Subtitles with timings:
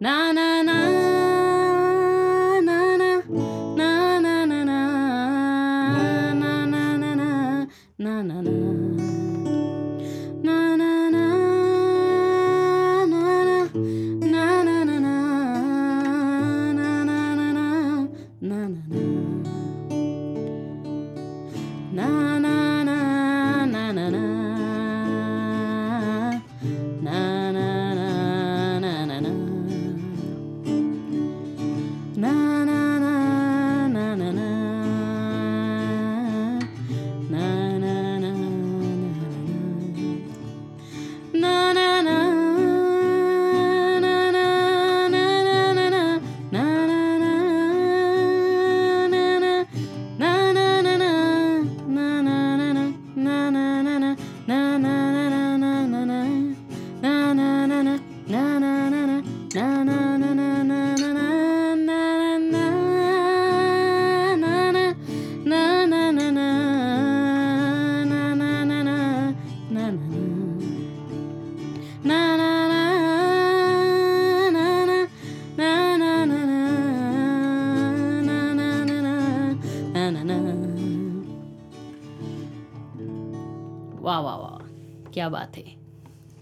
[0.00, 0.99] na na na.
[85.14, 85.62] क्या बात है?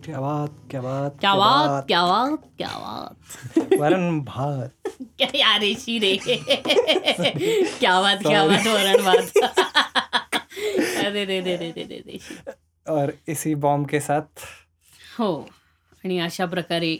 [0.04, 4.88] क्या बात क्या बात क्या बात क्या बात क्या बात। वरण भात।
[5.18, 9.38] क्या यार ऋषि रे। क्या बात क्या बात वरण बात
[11.04, 12.18] अरे रे रे रे रे रे रे।
[12.86, 14.44] और इसी बॉम्ब के साथ
[15.18, 15.32] हो
[16.04, 16.96] आणि अशा प्रकारे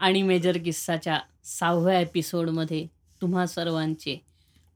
[0.00, 2.86] आणि मेजर किस्साच्या सहाव्या एपिसोडमध्ये
[3.22, 4.18] तुम्हा सर्वांचे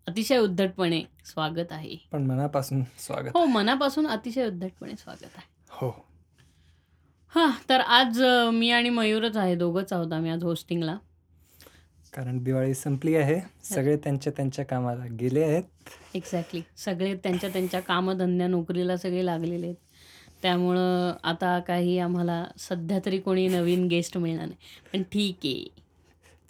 [0.06, 1.96] अतिशय उद्धटपणे स्वागत आहे.
[2.12, 5.46] पण मनापासून स्वागत हो मनापासून अतिशय उद्धटपणे स्वागत आहे.
[5.70, 5.90] हो.
[7.34, 10.96] हां तर आज अ, मी आणि मयूरच आहे दोघंच आहोत आम्ही आज होस्टिंगला
[12.14, 15.62] कारण दिवाळी संपली आहे सगळे त्यांच्या त्यांच्या कामाला गेले आहेत.
[16.14, 19.76] एक्झॅक्टली सगळे त्यांच्या त्यांच्या कामधंद्या नोकरीला सगळे लागलेले आहेत.
[20.42, 24.88] त्यामुळं आता काही आम्हाला सध्या तरी कोणी नवीन गेस्ट मिळणार नाही.
[24.92, 25.83] पण ठीक आहे.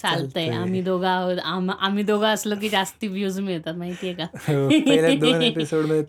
[0.04, 0.48] चालतंय.
[0.48, 1.38] आम्ही दोघं आहोत.
[1.38, 4.24] आम आम्ही दोघं असलो की जास्ती व्ह्यूज मिळतात माहितीये का?
[4.24, 4.68] हो,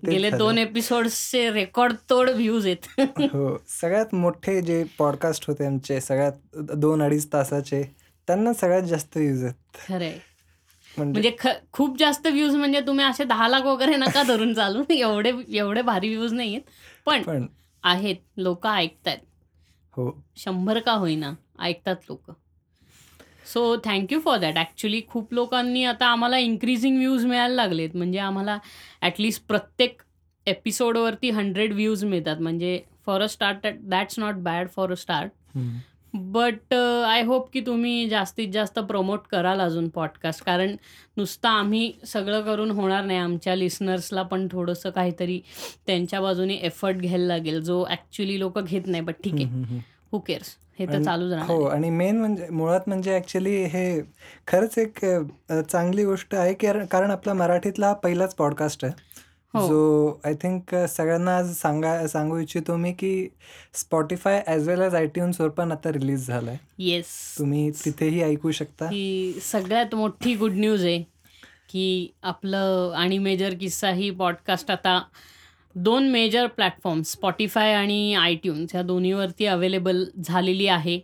[0.06, 0.30] गेले.
[0.30, 3.02] दोन एपिसोडचे रेकॉर्ड तोड व्ह्यूज आहेत.
[3.34, 7.84] हो सगळ्यात मोठे जे पॉडकास्ट होते आमचे सगळ्यात दोन अडीच तासाचे
[8.28, 9.54] त्यांना सगळ्यात जास्त यूज आहेत.
[9.88, 10.18] खरंय.
[10.98, 14.84] म्हणजे म्हणजे खूप जास्त व्ह्यूज म्हणजे तुम्ही असे दहा लाख वगैरे नका धरून चालू.
[14.90, 16.62] एवढे एवढे भारी व्ह्यूज नाहीयेत
[17.06, 17.46] पण पण
[17.84, 18.16] आहेत.
[18.38, 19.18] लोक ऐकतायत.
[19.92, 20.24] हो.
[20.36, 22.32] शंभर का होईना ऐकतात लोक.
[23.46, 27.96] So thank you for that actually खूप लोकांनी आता आम्हाला इन्क्रीजिंग व्ह्यूज मिळायला लागलेत.
[27.96, 28.58] म्हणजे आम्हाला
[29.02, 30.02] ॲटलिस्ट प्रत्येक
[30.48, 32.38] एपिसोडवरती हंड्रेड व्ह्यूज मिळतात.
[32.40, 35.32] म्हणजे for a start that's not bad for a start.
[36.14, 40.76] But I hope की तुम्ही जास्तीत जास्त प्रमोट कराल अजून पॉडकास्ट कारण
[41.18, 43.20] नुसतं आम्ही सगळं करून होणार नाही.
[43.20, 45.40] आमच्या लिसनर्सला पण थोडंसं काहीतरी
[45.88, 49.04] त्यांच्या बाजूने एफर्ट घ्यायला लागेल जो ॲक्च्युली लोक घेत नाही.
[49.04, 49.80] बट ठीक आहे.
[50.12, 51.56] हू केअर्स हे तर चालूच राहणार.
[51.56, 51.64] हो.
[51.64, 54.02] आणि मेन म्हणजे मुळात म्हणजे ऍक्च्युली हे
[54.48, 55.06] खरंच एक
[55.70, 58.94] चांगली गोष्ट आहे की कारण- आपला मराठीतला हा पहिलाच पॉडकास्ट आहे.
[59.68, 63.28] जो आय थिंक सगळ्यांना आज सांगा सांगू इच्छितो मी की
[63.74, 66.58] स्पॉटीफाय ॲज वेल एज आयट्यून्सवर पण आता रिलीज झालाय.
[66.78, 67.06] येस
[67.40, 68.86] तुम्ही तिथेही ऐकू शकता.
[68.86, 71.00] ही सगळ्यात मोठी गुड न्यूज आहे
[71.70, 75.02] की आपलं आणि मेजर किस्सा ही पॉडकास्ट आता
[75.76, 81.00] दोन मेजर प्लॅटफॉर्म स्पॉटीफाय आणि आयट्यून्स ह्या दोन्हीवरती अवेलेबल झालेली आहे.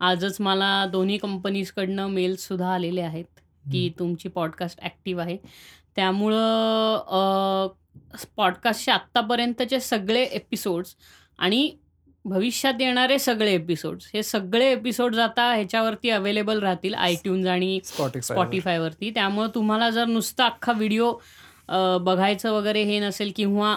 [0.00, 3.24] आजच मला दोन्ही कंपनीजकडनं मेल्ससुद्धा आलेले आहेत
[3.72, 5.36] की तुमची पॉडकास्ट ॲक्टिव्ह आहे.
[5.96, 7.66] त्यामुळं
[8.36, 10.94] पॉडकास्टचे आत्तापर्यंतचे सगळे एपिसोड्स
[11.38, 11.70] आणि
[12.24, 19.10] भविष्यात येणारे सगळे एपिसोड्स हे सगळे एपिसोड्स आता ह्याच्यावरती अवेलेबल राहतील आयट्यून्स आणि स्पॉटीफाय स्पॉटीफायवरती
[19.10, 21.12] त्यामुळं तुम्हाला जर नुसता अख्खा व्हिडिओ
[22.00, 23.76] बघायचं वगैरे हे नसेल किंवा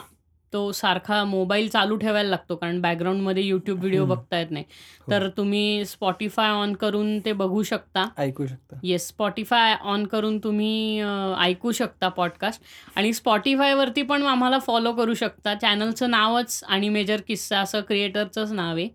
[0.53, 4.05] तो सारखा मोबाईल चालू ठेवायला लागतो कारण बॅकग्राऊंडमध्ये यूट्यूब व्हिडिओ.
[4.05, 4.65] बघता येत नाही
[4.99, 5.11] हो.
[5.11, 10.99] तर तुम्ही स्पॉटीफाय ऑन करून ते बघू शकता ऐकू शकता येस स्पॉटीफाय ऑन करून तुम्ही
[11.01, 12.61] अ, ऐकू शकता पॉडकास्ट
[12.95, 18.75] आणि स्पॉटीफायवरती पण आम्हाला फॉलो करू शकता चॅनलचं नावच आणि मेजर किस्सा असं क्रिएटरचंच नाव
[18.75, 18.87] आहे.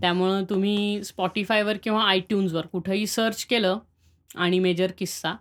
[0.00, 3.78] त्यामुळं तुम्ही स्पॉटीफायवर किंवा आयट्यून्सवर कुठंही सर्च केलं
[4.36, 5.34] आणि मेजर किस्सा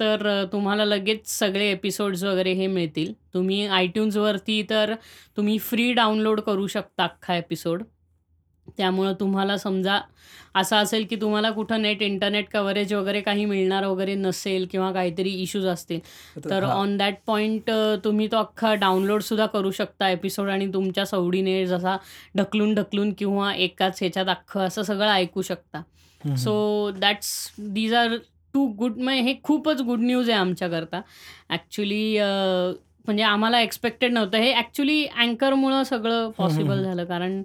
[0.00, 4.94] तर अ, तुम्हाला लगेच सगळे एपिसोड्स वगैरे हे मिळतील तुम्ही आयट्यून्सवरती तर
[5.36, 7.82] तुम्ही फ्री डाउनलोड करू शकता अख्खा एपिसोड
[8.78, 10.00] त्यामुळं तुम्हाला समजा
[10.54, 15.30] असं असेल की तुम्हाला कुठं नेट इंटरनेट कव्हरेज वगैरे काही मिळणार वगैरे नसेल किंवा काहीतरी
[15.30, 16.00] इश्यूज असतील
[16.44, 16.72] तर हा.
[16.72, 17.70] ऑन दॅट पॉईंट
[18.04, 21.96] तुम्ही तो अख्खा डाउनलोडसुद्धा करू शकता एपिसोड आणि तुमच्या सवडीने जसा
[22.36, 25.82] ढकलून ढकलून किंवा एकाच ह्याच्यात अख्खं असं सगळं ऐकू शकता.
[26.36, 28.16] So that's these are
[28.56, 31.00] two good म्हणजे हे खूपच गुड न्यूज आहे आमच्याकरता.
[31.50, 34.38] ॲक्च्युली म्हणजे आम्हाला एक्सपेक्टेड नव्हतं.
[34.38, 36.82] हे ॲक्च्युली अँकरमुळं सगळं पॉसिबल.
[36.82, 37.04] झालं.
[37.04, 37.42] कारण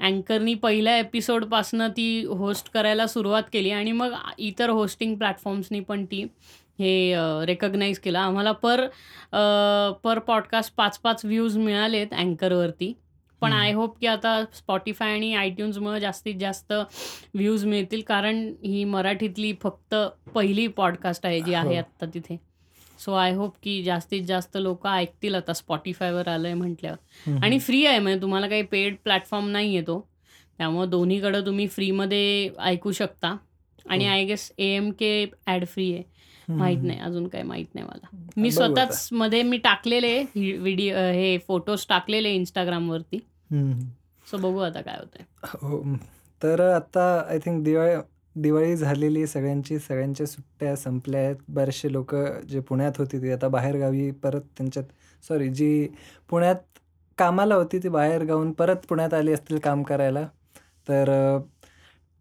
[0.00, 6.22] अँकरनी पहिल्या एपिसोडपासनं ती होस्ट करायला सुरुवात केली आणि मग इतर होस्टिंग प्लॅटफॉर्म्सनी पण ती
[6.78, 7.14] हे
[7.46, 8.18] रेकग्नाईज केलं.
[8.18, 8.86] आम्हाला पर
[10.04, 12.92] पर पॉडकास्ट पाच पाच व्ह्यूज मिळालेत अँकरवरती.
[13.42, 13.52] पण.
[13.52, 19.94] आय होप की आता स्पॉटीफाय आणि आयट्यून्समुळे जास्तीत जास्त व्ह्यूज मिळतील कारण ही मराठीतली फक्त
[20.34, 21.78] पहिली पॉडकास्ट आहे जी आहे हो.
[21.78, 22.36] आत्ता तिथे
[22.98, 27.36] सो आय होप की जास्तीत जास्त लोक ऐकतील आता स्पॉटीफायवर आलं आहे म्हटल्यावर.
[27.42, 30.00] आणि फ्री आहे म्हणजे तुम्हाला काही पेड प्लॅटफॉर्म नाही आहे तो
[30.58, 33.36] त्यामुळं दोन्हीकडं तुम्ही फ्रीमध्ये ऐकू शकता
[33.86, 34.06] आणि.
[34.06, 36.02] I guess A M K ad free आहे.
[36.48, 38.50] माहीत नाही अजून काही माहीत नाही मला मी.
[38.50, 43.18] स्वतःच मध्ये मी टाकलेले व्हिडिओ हे फोटोज टाकलेले इंस्टाग्रामवरती.
[44.26, 45.24] सो बघू आता काय होतंय.
[45.62, 45.82] हो
[46.42, 47.94] तर आता आय थिंक दिवाळी
[48.36, 51.36] दिवाळी झालेली सगळ्यांची सगळ्यांच्या सुट्ट्या संपल्या आहेत.
[51.48, 52.14] बरेचसे लोक
[52.48, 54.84] जे पुण्यात होती ती आता बाहेरगावी परत त्यांच्यात
[55.24, 55.88] सॉरी जी
[56.30, 56.56] पुण्यात
[57.18, 60.26] कामाला होती ती बाहेर गावून परत पुण्यात आली असतील काम करायला.
[60.88, 61.10] तर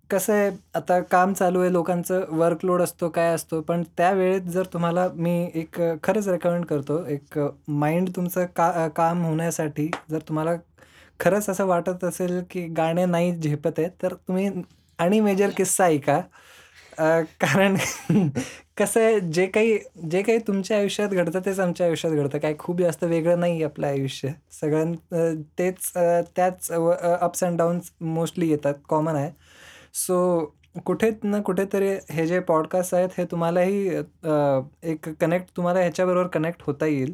[0.09, 4.65] कसं आहे आता काम चालू आहे लोकांचं वर्कलोड असतो काय असतो पण त्या वेळेत जर
[4.73, 7.39] तुम्हाला मी एक खरंच रेकमेंड करतो एक
[7.69, 10.55] माइंड तुमचं का काम होण्यासाठी जर तुम्हाला
[11.19, 14.49] खरंच असं वाटत असेल की गाणे नाही झेपत आहे तर तुम्ही
[14.99, 16.19] आणि मेजर किस्सा ऐका.
[17.41, 17.75] कारण
[18.77, 19.77] कसं आहे जे काही
[20.11, 22.37] जे काही तुमच्या आयुष्यात घडतं तेच आमच्या आयुष्यात घडतं.
[22.39, 24.29] काय खूप जास्त वेगळं नाही आपलं आयुष्य.
[24.61, 24.93] सगळ्यां
[25.59, 25.91] तेच
[26.35, 29.31] त्याच अप्स अँड डाऊन्स मोस्टली येतात कॉमन आहे.
[29.95, 30.53] सो
[30.85, 33.87] कुठे ना कुठेतरी हे जे पॉडकास्ट आहेत हे तुम्हालाही
[34.91, 37.13] एक कनेक्ट तुम्हाला ह्याच्याबरोबर कनेक्ट होता येईल.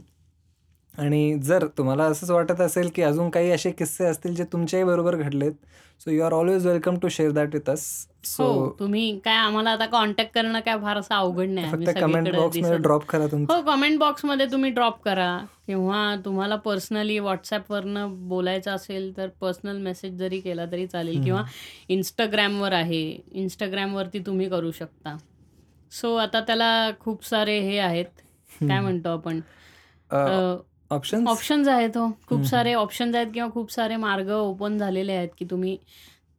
[0.98, 5.16] आणि जर तुम्हाला असंच वाटत असेल की अजून काही असे किस्से असतील जे तुमच्याही बरोबर
[5.16, 5.52] घडलेत
[6.02, 7.86] so you are always welcome to share that with us
[8.26, 12.70] so तुम्ही काय आम्हाला आता कॉन्टॅक्ट करणं काय फार असं अवघड नाही फक्त कमेंट बॉक्समध्ये
[12.70, 13.54] दिसत ड्रॉप करा तुमचं.
[13.54, 15.38] हो कमेंट बॉक्समध्ये तुम्ही ड्रॉप करा.
[15.68, 21.24] किंवा तुम्हाला पर्सनली व्हॉट्सॲपवरनं बोलायचं असेल तर पर्सनल मेसेज जरी केला तरी चालेल.
[21.24, 21.44] किंवा
[21.90, 23.04] इंस्टाग्रॅमवर आहे.
[23.32, 25.18] इंस्टाग्रॅमवरती तुम्ही करू शकता.
[25.92, 28.06] सो आता त्याला खूप सारे हे आहेत.
[28.62, 28.80] काय.
[28.80, 29.40] म्हणतो आपण?
[30.96, 32.12] ऑप्शन ऑप्शन्स आहेत हो.
[32.28, 32.44] खूप.
[32.44, 35.78] सारे ऑप्शन्स आहेत किंवा खूप सारे मार्ग ओपन झालेले आहेत की तुम्ही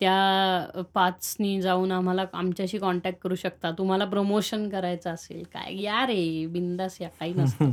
[0.00, 3.70] त्या पाचनी जाऊन आम्हाला आमच्याशी कॉन्टॅक्ट करू शकता.
[3.70, 5.82] तुम्हाला प्रमोशन करायचं असेल काय?
[5.82, 7.70] या रे बिंदास या काही नसतं.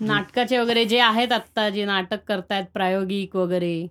[0.00, 3.86] नाटकाचे वगैरे जे आहेत आत्ता जे नाटक करतायत प्रायोगिक वगैरे.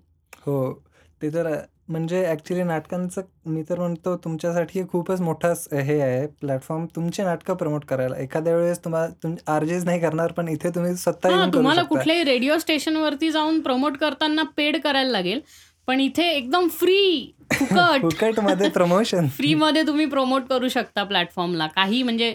[0.45, 0.73] हो
[1.21, 1.61] ते तर.
[1.87, 7.23] म्हणजे ॲक्च्युली नाटकांचं मी तर म्हणतो तुमच्यासाठी हे खूपच मोठा स- हे आहे प्लॅटफॉर्म तुमची
[7.23, 8.17] नाटकं प्रमोट करायला.
[8.17, 11.81] एखाद्या वेळेस तुम्हाला तुम आरजेस नाही करणार पण इथे तुम्ही स्वतः हा येऊन करू तुम्हाला
[11.81, 11.89] शकता.
[11.89, 15.39] कुठल्याही रेडिओ स्टेशनवरती जाऊन प्रमोट करताना पेड करायला लागेल.
[15.87, 18.01] पण इथे एकदम फ्री फुकट.
[18.01, 22.33] फुकटमध्ये प्रमोशन फ्रीमध्ये तुम्ही प्रमोट करू शकता प्लॅटफॉर्मला काही म्हणजे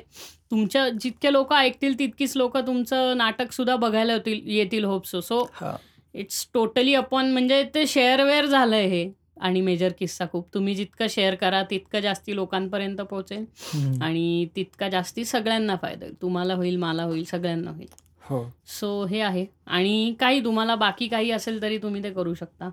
[0.50, 5.76] तुमच्या जितके लोक ऐकतील तितकीच लोक तुमचं नाटक सुद्धा बघायला येतील होप्सो सो हा.
[6.14, 9.08] इट्स टोटली अपॉन म्हणजे ते शेअरवेअर झालंय हे.
[9.40, 10.48] आणि मेजर किस्सा खूप.
[10.54, 13.44] तुम्ही जितकं शेअर करा तितकं जास्ती लोकांपर्यंत पोहोचेल.
[13.74, 14.02] हम्म.
[14.02, 16.22] आणि तितका जास्ती सगळ्यांना फायदा होईल.
[16.22, 17.88] तुम्हाला होईल मला होईल सगळ्यांना होईल.
[18.22, 18.44] हो.
[18.66, 19.46] सो हे आहे.
[19.66, 22.64] आणि काही तुम्हाला बाकी काही असेल तरी तुम्ही ते करू शकता.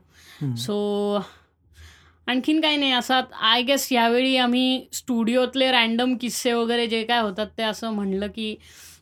[0.41, 0.55] हम्म.
[0.55, 1.19] सो
[2.27, 2.91] आणखीन काही नाही.
[2.91, 8.27] असं आय गेस यावेळी आम्ही स्टुडिओतले रॅन्डम किस्से वगैरे जे काय होतात ते असं म्हणलं
[8.27, 8.55] की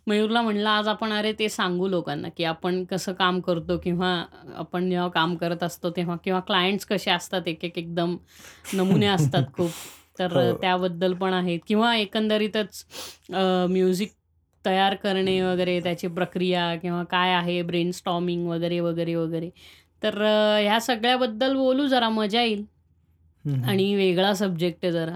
[0.07, 4.09] मयूरला म्हणलं आज आपण अरे ते सांगू लोकांना की आपण कसं काम करतो किंवा
[4.55, 8.15] आपण जेव्हा काम करत असतो तेव्हा किंवा क्लायंट्स कसे असतात एक एक एकदम
[8.73, 9.69] नमुने असतात खूप.
[10.19, 10.55] तर हो.
[10.57, 11.59] त्याबद्दल पण आहेत.
[11.67, 12.85] किंवा एकंदरीतच
[13.69, 14.11] म्युझिक
[14.65, 19.49] तयार करणे वगैरे त्याची प्रक्रिया किंवा काय आहे ब्रेन स्टॉमिंग वगैरे वगैरे वगैरे.
[20.03, 22.65] तर अ, ह्या सगळ्याबद्दल बोलू जरा मजा येईल.
[23.65, 25.15] आणि वेगळा सब्जेक्ट आहे जरा.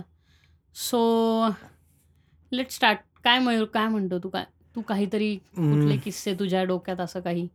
[0.75, 1.00] सो
[2.51, 4.29] लेट स्टार्ट काय मयूर काय म्हणतो तू?
[4.29, 4.46] काय
[4.76, 5.98] तू काहीतरी कुठले.
[5.98, 7.48] किस्से तुझ्या डोक्यात असं काही?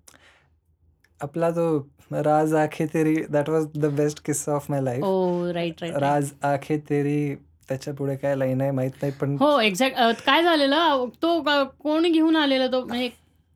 [1.21, 1.66] आपला जो
[2.12, 6.30] राज आखे तेरी दॅट वॉज द बेस्ट किस्सा of my life oh right right राज
[6.44, 7.35] आखे तेरी
[7.68, 11.04] त्याच्या पुढे काय लाईन आहे माहीत नाही पण हो एक्झॅक्ट काय झालेलं?
[11.23, 11.40] तो
[11.80, 12.85] कोण घेऊन आलेला तो?
[12.85, 13.09] म्हणजे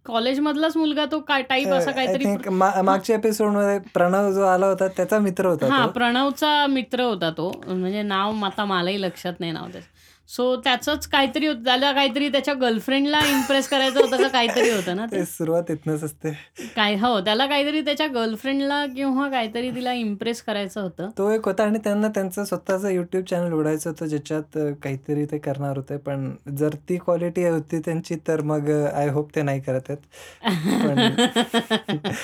[0.06, 2.48] कॉलेजमधलाच मुलगा तो काय टाईप असा काहीतरी?
[2.50, 7.50] मागच्या एपिसोडमध्ये प्रणव जो आला होता त्याचा मित्र होता हा प्रणवचा मित्र होता तो.
[7.66, 9.86] म्हणजे नाव आता मलाही लक्षात नाही नाव त्याचं.
[10.28, 15.06] सो त्याचंच काहीतरी होतं त्याला काहीतरी त्याच्या गर्लफ्रेंडला इम्प्रेस करायचं होतं का काहीतरी होतं ना
[15.06, 15.24] ते.
[15.26, 16.38] सुरुवात इथनच असते.
[16.76, 21.08] काय हो त्याला काहीतरी त्याच्या गर्लफ्रेंडला किंवा काहीतरी तिला इम्प्रेस करायचं होतं.
[21.18, 25.76] तो एक होता आणि त्यांना त्यांचं स्वतःचं युट्यूब चॅनल उघडायचं होतं ज्याच्यात काहीतरी ते करणार
[25.76, 25.96] होते.
[25.96, 29.98] पण जर ती क्वालिटी होती त्यांची तर मग आय होप ते नाही करत आहेत.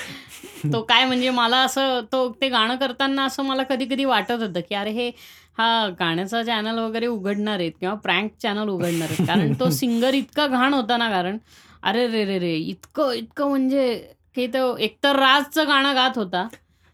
[0.73, 4.59] तो काय म्हणजे मला असं तो ते गाणं करताना असं मला कधी कधी वाटत होतं
[4.69, 5.09] की अरे हे
[5.57, 9.27] हा गाण्याचा चॅनल वगैरे उघडणार आहेत किंवा प्रँक चॅनल उघडणार आहेत.
[9.27, 11.37] कारण तो सिंगर इतका घाण होता ना कारण
[11.83, 12.55] अरे रे रे रे!
[12.55, 13.95] इतकं इतकं म्हणजे
[14.35, 16.47] की तो एकतर राजचं गाणं गात होता.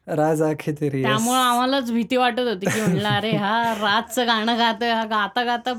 [0.07, 4.89] राज आखे तेरी त्यामुळं आम्हालाच भीती वाटत होती, की म्हणलं अरे हा राजचं गाणं गातोय,
[4.89, 5.71] हा गाता-गाता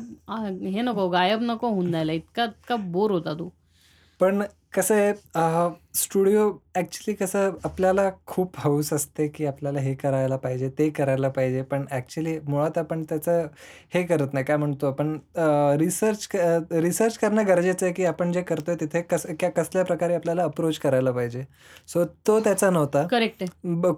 [0.68, 2.12] हे नको गायब नको होऊन जायला.
[2.12, 3.52] इतका इतका बोर होता तो.
[4.20, 4.42] पण
[4.74, 10.88] कसं आहे स्टुडिओ ॲक्च्युली कसं आपल्याला खूप हौस असते, की आपल्याला हे करायला पाहिजे, ते
[10.90, 11.62] करायला पाहिजे.
[11.62, 13.46] पण ॲक्च्युली मुळात आपण त्याचं
[13.94, 14.44] हे करत नाही.
[14.46, 15.16] काय म्हणतो आपण
[15.80, 16.28] रिसर्च
[16.72, 21.10] रिसर्च करणं गरजेचं आहे, की आपण जे करतोय तिथे कसं कसल्या प्रकारे आपल्याला अप्रोच करायला
[21.10, 21.44] पाहिजे.
[21.88, 23.06] सो तो त्याचा नव्हता.
[23.10, 23.44] करेक्ट.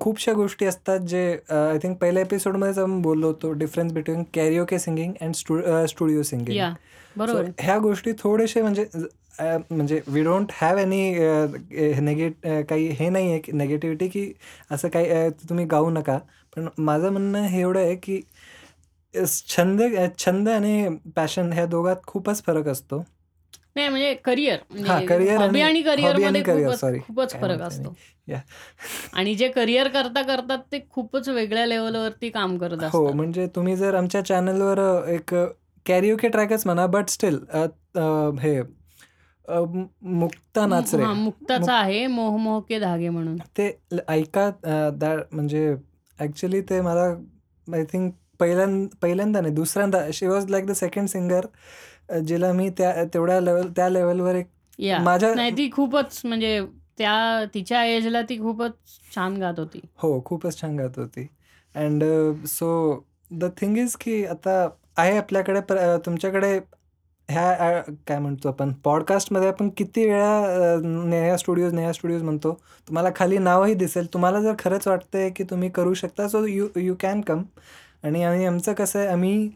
[0.01, 5.13] खूपशा गोष्टी असतात जे आय थिंक पहिल्या एपिसोडमध्येच आपण बोललो होतो difference between karaoke singing
[5.21, 6.75] and studio singing.
[7.17, 8.85] बरोबर ह्या गोष्टी थोडेसे म्हणजे
[9.39, 11.01] म्हणजे we don't have any
[12.01, 14.33] negate काही हे नाही आहे की नेगेटिव्हिटी की
[14.71, 16.19] असं काही तुम्ही गाऊ नका.
[16.57, 18.21] पण माझं म्हणणं हे एवढं आहे की
[19.49, 19.83] छंद
[20.19, 23.05] छंद आणि पॅशन ह्या दोघात खूपच फरक असतो.
[23.77, 25.83] नाही म्हणजे करिअर हां, करिअर हॉबी आणि
[26.43, 26.99] करिअर सॉरी.
[26.99, 27.95] खूपच फरक असतो.
[28.29, 28.41] या.
[29.13, 33.11] आणि जे करिअर करता करतात ते खूपच वेगळ्या लेव्हलवरती काम करत हो.
[33.13, 35.35] म्हणजे तुम्ही जर आमच्या चॅनलवर एक
[35.87, 37.39] कॅरिओके ट्रॅकच म्हणा बट स्टिल
[38.41, 38.61] हे
[39.49, 43.37] मुक्ता नाचरे हां, मुक्ताचा आहे मोह मोह के धागे म्हणून.
[43.59, 43.71] ते
[44.09, 44.51] ऐका
[45.33, 45.75] म्हणजे
[46.19, 47.05] ॲक्च्युली ते मला
[47.69, 51.47] आय थिंक पहिल्यांद पहिल्यांदा नाही दुसऱ्यांदा she was like the second singer
[52.27, 54.47] जिला मी त्या तेवढ्या लेव्हल त्या लेव्हलवर एक
[55.01, 56.61] माझ्या नाही ती खूपच म्हणजे
[56.99, 58.73] त्या तिच्या एजला ती खूपच
[59.15, 59.81] छान गात होती.
[59.97, 61.27] हो, खूपच छान गात होती.
[61.75, 62.05] And
[62.47, 65.61] so the thing is की आता आहे आपल्याकडे
[66.07, 66.59] तुमच्याकडे
[67.29, 72.53] ह्या काय म्हणतो आपण पॉडकास्टमध्ये आपण किती वेळा नेहा स्टुडिओज, नेहा स्टुडिओज म्हणतो.
[72.89, 74.07] तुम्हाला खाली नावही दिसेल.
[74.15, 77.43] तुम्हाला जर खरंच वाटतं आहे की तुम्ही करू शकता so you you can come
[78.05, 79.49] आणि आम्ही आमचं कसं आहे आम्ही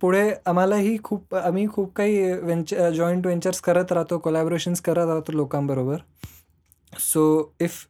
[0.00, 5.96] पुढे आम्हालाही खूप आम्ही खूप काही वेंच जॉईंट वेंचर्स करत राहतो, कोलॅबरेशन्स करत राहतो लोकांबरोबर.
[6.92, 7.86] सो इफ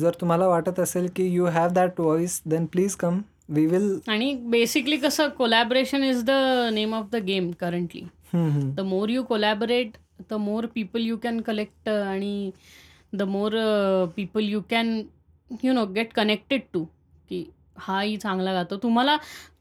[0.00, 3.20] जर तुम्हाला वाटत असेल की you have that voice then please come.
[3.48, 6.30] We will आणि बेसिकली कसं collaboration is the
[6.72, 8.02] name of the game currently.
[8.76, 9.96] The more you collaborate
[10.30, 12.50] the more people you can collect आणि
[13.12, 13.52] the more
[14.16, 15.00] people you can
[15.64, 16.84] you know get connected to
[17.28, 17.44] की
[17.76, 18.76] हाही चांगला गातो.
[18.76, 19.16] तुम्हाला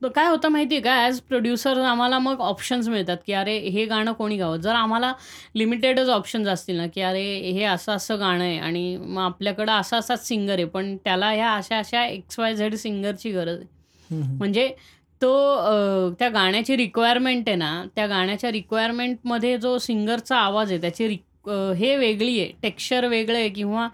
[0.05, 4.13] काय होतं माहिती आहे का ॲज प्रोड्युसर आम्हाला मग ऑप्शन्स मिळतात, की अरे हे गाणं
[4.13, 4.57] कोणी गावं.
[4.57, 5.11] जर आम्हाला
[5.55, 10.53] लिमिटेडच ऑप्शन्स असतील ना, की अरे हे असं-असं गाणं आहे आणि मग आपल्याकडं असा-असाच सिंगर
[10.53, 10.65] आहे.
[10.65, 14.19] पण त्याला ह्या अशा-अशा एक्स वाय झेड सिंगरची गरज आहे.
[14.37, 14.67] म्हणजे
[15.21, 15.33] तो
[16.19, 21.95] त्या गाण्याची रिक्वायरमेंट आहे ना, त्या गाण्याच्या रिक्वायरमेंटमध्ये जो सिंगरचा आवाज आहे त्याची रिक हे
[21.97, 23.87] वेगळी आहे, टेक्स्चर वेगळं आहे किंवा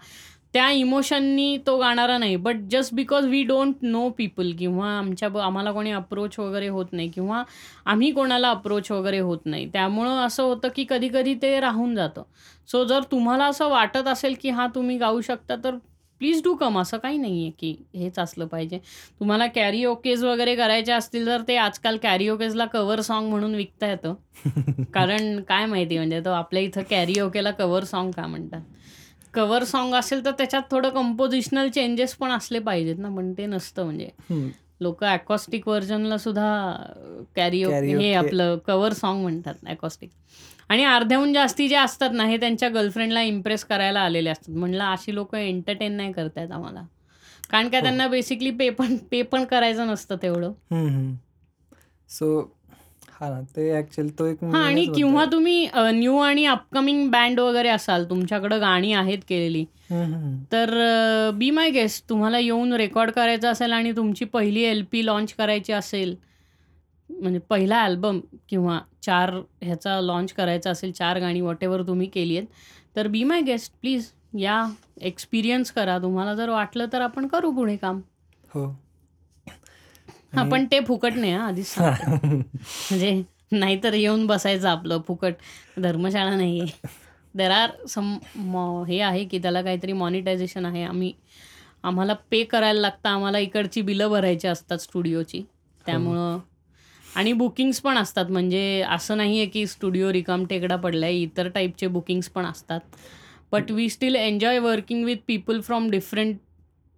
[0.54, 2.36] त्या इमोशननी तो गाणारा नाही.
[2.36, 7.08] But just because we don't know people किंवा आमच्या आम्हाला कोणी अप्रोच वगैरे होत नाही
[7.08, 7.42] किंवा
[7.86, 9.66] आम्ही कोणाला अप्रोच वगैरे होत नाही.
[9.72, 12.22] त्यामुळं असं होतं की कधी-कधी ते राहून जातं.
[12.68, 15.74] सो जर तुम्हाला असं वाटत असेल की हां, तुम्ही गाऊ शकता तर
[16.20, 16.78] प्लीज डू कम.
[16.78, 18.78] असं काही नाही आहे की हेच असलं पाहिजे.
[19.20, 24.14] तुम्हाला कॅरिओकेज वगैरे करायचे असतील तर ते आजकाल कॅरिओकेजला कव्हर सॉन्ग म्हणून विकता येतं.
[24.94, 28.60] कारण काय माहिती म्हणजे तो आपल्या इथं कॅरिओकेला कव्हर सॉन्ग का म्हणतात.
[29.38, 33.84] कव्हर सॉन्ग असेल तर त्याच्यात थोडं कंपोझिशनल चेंजेस पण असले पाहिजेत ना, पण ते नसतं
[33.84, 34.10] म्हणजे.
[34.80, 36.76] लोकं अकॉस्टिक व्हर्जनला सुद्धा
[37.36, 38.14] कॅरिओके हे.
[38.14, 40.10] आपलं कव्हर सॉन्ग म्हणतात अकॉस्टिक.
[40.68, 44.54] आणि अर्ध्याहून जास्ती जे असतात ना, हे त्यांच्या गर्लफ्रेंडला इम्प्रेस करायला आलेले असतात.
[44.54, 46.82] म्हणलं अशी लोकं एंटरटेन नाही करतायत आम्हाला.
[47.50, 47.84] कारण काय हो.
[47.84, 51.14] त्यांना बेसिकली पे पण पे पण करायचं नसतं तेवढं.
[52.08, 52.57] सो
[53.20, 55.24] हां ना, ते ॲक्चुअली तो एक हां आणि किंवा.
[55.32, 59.64] तुम्ही न्यू आणि अपकमिंग बँड वगैरे असाल, तुमच्याकडं गाणी आहेत केलेली.
[60.52, 60.70] तर
[61.34, 66.14] बी माय गेस्ट तुम्हाला येऊन रेकॉर्ड करायचं असेल आणि तुमची पहिली एल-पी लॉन्च करायची असेल,
[67.10, 69.30] म्हणजे पहिला अल्बम किंवा 4
[69.62, 72.46] ह्याचा लॉन्च करायचा असेल, 4 गाणी व्हॉटएव्हर तुम्ही केली आहेत,
[72.96, 74.64] तर बी माय गेस्ट प्लीज या,
[75.02, 75.98] एक्सपिरियन्स करा.
[75.98, 78.00] तुम्हाला जर वाटलं तर आपण करू पुढे काम.
[78.54, 78.66] हो.
[80.32, 81.74] हां, पण ते फुकट नाही हां, आधीच.
[81.78, 85.34] म्हणजे नाहीतर येऊन बसायचं आपलं फुकट.
[85.78, 86.88] धर्मशाळा नाही आहे.
[87.34, 90.82] देअर आर सम मॉ हे आहे की त्याला काहीतरी मॉनिटायझेशन आहे.
[90.82, 91.12] आम्ही
[91.82, 93.08] आम्हाला पे करायला लागतं.
[93.08, 95.42] आम्हाला इकडची बिलं भरायची असतात स्टुडिओची.
[95.86, 96.38] त्यामुळं
[97.16, 98.30] आणि बुकिंग्स पण असतात.
[98.30, 101.14] म्हणजे असं नाही आहे की स्टुडिओ रिकामटेकडा पडलाय.
[101.14, 102.80] इतर टाइपचे बुकिंग्स पण असतात.
[103.52, 106.36] But we still enjoy working with people from different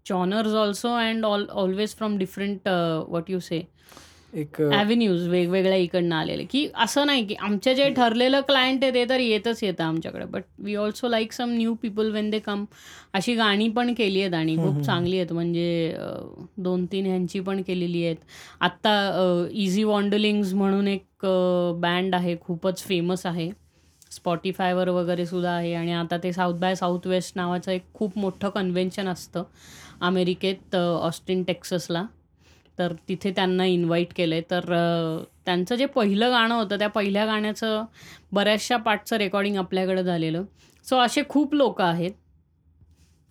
[0.07, 3.63] genres also and all always from different what you say
[4.35, 6.45] एक ॲव्हेन्यूज वेगवेगळ्या इकडनं आलेले.
[6.45, 10.25] की असं नाही की आमचे जे ठरलेलं क्लायंट आहे ते तर येतच येतं आमच्याकडे.
[10.25, 12.65] But we also like some new people when they come
[13.15, 15.33] अशी गाणी पण केली आहेत आणि खूप चांगली आहेत.
[15.33, 15.95] म्हणजे
[16.59, 18.17] दोन तीन ह्यांची पण केलेली आहेत.
[18.61, 21.27] आत्ता इझी वॉन्डलिंग्स म्हणून एक
[21.81, 22.37] बँड आहे.
[22.41, 23.51] खूपच फेमस आहे.
[24.11, 25.75] स्पॉटीफायवर वगैरे सुद्धा आहे.
[25.75, 29.43] आणि आता ते साऊथ बाय साऊथ वेस्ट नावाचं एक खूप मोठं कन्व्हेन्शन असतं.
[30.01, 32.05] अमेरिकेत ऑस्टिन टेक्ससला.
[32.79, 34.65] तर तिथे त्यांना इन्व्हाइट केलं आहे तर
[35.47, 37.85] त्यांचं जे पहिलं गाणं होतं त्या पहिल्या गाण्याचं
[38.33, 40.45] बऱ्याचशा पार्टचं रेकॉर्डिंग आपल्याकडं झालेलं.
[40.87, 42.11] सो असे खूप लोक आहेत.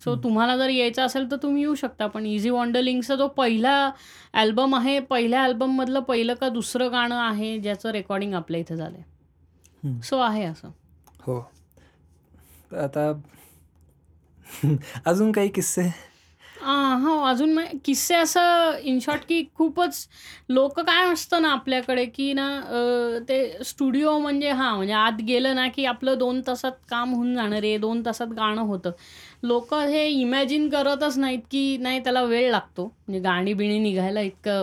[0.00, 2.06] सो तुम्हाला जर यायचं असेल तर तुम्ही येऊ शकता.
[2.06, 3.90] पण इझी वॉन्डलिंगचा जो पहिला
[4.34, 10.00] अल्बम आहे पहिल्या अल्बममधलं पहिलं का दुसरं गाणं आहे ज्याचं रेकॉर्डिंग आपल्या इथं झालं आहे
[10.02, 10.68] सो आहे असं.
[11.20, 11.38] हो.
[12.76, 13.12] आता
[15.06, 16.09] अजून काही किस्से?
[16.62, 20.06] हो अजून मग किस्से असं इन शॉर्ट की खूपच
[20.48, 22.48] लोक काय असतं ना आपल्याकडे की ना
[23.28, 27.62] ते स्टुडिओ म्हणजे हां म्हणजे आत गेलं ना की आपलं दोन तासात काम होऊन जाणार
[27.62, 28.90] आहे दोन तासात गाणं होतं.
[29.42, 32.84] लोक हे इमॅजिन करतच नाहीत की नाही त्याला वेळ लागतो.
[32.86, 34.62] म्हणजे गाणी बिणी निघायला इतकं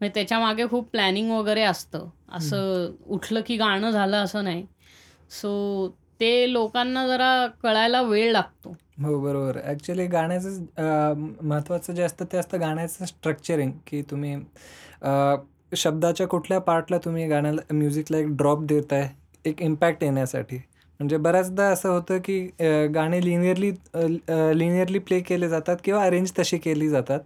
[0.00, 2.08] म्हणजे त्याच्यामागे खूप प्लॅनिंग वगैरे असतं.
[2.32, 4.64] असं उठलं की गाणं झालं असं नाही.
[5.30, 5.88] सो
[6.20, 8.76] ते लोकांना जरा कळायला वेळ लागतो.
[8.98, 9.58] हो बरोबर.
[9.64, 14.36] ॲक्च्युली गाण्याचं महत्त्वाचं जे असतं ते असतं गाण्याचं स्ट्रक्चरिंग की तुम्ही
[15.76, 19.08] शब्दाच्या कुठल्या पार्टला तुम्ही गाण्याला म्युझिकला एक ड्रॉप देत आहे
[19.44, 20.56] एक इम्पॅक्ट येण्यासाठी.
[21.00, 22.40] म्हणजे बऱ्याचदा असं होतं की
[22.94, 23.70] गाणे लिनियरली
[24.58, 27.20] लिनियरली प्ले केले जातात किंवा अरेंज तशी केली जातात.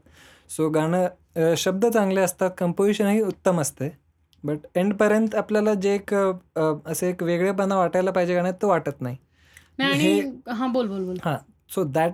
[0.51, 3.89] सो गाणं शब्द चांगले असतात कंपोजिशनही उत्तम असते.
[4.45, 9.17] बट एंडपर्यंत आपल्याला जे एक असं एक वेगळेपणा वाटायला पाहिजे गाण्यात तो वाटत नाही.
[10.51, 11.17] हां बोल बोल बोल.
[11.25, 11.37] हां.
[11.75, 12.13] सो दॅट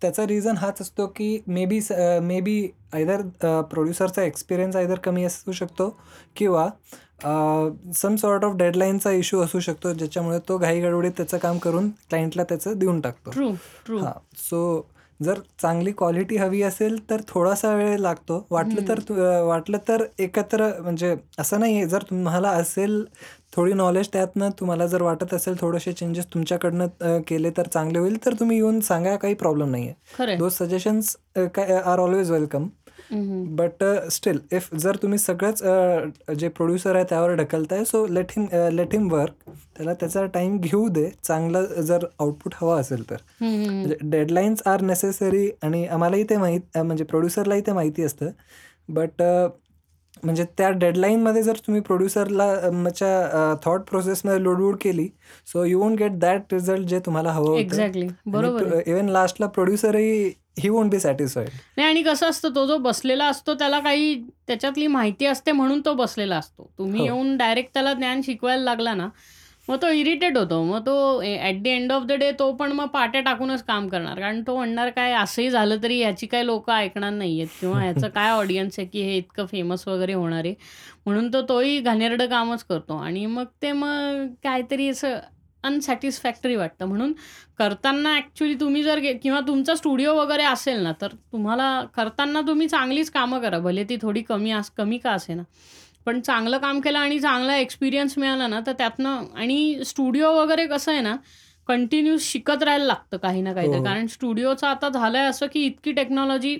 [0.00, 1.80] त्याचा रिझन हाच असतो की may be
[2.22, 3.22] may be either
[3.62, 5.98] प्रोड्युसरचा experience either कमी असू शकतो
[6.36, 6.68] किंवा
[7.94, 12.44] सम सॉर्ट ऑफ डेडलाईनचा इश्यू असू शकतो ज्याच्यामुळे तो घाई गडबडीत त्याचं काम करून क्लायंटला
[12.44, 13.30] त्याचं देऊन टाकतो.
[13.98, 14.12] हां.
[14.36, 14.86] सो
[15.22, 18.46] जर चांगली क्वालिटी हवी असेल तर थोडासा वेळ लागतो.
[18.50, 19.00] वाटलं तर
[19.42, 23.04] वाटलं तर एकत्र म्हणजे असं नाही आहे जर तुम्हाला असेल
[23.52, 28.34] थोडी नॉलेज त्यातनं तुम्हाला जर वाटत असेल थोडेसे चेंजेस तुमच्याकडनं केले तर चांगले होईल तर
[28.40, 32.68] तुम्ही येऊन सांगा काही प्रॉब्लेम नाही आहे though suggestions are always welcome
[33.56, 33.82] but
[34.12, 35.62] still if जर तुम्ही सगळंच
[36.38, 40.88] जे प्रोड्युसर आहे त्यावर ढकलताय so let him let him work त्याला त्याचा टाइम घेऊ
[40.88, 41.08] दे.
[41.24, 43.16] चांगलं जर आउटपुट हवा असेल तर.
[43.40, 48.30] म्हणजे डेडलाईन्स आर नेसेसरी आणि आम्हालाही ते माहीत म्हणजे प्रोड्युसरलाही ते माहिती असतं.
[48.88, 49.22] बट
[50.24, 55.08] म्हणजे त्या डेडलाईनमध्ये जर तुम्ही प्रोड्युसरला थॉट प्रोसेसमध्ये लोडवूड केली
[55.46, 60.68] so you won't get that result जे तुम्हाला हवं एक्झॅक्टली बरोबर इव्हन लास्टला प्रोड्युसरही ही
[60.68, 64.14] वोंट बी सॅटिस्फाईड नाही आणि कसं असतं तो जो बसलेला असतो त्याला काही
[64.46, 66.70] त्याच्यातली माहिती असते म्हणून तो बसलेला असतो.
[66.78, 69.08] तुम्ही येऊन डायरेक्ट त्याला ज्ञान शिकवायला लागला ना
[69.68, 70.62] मग तो इरिटेट होतो.
[70.64, 74.20] मग तो at the end of the day तो पण मग पाट्या टाकूनच काम करणार.
[74.20, 78.08] कारण तो म्हणणार काय असंही झालं तरी ह्याची काय लोक ऐकणार नाही आहेत किंवा ह्याचं
[78.14, 80.54] काय ऑडियन्स आहे की हे इतकं फेमस वगैरे होणार आहे.
[81.06, 82.96] म्हणून तो तोही घाणेरडं कामच करतो.
[82.98, 85.18] आणि मग ते मग काहीतरी असं
[85.64, 86.86] अनसॅटिस्फॅक्टरी वाटतं.
[86.86, 87.12] म्हणून
[87.58, 93.10] करताना ॲक्च्युली तुम्ही जर किंवा तुमचा स्टुडिओ वगैरे असेल ना तर तुम्हाला करताना तुम्ही चांगलीच
[93.10, 93.58] कामं करा.
[93.58, 95.42] भले ती थोडी कमी अस कमी का असे ना
[96.06, 100.92] पण चांगलं काम केलं आणि चांगला एक्सपिरियन्स मिळाला ना तर त्यातनं आणि स्टुडिओ वगैरे कसं
[100.92, 101.16] आहे ना
[101.68, 103.82] कंटिन्यूस शिकत राहायला लागतं काही ना काहीतरी.
[103.84, 106.56] कारण स्टुडिओचं आता झालंय असं की इतकी टेक्नॉलॉजी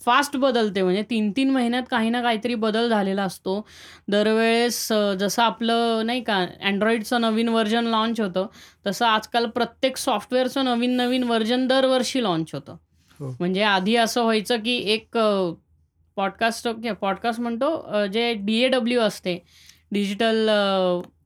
[0.00, 0.82] फास्ट बदलते.
[0.82, 3.60] म्हणजे तीन तीन महिन्यात काही ना काहीतरी बदल झालेला असतो.
[4.08, 4.88] दरवेळेस
[5.20, 8.46] जसं आपलं नाही का अँड्रॉइडचं नवीन व्हर्जन लॉन्च होतं
[8.86, 12.76] तसं आजकाल प्रत्येक सॉफ्टवेअरचं नवीन नवीन व्हर्जन दरवर्षी लॉन्च होतं.
[13.20, 15.18] म्हणजे आधी असं व्हायचं की एक
[16.18, 16.68] पॉडकास्ट
[17.00, 19.38] पॉडकास्ट म्हणतो जे डी ए डब्ल्यू असते
[19.92, 20.48] digital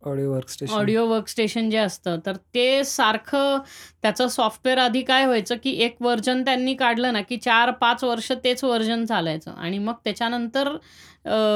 [0.05, 0.75] audio workstation.
[0.75, 3.59] Audio workstation जे असतं तर ते सारखं
[4.03, 8.31] त्याचं सॉफ्टवेअर आधी काय व्हायचं की एक व्हर्जन त्यांनी काढलं ना की चार पाच वर्ष
[8.45, 10.77] तेच व्हर्जन चालायचं आणि मग त्याच्यानंतर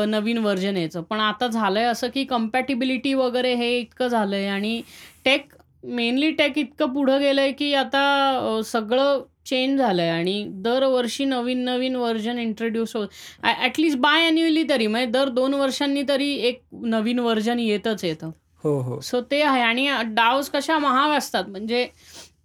[0.09, 1.03] नवीन व्हर्जन यायचं.
[1.03, 4.81] पण आता झालंय असं की कम्पॅटिबिलिटी वगैरे हे इतकं झालंय आणि
[5.25, 5.53] टेक
[5.85, 11.97] मेनली टेक इतकं पुढं गेलंय की आता सगळं चेंज झालं आहे आणि दरवर्षी नवीन नवीन
[11.97, 13.09] व्हर्जन इंट्रोड्यूस होत
[13.45, 18.31] ॲटलिस्ट बाय ॲन्युअली तरी म्हणजे दर दोन वर्षांनी तरी एक नवीन व्हर्जन येतच येतं.
[18.65, 19.01] हो हो.
[19.01, 19.63] सो ते आहे.
[19.63, 21.45] आणि डाव्स कशा महाग असतात?
[21.49, 21.87] म्हणजे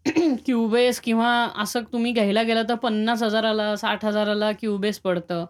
[0.46, 5.46] क्युबेस किंवा असं तुम्ही घ्यायला गेलं तर पन्नास हजाराला साठ हजाराला क्युबेस पडतं.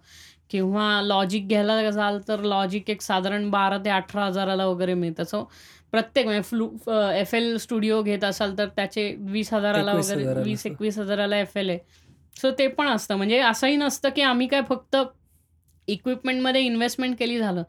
[0.50, 5.24] किंवा लॉजिक घ्यायला जाल तर लॉजिक एक साधारण बारा ते अठरा हजाराला वगैरे मिळतं.
[5.24, 5.44] सो
[5.94, 6.70] प्रत्येक म्हणजे फ्लू
[7.16, 11.70] एफ एल स्टुडिओ घेत असाल तर त्याचे वीस हजाराला वगैरे वीस एकवीस हजाराला एफ एल
[11.70, 11.80] आहे
[12.42, 14.96] सो ते पण असतं म्हणजे असंही नसतं की आम्ही काय फक्त
[15.88, 17.64] इक्विपमेंटमध्ये इन्व्हेस्टमेंट केली झालं.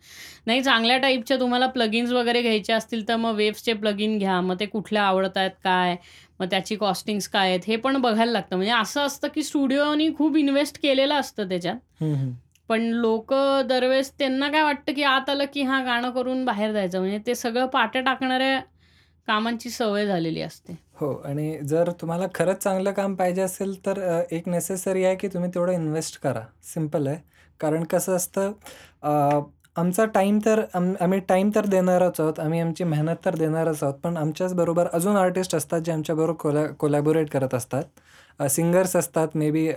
[0.47, 4.41] नाही चांगल्या टाईपच्या तुम्हाला प्लगिन्स वगैरे घ्यायचे असतील तर मग वेव्हचे प्लगिन घ्या.
[4.41, 5.97] मग ते कुठल्या आवडतायत, काय?
[6.41, 8.57] मग त्याची कॉस्टिंग्स काय आहेत हे पण बघायला लागतं.
[8.57, 11.77] म्हणजे असं असतं की स्टुडिओनी खूप इन्व्हेस्ट केलेलं असतं त्याच्यात.
[12.73, 16.99] पण लोकं दरवेळेस त्यांना काय वाटतं की आत आलं की हां, गाणं करून बाहेर जायचं.
[17.01, 18.61] म्हणजे ते सगळं पाट्या टाकणाऱ्या
[19.29, 20.77] कामांची सवय झालेली असते.
[20.95, 25.29] हो आणि जर तुम्हाला खरंच चांगलं काम पाहिजे असेल तर अ, एक नेसेसरी आहे की
[25.29, 26.41] तुम्ही तेवढं इन्व्हेस्ट करा.
[26.65, 27.19] सिंपल आहे.
[27.61, 28.53] कारण कसं असतं
[29.03, 29.41] अ,
[29.77, 32.41] आमचा टाईम तर आम आम्ही टाईम तर देणारच आहोत.
[32.41, 33.95] आम्ही आमची मेहनत तर देणारच आहोत.
[33.95, 37.85] पण आमच्याच बरोबर अजून आर्टिस्ट असतात जे आमच्याबरोबर कोलॅ कोलॅबोरेट करत असतात.
[38.51, 39.69] सिंगर्स असतात मे बी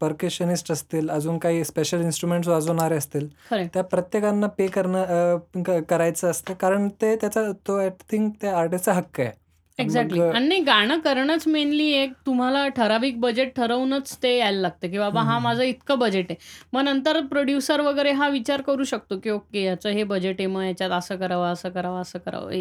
[0.00, 3.28] परकशनिस्ट असतील, अजून काही स्पेशल इन्स्ट्रुमेंट्स वाजवणारे असतील.
[3.74, 6.54] त्या प्रत्येकांना पे करणं करायचं असतं.
[6.54, 9.30] कारण ते त्याचा तो आय थिंक त्या आर्टिस्टचा हक्क आहे.
[9.78, 10.20] एक्झॅक्टली.
[10.20, 15.20] आणि नाही गाणं करणंच मेनली एक तुम्हाला ठराविक बजेट ठरवूनच ते यायला लागतं की बाबा
[15.22, 15.40] हं.
[15.42, 16.36] माझं इतकं बजेट आहे.
[16.72, 20.46] मग नंतर प्रोड्युसर वगैरे हा विचार करू शकतो की ओके याचं हे बजेट आहे.
[20.46, 22.52] मग याच्यात असं करावं, असं करावं, असं करावं.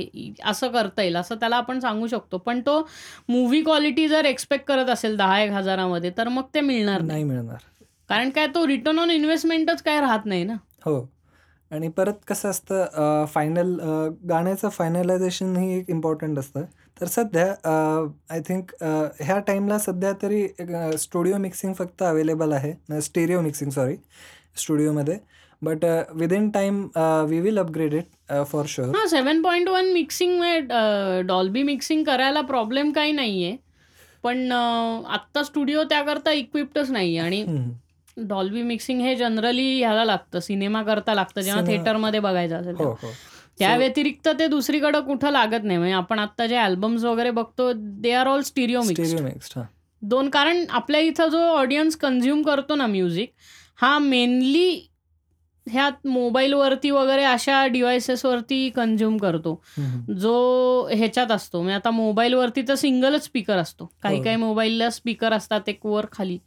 [0.45, 2.37] असं करता येईल असं त्याला आपण सांगू शकतो.
[2.37, 2.79] पण तो
[3.29, 7.23] मूव्ही क्वालिटी जर एक्स्पेक्ट करत असेल 10,000-1,000 मध्ये तर मग ते मिळणार नाही.
[7.23, 7.57] मिळणार.
[8.09, 10.53] कारण काय तो रिटर्न ऑन इन्व्हेस्टमेंटच काही राहत नाही ना.
[10.85, 10.99] हो.
[11.71, 13.75] आणि परत कसं असतं फायनल
[14.29, 16.63] गाण्याचं फायनलायझेशन ही एक इम्पॉर्टंट असतं.
[17.01, 18.87] तर सध्या अ, आय थिंक अ,
[19.21, 23.01] ह्या टाईमला सध्या तरी अ, स्टुडिओ मिक्सिंग फक्त अवेलेबल आहे.
[23.01, 23.95] स्टिरिओ मिक्सिंग सॉरी
[24.57, 25.17] स्टुडिओमध्ये.
[25.63, 28.89] But uh, within time uh, we will upgrade it uh, for sure.
[28.89, 33.55] हां, 7.1 मिक्सिंग अ, डॉल्बी मिक्सिंग करायला प्रॉब्लेम काही नाहीये.
[34.23, 37.69] पण अ, आत्ता स्टुडिओ त्याकरता इक्विप्डच नाहीये आणि हं.
[38.17, 42.95] डॉल्बी मिक्सिंग हे जनरली ह्याला लागतं, सिनेमाकरता लागतं जेव्हा सिनेमा थिएटरमध्ये बघायचं असेल हो, तेव्हा.
[43.01, 43.11] हो.
[43.59, 45.77] त्या व्यतिरिक्त ते दुसरीकडं कुठं लागत नाही.
[45.77, 49.63] म्हणजे आपण आत्ता जे अल्बम्स वगैरे बघतो दे आर ऑल स्टिरिओ हां.
[50.01, 53.31] 2 कारण आपल्या इथं जो ऑडियन्स कन्झ्युम करतो ना म्युझिक,
[53.79, 54.87] हा मेनली
[55.67, 59.53] ह्या मोबाईलवरती वगैरे अशा डिव्हाइसेसवरती कन्झ्युम करतो.
[60.11, 63.89] जो ह्याच्यात असतो म्हणजे आता मोबाईलवरती तर सिंगलच स्पीकर असतो.
[64.03, 64.23] काही हो.
[64.23, 66.37] काही मोबाईलला स्पीकर असतात एक वर खाली.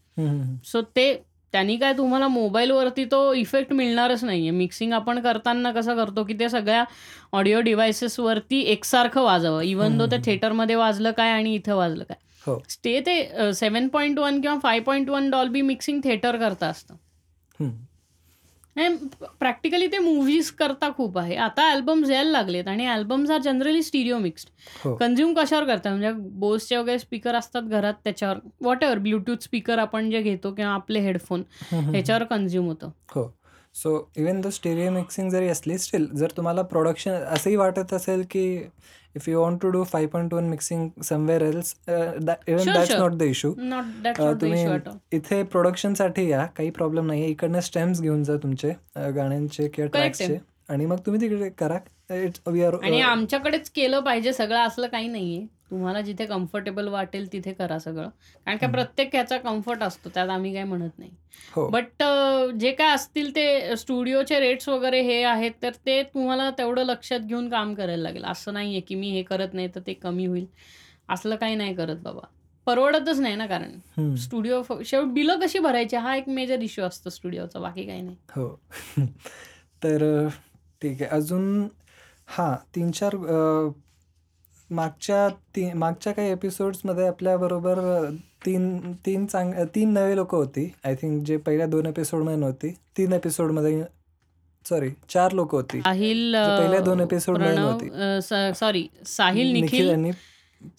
[0.64, 1.12] सो ते
[1.53, 4.51] त्यांनी काय तुम्हाला मोबाईलवरती तो इफेक्ट मिळणारच नाहीये.
[4.51, 6.85] मिक्सिंग आपण करताना कसं करतो की ते सगळ्या
[7.33, 9.61] ऑडिओ डिव्हाइसेसवरती एकसारखं वाजावं.
[9.63, 10.17] इव्हन दो ते.
[10.25, 12.17] थिएटरमध्ये वाजलं काय आणि इथं वाजलं काय.
[12.47, 12.63] हो.
[12.85, 16.95] ते ते अ, 7.1 किंवा 5.1 डॉल्बी मिक्सिंग थिएटरकरता असतं.
[18.76, 18.96] हं.
[19.38, 21.37] प्रॅक्टिकली ते मूव्हीज करता खूप आहे.
[21.37, 24.48] आता अल्बम्स यायला लागलेत आणि albums are generally stereo mixed.
[24.98, 30.22] Consume कशावर करतात म्हणजे Boseचे वगैरे स्पीकर असतात घरात त्याच्यावर व्हॉटएव्हर ब्लूटूथ स्पीकर आपण जे
[30.22, 31.42] घेतो किंवा आपले हेडफोन.
[31.72, 32.90] ह्याच्यावर कन्झ्युम होतं.
[33.14, 33.37] हो.
[33.74, 38.62] So even though stereo mixing जरी असली स्टिल जर तुम्हाला प्रोडक्शन असंही वाटत असेल की
[39.16, 43.01] if you want to do 5.1 mixing somewhere else uh, that even sure, that's sure.
[43.01, 43.55] Not the issue.
[43.59, 44.96] Not that's uh, not the तुम्ही इश्यू ॲट ऑल.
[45.12, 46.46] इथे प्रोडक्शनसाठी या.
[46.57, 47.27] काही प्रॉब्लेम नाहीये.
[47.29, 49.88] इकडनं स्टेम्स घेऊन जा तुमचे गाण्यांचे किंवा.
[49.88, 50.38] ट्रॅक्सचे
[50.70, 51.78] आणि मग तुम्ही तिकडे करा.
[52.14, 55.46] इट्स वी आर आणि अ, आमच्याकडेच केलं पाहिजे सगळं असलं काही नाहीये.
[55.70, 58.09] तुम्हाला जिथे कम्फर्टेबल वाटेल तिथे करा सगळं.
[58.46, 58.72] कारण का हं.
[58.72, 60.09] प्रत्येक ह्याचा कम्फर्ट असतो.
[60.14, 61.11] त्यात आम्ही काही म्हणत नाही.
[61.52, 61.68] हो.
[61.68, 66.85] बट अ, जे काय असतील ते स्टुडिओचे रेट्स वगैरे हे आहेत तर ते तुम्हाला तेवढं
[66.85, 68.24] लक्षात घेऊन काम करायला लागेल.
[68.24, 70.46] असं नाहीये की मी हे करत नाही तर ते कमी होईल.
[71.09, 72.26] असलं काही नाही करत बाबा.
[72.66, 73.70] परवडतच नाही ना कारण.
[73.98, 74.14] हं.
[74.16, 78.16] स्टुडिओ शेवटी बिलं कशी भरायची हा एक मेजर इश्यू असतो स्टुडिओचा बाकी काही नाही.
[78.37, 78.61] हो.
[79.85, 80.28] तर
[80.83, 81.11] ठीक आहे.
[81.11, 81.62] अजून
[82.29, 83.71] हां, 3-4 अ,
[84.71, 87.79] मागच्या ती मागच्या काही एपिसोड्समध्ये आपल्याबरोबर
[88.47, 90.71] 3 3 चांग 3 नवे लोकं होती.
[90.85, 92.69] आय थिंक जे पहिल्या 2 एपिसोडमध्ये नव्हती.
[92.99, 93.83] 3 एपिसोडमध्ये
[94.66, 95.81] सॉरी 4 लोकं होती.
[95.81, 98.55] साहिल पहिल्या 2 अ, एपिसोडमध्ये नव्हती.
[98.59, 100.12] सॉरी साहिल, निखिल आणि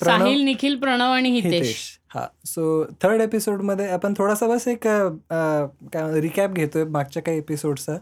[0.05, 1.75] साहिल, निखिल, प्रणव आणि हितेश.
[2.15, 2.25] हां.
[2.45, 4.87] सो थर्ड एपिसोडमध्ये आपण थोडासा बस एक
[5.93, 7.97] रिकॅप घेतोय मागच्या काही एपिसोड्सचा.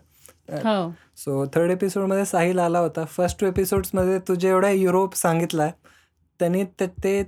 [1.19, 3.03] सो थर्ड एपिसोडमध्ये साहिल आला होता.
[3.05, 5.67] फर्स्ट 2 एपिसोड्समध्ये तू जेवढा युरोप सांगितला
[6.39, 7.21] त्यांनी ते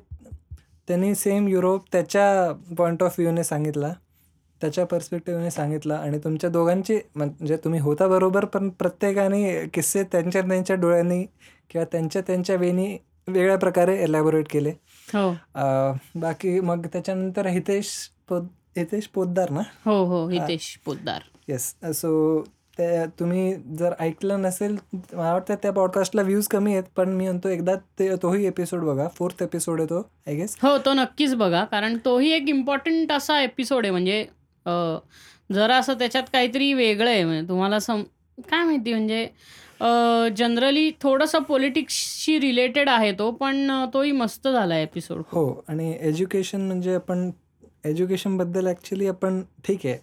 [0.87, 3.91] त्यांनी सेम युरोप त्याच्या पॉइंट ऑफ व्ह्यूने सांगितला.
[4.61, 10.75] त्याच्या पर्स्पेक्टिव्हने सांगितला आणि तुमच्या दोघांची म्हणजे तुम्ही होता बरोबर पण प्रत्येकाने किस्से त्यांच्या त्यांच्या
[10.75, 11.23] डोळ्यांनी
[11.69, 12.87] किंवा त्यांच्या त्यांच्या वेनी
[13.27, 14.73] वेगळ्या प्रकारे एलॅबोरेट केले.
[15.07, 15.31] हो.
[16.15, 17.93] बाकी मग त्याच्यानंतर हितेश
[18.29, 19.61] पोद हितेश पोद्दार ना?
[19.85, 20.23] हो, हो.
[20.23, 20.31] हां.
[20.31, 21.21] हितेश पोद्दार.
[21.47, 21.73] येस.
[21.95, 22.43] सो
[22.77, 26.83] ते तुम्ही जर ऐकलं नसेल मला वाटतं त्या पॉडकास्टला व्ह्यूज कमी आहेत.
[26.95, 29.07] पण मी म्हणतो एकदा ते तोही एपिसोड बघा.
[29.19, 30.55] 4th एपिसोड आहे तो आय गेस.
[30.61, 31.63] हो, तो नक्कीच बघा.
[31.71, 34.25] कारण तोही एक इम्पोर्टंट असा एपिसोड आहे म्हणजे
[35.53, 38.03] जरा असं त्याच्यात काहीतरी वेगळं आहे म्हणजे तुम्हाला सम
[38.49, 39.27] काय माहिती म्हणजे
[40.37, 45.21] जनरली थोडंसं पॉलिटिक्सशी रिलेटेड आहे तो पण तोही मस्त झाला एपिसोड.
[45.31, 47.29] हो आणि एज्युकेशन म्हणजे आपण
[47.85, 49.97] एज्युकेशनबद्दल ॲक्चुअली आपण ठीक आहे.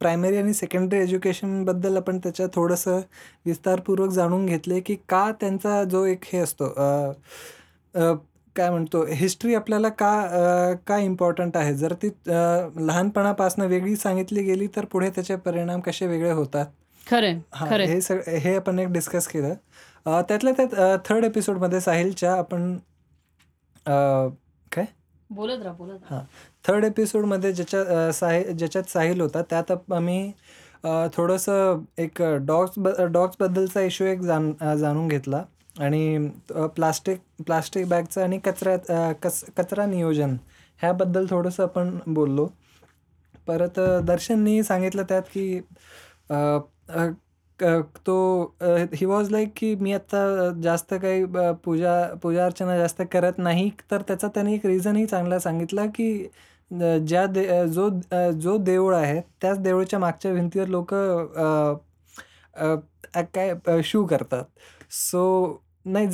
[0.00, 3.00] प्रायमरी आणि सेकंडरी एज्युकेशनबद्दल आपण त्याच्यात थोडंसं
[3.46, 6.68] विस्तारपूर्वक जाणून घेतले की का त्यांचा जो एक हे असतो
[8.56, 11.74] काय म्हणतो हिस्ट्री आपल्याला का का इम्पॉर्टंट आहे?
[11.74, 16.66] जर ती लहानपणापासून वेगळी सांगितली गेली तर पुढे त्याचे परिणाम कसे वेगळे होतात?
[17.06, 19.54] खरं हां हे सग हे आपण एक डिस्कस केलं.
[20.06, 22.76] त्यातल्या त्यात थर्ड एपिसोडमध्ये साहिलच्या आपण
[25.34, 26.20] बोलत राहा बोलत हां.
[26.66, 30.32] थर्ड एपिसोडमध्ये ज्याच्या साहिल ज्याच्यात साहिल होता त्यात आम्ही
[31.14, 35.42] थोडंसं एक डॉग्स ब डॉग्सबद्दलचा इश्यू एक जाण जाणून घेतला.
[35.78, 40.36] आणि प्लास्टिक प्लास्टिक बॅगचं आणि कचऱ्यात कच कचरा नियोजन
[40.80, 42.48] ह्याबद्दल थोडंसं आपण बोललो.
[43.46, 45.60] परत दर्शननी सांगितलं त्यात की
[48.06, 48.14] तो
[48.94, 53.70] ही वॉज लाईक की मी आत्ता जास्त काही uh, पूजा पूजा अर्चना जास्त करत नाही.
[53.90, 56.28] तर त्याचा त्याने एक रिझनही चांगला सांगितला की
[56.70, 57.88] uh, ज्या दे uh, जो
[58.40, 60.94] जो देऊळ आहे त्याच देऊळच्या मागच्या भिंतीवर लोक
[63.34, 64.44] काय शू करतात.
[64.90, 66.06] सो नाही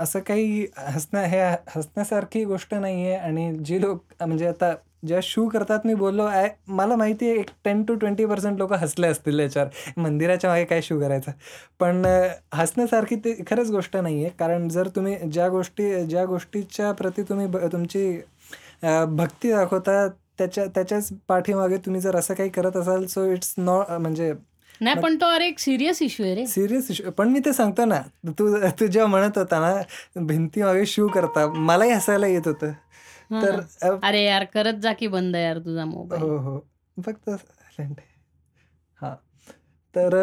[0.00, 5.48] असं काही हसण्या हे हसण्यासारखी गोष्ट नाही आहे आणि जी लोक म्हणजे आता जेव्हा शू
[5.48, 9.40] करतात मी बोललो आहे मला माहिती आहे एक टेन टू ट्वेंटी पर्सेंट लोक हसले असतील
[9.40, 9.68] याच्यावर.
[9.96, 11.32] मंदिराच्या मागे काय शू करायचं?
[11.80, 12.04] पण
[12.54, 17.46] हसण्यासारखी ते खरंच गोष्ट नाही आहे कारण जर तुम्ही ज्या गोष्टी ज्या गोष्टीच्या प्रती तुम्ही
[17.72, 18.20] तुमची
[19.08, 20.06] भक्ती दाखवता
[20.38, 24.32] त्याच्या त्याच्याच पाठीमागे तुम्ही जर असं काही करत असाल सो इट्स नॉट म्हणजे
[24.80, 26.46] नाही पण तो अरे एक सिरियस इश्यू आहे रे.
[26.46, 28.00] सिरियस इश्यू पण मी ते सांगतो ना
[28.38, 32.72] तू तू जेव्हा म्हणत होता ना भिंती मागे शू करता मलाही हसायला येत होतं.
[33.32, 33.60] तर
[34.02, 36.58] अरे यार करत जा की बंद यार तुझा मोबाईल हो हो.
[36.96, 37.28] फक्त
[38.98, 39.14] हां.
[39.94, 40.14] तर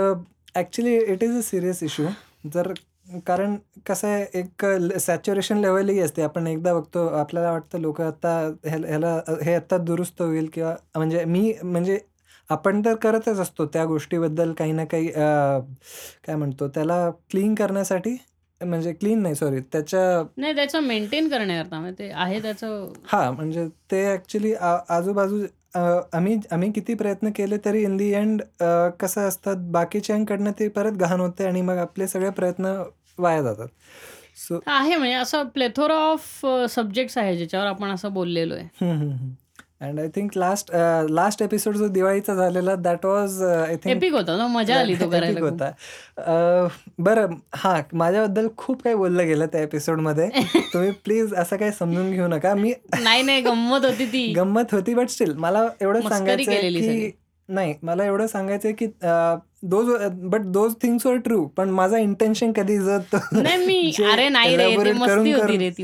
[0.55, 2.07] actually it is a serious issue
[2.49, 2.71] जर
[3.25, 3.55] कारण
[3.87, 4.65] कसं आहे एक
[4.99, 6.21] सॅच्युरेशन लेवलही असते.
[6.21, 8.33] आपण एकदा बघतो आपल्याला वाटतं लोक आता
[8.65, 11.99] ह्याला हे आत्ता दुरुस्त होईल किंवा म्हणजे मी म्हणजे
[12.49, 18.15] आपण तर करतच असतो त्या गोष्टीबद्दल काही ना काही काय म्हणतो त्याला क्लीन करण्यासाठी
[18.61, 20.01] म्हणजे क्लीन नाही सॉरी त्याच्या
[20.37, 24.53] नाही त्याचं मेंटेन करण्याकरता ते आहे त्याचं हां म्हणजे ते ॲक्च्युली
[24.89, 25.45] आजूबाजू
[26.13, 28.41] आम्ही आम्ही किती प्रयत्न केले तरी इन दी एंड
[28.99, 32.73] कसं असतात बाकीच्यांकडनं ते परत घाण होते आणि मग आपले सगळे प्रयत्न
[33.17, 33.67] वाया जातात.
[34.37, 38.67] सो आहे म्हणजे असं प्लेथोरा ऑफ सब्जेक्ट्स आहे ज्याच्यावर आपण असं बोललेलो आहे.
[39.81, 40.71] And I think last
[41.09, 45.71] last episode जो दिवाळीचा झालेला दॅट वॉज आय थिंक होता मजा आली तो करायला होता.
[46.99, 50.29] बरं हा माझ्याबद्दल खूप काही बोललं गेलं त्या एपिसोडमध्ये
[50.73, 52.53] तुम्ही प्लीज असं काही समजून घेऊ नका.
[52.53, 54.33] मी नाही नाही गंमत होती ती.
[54.33, 57.11] गंमत होती बट स्टील मला एवढं सांगायचं की
[57.49, 58.87] नाही मला एवढं सांगायचं की
[59.63, 63.77] those but those things were true पण माझा इंटेन्शन कधी नाही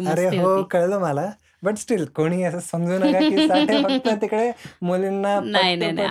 [0.08, 1.32] अरे हो कळलं मला.
[1.66, 4.52] बट स्टील कोणी असं समजू नका की साठे फक्त तिकडे
[4.82, 6.08] मुलींना नाही नाही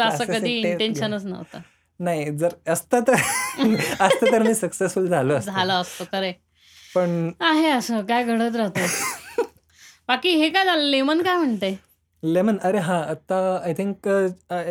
[0.00, 1.58] असं कधी इंटेन्शनच नव्हतं.
[2.00, 3.14] नाही जर असतं तर
[4.00, 6.30] असतं तर मी सक्सेसफुल झालो झालं असतं तर
[6.94, 8.86] पण आहे असं काय घडत राहतं
[10.08, 10.82] बाकी हे काय झालं?
[10.82, 11.76] लेमन काय म्हणते
[12.22, 14.08] लेमन अरे हां आता आय थिंक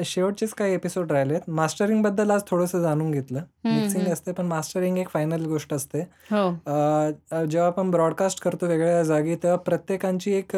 [0.05, 3.39] शेवटचेच काही एपिसोड राहिलेत मास्टरिंगबद्दल आज थोडंसं जाणून घेतलं.
[3.65, 5.99] मिक्सिंग असते पण मास्टरिंग एक फायनल गोष्ट असते.
[6.31, 6.49] हो.
[7.45, 10.55] जेव्हा आपण ब्रॉडकास्ट करतो वेगळ्या जागी तेव्हा प्रत्येकांची एक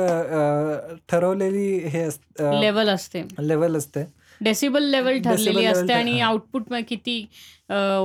[1.09, 2.07] ठरवलेली हे
[2.61, 3.23] लेवल असते.
[3.39, 4.05] लेवल असते.
[4.43, 7.25] डेसिबल लेवल ठरलेली असते आणि आउटपुट किती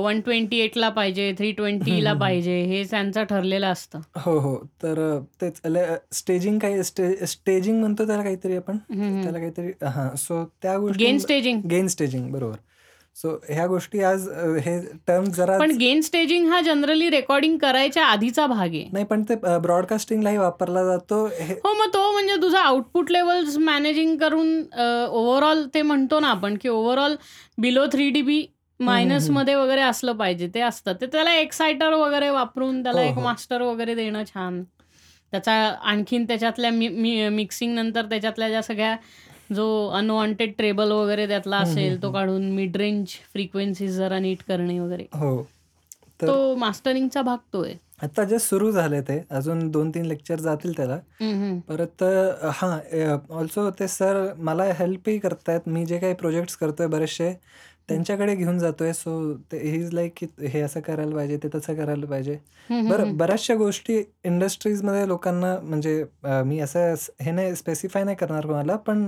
[0.03, 3.99] वन ट्वेंटी एटला पाहिजे थ्री ट्वेंटीला पाहिजे हे त्यांचं ठरलेलं असतं.
[4.15, 4.55] हो हो.
[4.83, 5.61] तर तेच
[6.11, 6.83] स्टेजिंग काही
[7.27, 8.77] स्टेजिंग म्हणतो त्याला काहीतरी आपण?
[9.23, 12.55] त्याला काहीतरी हा सो त्या गोष्टी गेन स्टेजिंग गेन स्टेजिंग बरोबर.
[13.21, 14.27] सो ह्या गोष्टी आज
[14.65, 14.77] हे
[15.07, 18.83] टर्म जरा पण गेन स्टेजिंग हा जनरली रेकॉर्डिंग करायच्या आधीचा भाग आहे.
[18.93, 21.25] नाही पण ते ब्रॉडकास्टिंगलाही वापरला जातो.
[21.65, 26.69] हो मग तो म्हणजे तुझा आउटपुट लेवल्स मॅनेजिंग करून ओव्हरऑल ते म्हणतो ना आपण की
[26.69, 27.15] overall
[27.57, 28.41] below three D B
[28.79, 30.93] मायनसमध्ये वगैरे असलं पाहिजे ते असतं.
[31.01, 34.63] ते त्याला एक्सायटर वगैरे वापरून त्याला एक मास्टर वगैरे देणं छान.
[35.33, 35.53] त्याचा
[35.89, 36.69] आणखीन त्याच्यातल्या
[37.31, 38.95] मिक्सिंग नंतर त्याच्यातल्या ज्या सगळ्या
[39.49, 45.05] जो अनवॉन्टेड ट्रेबल वगैरे त्यातला असेल तो काढून मिड रेंज फ्रिक्वेन्सी जरा नीट करणे वगैरे.
[45.13, 45.41] हो.
[46.21, 47.75] तो मास्टरिंगचा भाग तो आहे.
[48.03, 50.97] आता जे सुरू झाले ते अजून दोन तीन लेक्चर जातील त्याला.
[51.69, 52.03] परत
[52.53, 52.77] हा
[53.29, 55.67] ऑल्सो ते सर मला हेल्पही करतायत.
[55.67, 57.33] मी जे काही प्रोजेक्ट्स करतोय बरेचसे
[57.89, 58.91] त्यांच्याकडे घेऊन जातोय.
[58.93, 59.19] सो
[59.53, 62.37] ही इज लाईक की हे असं करायला पाहिजे ते तसं करायला पाहिजे.
[62.69, 66.03] बरं बऱ्याचशा गोष्टी इंडस्ट्रीजमध्ये लोकांना म्हणजे
[66.45, 69.05] मी असं हे नाही स्पेसिफाय नाही करणार कोणाला पण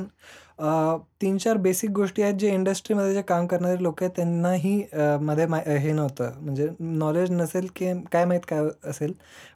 [1.21, 4.75] तीन चार बेसिक गोष्टी आहेत जे इंडस्ट्रीमध्ये जे काम करणारे लोक आहेत त्यांनाही
[5.21, 6.31] मध्ये हे नव्हतं.
[6.41, 9.13] म्हणजे नॉलेज नसेल की काय माहीत काय असेल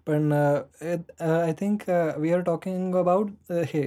[0.07, 3.83] पण I think we are talking about हे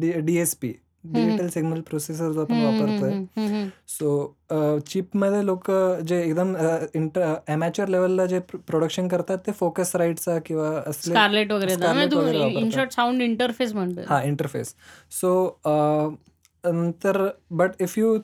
[0.00, 0.72] D D S P
[1.04, 3.66] digital signal processor जो आपण वापरतोय.
[3.88, 5.70] सो चिपमध्ये लोक
[6.06, 6.54] जे एकदम
[6.94, 11.72] इंटर अमॅच्युअर लेवलला जे प्रोडक्शन करतात ते फोकस राईटचा किंवा स्कारलेट वगैरे
[12.52, 12.70] इन.
[12.70, 14.04] शॉर्ट साऊंड इंटरफेस म्हणतोय.
[14.08, 14.74] हा इंटरफेस
[15.20, 15.34] सो
[16.64, 18.16] नंतर बट इफ यू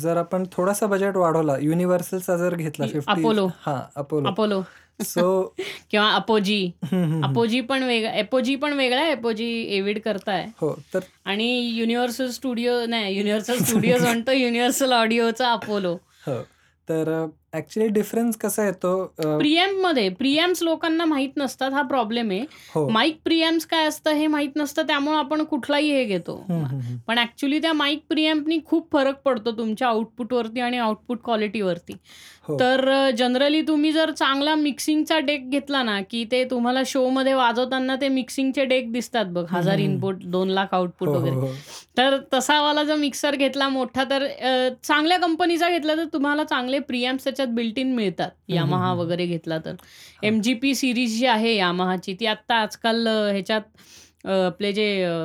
[0.00, 3.22] जर आपण थोडासा बजेट वाढवला युनिव्हर्सलचा जर घेतला फिफ्टी.
[3.60, 4.62] हा अपोलो अपोलो
[5.00, 5.42] सो
[5.90, 6.60] किंवा अपोजी.
[7.24, 10.46] अपोजी पण वेगळा एपोजी पण वेगळा आहे एपोजी एविड करताय.
[10.60, 16.42] हो तर आणि युनिव्हर्सल स्टुडिओ नाही युनिव्हर्सल स्टुडिओ म्हणतो युनिव्हर्सल ऑडिओचा अपोलो हो
[16.88, 17.08] तर
[17.54, 22.40] ऍक्च्युली डिफरन्स कसा येतो अ, प्रियम्पमध्ये प्रियम्स लोकांना माहीत नसतात हा प्रॉब्लेम आहे.
[22.74, 22.88] हो.
[22.88, 26.36] माईक प्रियम्स काय असतं हे माहीत नसतं त्यामुळे आपण कुठलाही हे घेतो.
[27.08, 31.96] पण ऍक्च्युली त्या माईक प्रियम्पनी खूप फरक पडतो तुमच्या आउटपुटवरती आणि आउटपुट क्वालिटीवरती
[32.44, 32.56] हो.
[32.60, 37.96] तर जनरली तुम्ही जर चांगला मिक्सिंगचा डेक घेतला ना की ते तुम्हाला शो मध्ये वाजवताना
[37.96, 39.78] ते मिक्सिंगचे डेक दिसतात बघ हजार.
[39.78, 41.36] इनपुट दोन लाख आउटपुट हो, हो, वगैरे.
[41.36, 41.52] हो.
[41.98, 44.26] तर तसा वाला जर मिक्सर घेतला मोठा तर
[44.84, 48.30] चांगल्या कंपनीचा घेतला तर तुम्हाला चांगले प्रियम्स त्याच्यात बिल्ट इन मिळतात.
[48.48, 48.92] यामाहा.
[48.94, 49.74] वगैरे घेतला तर.
[50.22, 54.84] एम जी पी सिरीज जी आहे यामाहाची ती आत्ता आजकाल ह्याच्यात आपले जे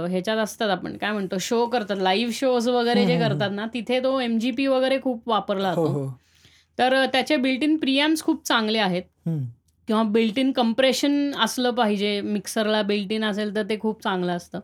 [0.10, 4.20] ह्याच्यात असतात आपण काय म्हणतो शो करतात लाईव्ह शोज वगैरे जे करतात ना तिथे तो
[4.20, 6.08] एम जी पी वगैरे खूप वापरला जातो
[6.78, 9.04] तर त्याचे बिल्ट इन प्रियम्स खूप चांगले आहेत.
[9.88, 14.60] किंवा बिल्ट इन कम्प्रेशन असलं पाहिजे मिक्सरला बिल्ट इन असेल तर ते खूप चांगलं असतं.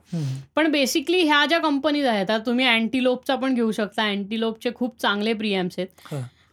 [0.55, 5.79] पण बेसिकली ह्या ज्या कंपनीज आहेत तुम्ही अँटीलोपचा पण घेऊ शकता अँटीलोपचे खूप चांगले प्रियम्स
[5.79, 5.87] आहेत.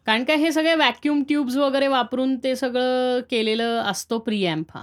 [0.06, 4.82] कारण का हे सगळे व्हॅक्यूम ट्यूब्स वगैरे वापरून ते सगळं केलेलं असतो प्रियॅम्प हा.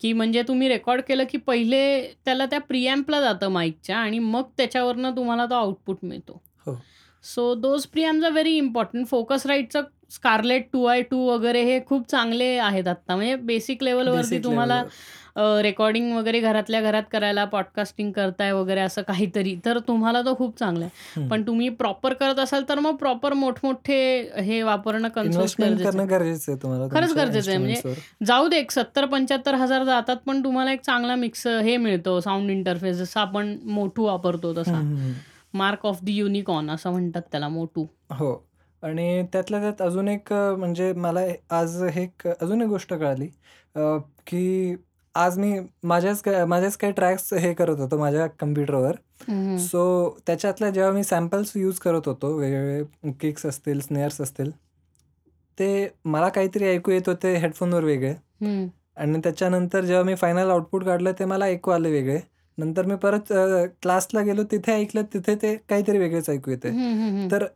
[0.00, 1.80] की म्हणजे तुम्ही रेकॉर्ड केलं की पहिले
[2.24, 6.72] त्याला त्या प्रियॅम्पला जातं माईकच्या आणि मग त्याच्यावरनं तुम्हाला तो आउटपुट मिळतो हो.
[7.24, 12.08] So those preamps are very important focus राईटचं Scarlett two I two वगैरे हे खूप
[12.10, 14.82] चांगले आहेत आत्ता म्हणजे बेसिक लेवलवरती तुम्हाला.
[15.62, 20.84] रेकॉर्डिंग वगैरे घरातल्या घरात करायला पॉडकास्टिंग करताय वगैरे असं काहीतरी तर तुम्हाला तो खूप चांगला
[20.84, 21.28] आहे.
[21.28, 23.96] पण तुम्ही प्रॉपर करत असाल तर मग प्रॉपर मोठमोठे
[24.38, 26.10] हे वापरणं इन्व्हेस्टमेंट गरजेचं करणं आहे.
[26.10, 27.94] गरजेचं आहे तुम्हाला खरंच गरजेचं आहे, म्हणजे
[28.26, 32.50] जाऊ दे एक सत्तर पंच्याहत्तर हजार जातात पण तुम्हाला एक चांगला मिक्स हे मिळतो साऊंड
[32.50, 34.54] इंटरफेस जसं आपण मोठू वापरतो.
[34.54, 34.80] तसा.
[35.54, 38.32] मार्क ऑफ द युनिकॉन असं म्हणतात त्याला मोठू हो.
[38.82, 43.26] आणि त्यातल्या त्यात अजून एक म्हणजे मला आज हे अजून एक गोष्ट कळाली
[44.26, 44.74] की
[45.14, 48.96] आज मी माझ्याच माझ्याच काही ट्रॅक्स हे करत होतो माझ्या कम्प्युटरवर.
[49.60, 54.50] सो त्याच्यातल्या जेव्हा मी सॅम्पल्स यूज करत होतो वेगवेगळे किक्स असतील स्नेअर्स असतील
[55.58, 58.14] ते मला काहीतरी ऐकू येत होते हेडफोनवर वेगळे.
[58.96, 62.18] आणि त्याच्यानंतर जेव्हा मी फायनल आउटपुट काढलं ते मला ऐकू आले वेगळे.
[62.58, 63.32] नंतर मी परत
[63.82, 66.70] क्लासला गेलो तिथे ऐकलं तिथे ते काहीतरी वेगळेच ऐकू येते.
[67.32, 67.46] तर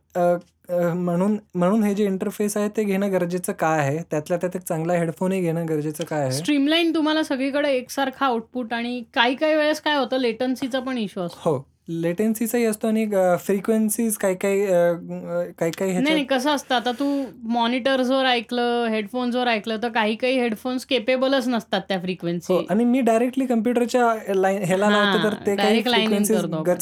[0.69, 3.97] म्हणून म्हणून हे जे इंटरफेस आहे ते घेणं गरजेचं काय आहे?
[4.11, 6.31] त्यातल्या त्यात एक चांगला हेडफोनही घेणं गरजेचं काय आहे?
[6.31, 11.49] स्ट्रीमलाईन तुम्हाला सगळीकडे एकसारखा आउटपुट आणि काही काही वेळेस काय होतं लेटन्सीचा पण इश्यू असतो.
[11.49, 11.57] हो.
[11.87, 13.05] लेटेन्सीचाही असतो आणि
[13.39, 14.65] फ्रिक्वेन्सीज काही काही
[15.57, 17.05] काही काही नाही कसं असतं आता तू
[17.43, 23.01] मॉनिटर्सवर ऐकलं हेडफोन्सवर ऐकलं तर काही काही हेडफोन्स केपेबलच नसतात त्या हो फ्रिक्वेन्सी आणि मी
[23.01, 25.55] डायरेक्टली कम्प्युटरच्या लाईन ह्याला हा, लावतो तर ते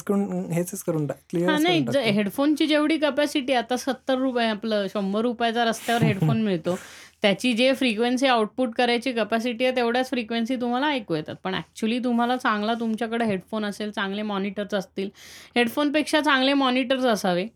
[0.02, 5.66] करून हेच करून हा क्लिअर नाही हेडफोनची जेवढी कॅपॅसिटी आता सत्तर रुपये आपलं शंभर रुपयाचा
[5.66, 6.78] रस्त्यावर हेडफोन मिळतो.
[7.26, 11.36] त्याची जे फ्रिक्वेन्सी आउटपुट करायची कॅपॅसिटी आहे तेवढ्याच फ्रिक्वेन्सी तुम्हाला ऐकू येतात.
[11.44, 15.10] पण ॲक्च्युली तुम्हाला चांगला तुमच्याकडे हेडफोन असेल चांगले मॉनिटर्स असतील.
[15.56, 17.48] हेडफोनपेक्षा चांगले मॉनिटर्स असावे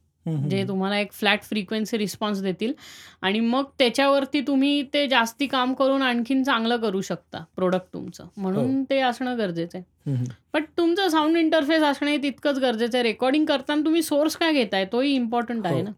[0.49, 0.63] जे.
[0.67, 2.73] तुम्हाला एक फ्लॅट फ्रिक्वेन्सी रिस्पॉन्स देतील.
[3.21, 8.27] आणि मग त्याच्यावरती तुम्ही ते जास्ती काम करून आणखीन चांगलं करू शकता प्रोडक्ट तुमचं.
[8.37, 10.25] म्हणून ते असणं गरजेचं आहे.
[10.53, 13.03] बट तुमचं साऊंड इंटरफेस असणे तितकंच गरजेचं आहे.
[13.03, 15.83] रेकॉर्डिंग करताना तुम्ही सोर्स काय घेताय तोही इम्पॉर्टंट आहे हो.
[15.83, 15.91] ना?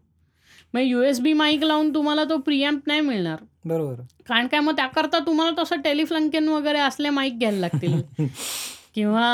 [0.74, 3.38] मग यू एस बी माईक लावून तुम्हाला तो प्रियम्प नाही मिळणार.
[3.64, 3.94] बरोबर.
[4.28, 8.00] कारण काय मग त्याकरता तुम्हाला तसं टेलिफ्लंकेन वगैरे असले माईक घ्यायला लागतील.
[8.94, 9.28] किंवा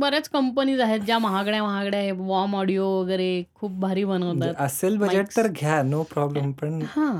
[0.00, 4.96] बऱ्याच कंपनीज आहेत ज्या महागड्या महागड्या आहे वॉर्म ऑडिओ वगैरे खूप भारी म्हणजे बनवतात असेल
[4.96, 5.26] बजेट.
[5.36, 7.16] तर घ्या नो प्रॉब्लेम पण हां.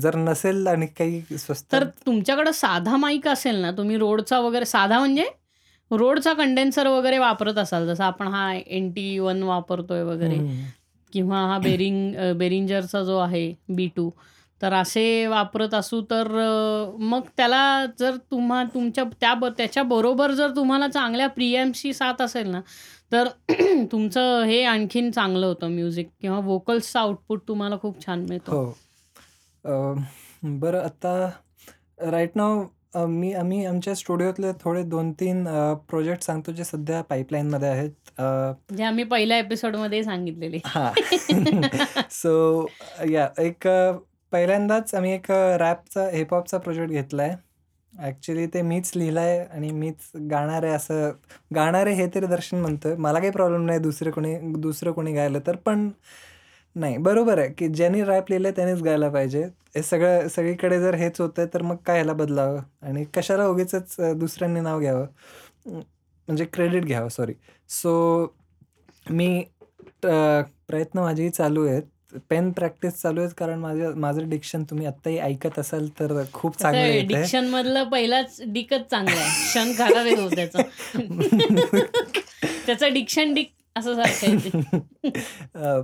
[0.00, 4.98] जर नसेल आणि काही स्वस्त तर तुमच्याकडे साधा माईक असेल ना तुम्ही रोडचा वगैरे साधा
[4.98, 5.24] म्हणजे
[5.90, 7.86] रोडचा कंडेन्सर वगैरे वापरत असाल.
[7.86, 10.38] जसं आपण हा एन टी वन वापरतोय वगैरे.
[11.14, 14.10] किंवा हा बेरिंग अ, बेरिंजरचा जो आहे बी टू
[14.60, 20.88] तर असे वापरत असू तर अ, मग त्याला जर तुम्हा तुमच्या त्या त्याच्याबरोबर जर तुम्हाला
[20.88, 22.60] चांगल्या प्रियम्सची साथ असेल ना
[23.12, 23.28] तर
[23.92, 28.74] तुमचं हे आणखीन चांगलं होतं म्युझिक किंवा वोकल्सचा आउटपुट तुम्हाला खूप छान मिळतो.
[29.64, 29.94] हो.
[30.42, 31.30] बरं आता
[32.10, 32.30] राईट
[32.94, 35.44] मी आम्ही आमच्या स्टुडिओतले थोडे दोन तीन
[35.88, 40.92] प्रोजेक्ट सांगतो जे सध्या पाईपलाईनमध्ये आहेत अं, जे आम्ही पहिल्या एपिसोडमध्ये सांगितलेले हा
[42.12, 42.66] सो
[43.10, 43.92] या एक अ,
[44.32, 47.36] पहिल्यांदाच आम्ही एक रॅपचा हिपहॉपचा प्रोजेक्ट घेतला आहे
[47.92, 51.10] ॲक्च्युली ते मीच लिहिलंय आणि मीच गाणार आहे असं
[51.54, 52.94] गाणार आहे हे तरी दर्शन म्हणतोय.
[52.96, 55.56] मला काही प्रॉब्लेम नाही दुसरे कोणी दुसरं कोणी गायलं तर.
[55.56, 55.88] पण
[56.76, 59.42] नाही, बरोबर आहे, की ज्यांनी रॅप लिहिलंय त्यानेच गायला पाहिजे.
[59.76, 64.60] हे सगळं सगळीकडे जर हेच होतंय तर मग काय ह्याला बदलावं आणि कशाला उगीचच दुसऱ्यांनी
[64.60, 65.06] नाव घ्यावं.
[65.68, 67.32] म्हणजे क्रेडिट घ्यावं सॉरी.
[67.68, 68.26] सो
[69.10, 69.42] मी
[70.02, 71.82] प्रयत्न माझेही चालू आहेत.
[72.30, 76.82] पेन प्रॅक्टिस चालू आहे कारण माझं माझं डिक्शन तुम्ही आत्ताही ऐकत असाल तर खूप चांगलं
[76.82, 77.00] येतंय.
[77.06, 79.48] डिक्शन मधलं पहिलाच डिकच चांगला आहे.
[79.48, 80.62] क्षण खराब आहे तो त्याचा.
[82.66, 85.08] त्याचं डिक्शन डिक असं सारखं आहे ते.
[85.54, 85.80] अ,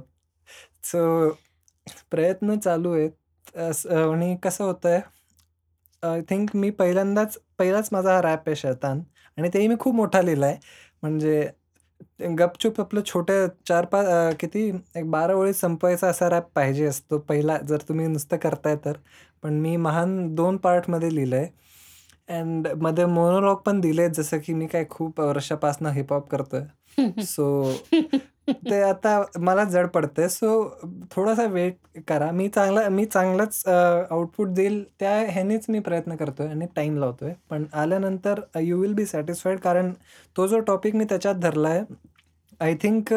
[0.85, 1.31] सो
[2.13, 3.11] प्रयत्न चालू आहेत.
[3.59, 5.01] अस आणि कसं होतंय,
[6.03, 9.01] आय थिंक मी पहिल्यांदाच पहिलाच माझा हा रॅप आहे शैतान
[9.39, 10.57] आणि तेही मी खूप मोठा लिहिलाय.
[11.03, 11.49] म्हणजे
[12.39, 17.59] गपचूप आपलं छोट्या 4-5 अ, किती एक 12 ओळीत संपवायचा असा रॅप पाहिजे असतो पहिला
[17.69, 18.93] जर तुम्ही नुसतं करताय तर.
[19.43, 21.47] पण मी महान 2 पार्टमध्ये लिहिलंय
[22.31, 26.63] अँडमध्ये मोनोलॉग पण दिलेत जसं की मी काय खूप वर्षापासनं हिप-हॉप करतोय.
[27.25, 27.47] सो
[28.71, 30.29] ते आता मला जड पडतंय.
[30.29, 30.49] सो
[31.15, 32.31] थोडासा वेट करा.
[32.31, 37.33] मी चांगला मी चांगलंच आउटपुट देईल त्या ह्यानेच मी प्रयत्न करतोय आणि टाईम लावतोय.
[37.51, 39.93] पण आल्यानंतर यू विल बी सॅटिस्फाईड कारण
[40.37, 41.83] तो जो टॉपिक मी त्याच्यात धरला आहे
[42.61, 43.13] I think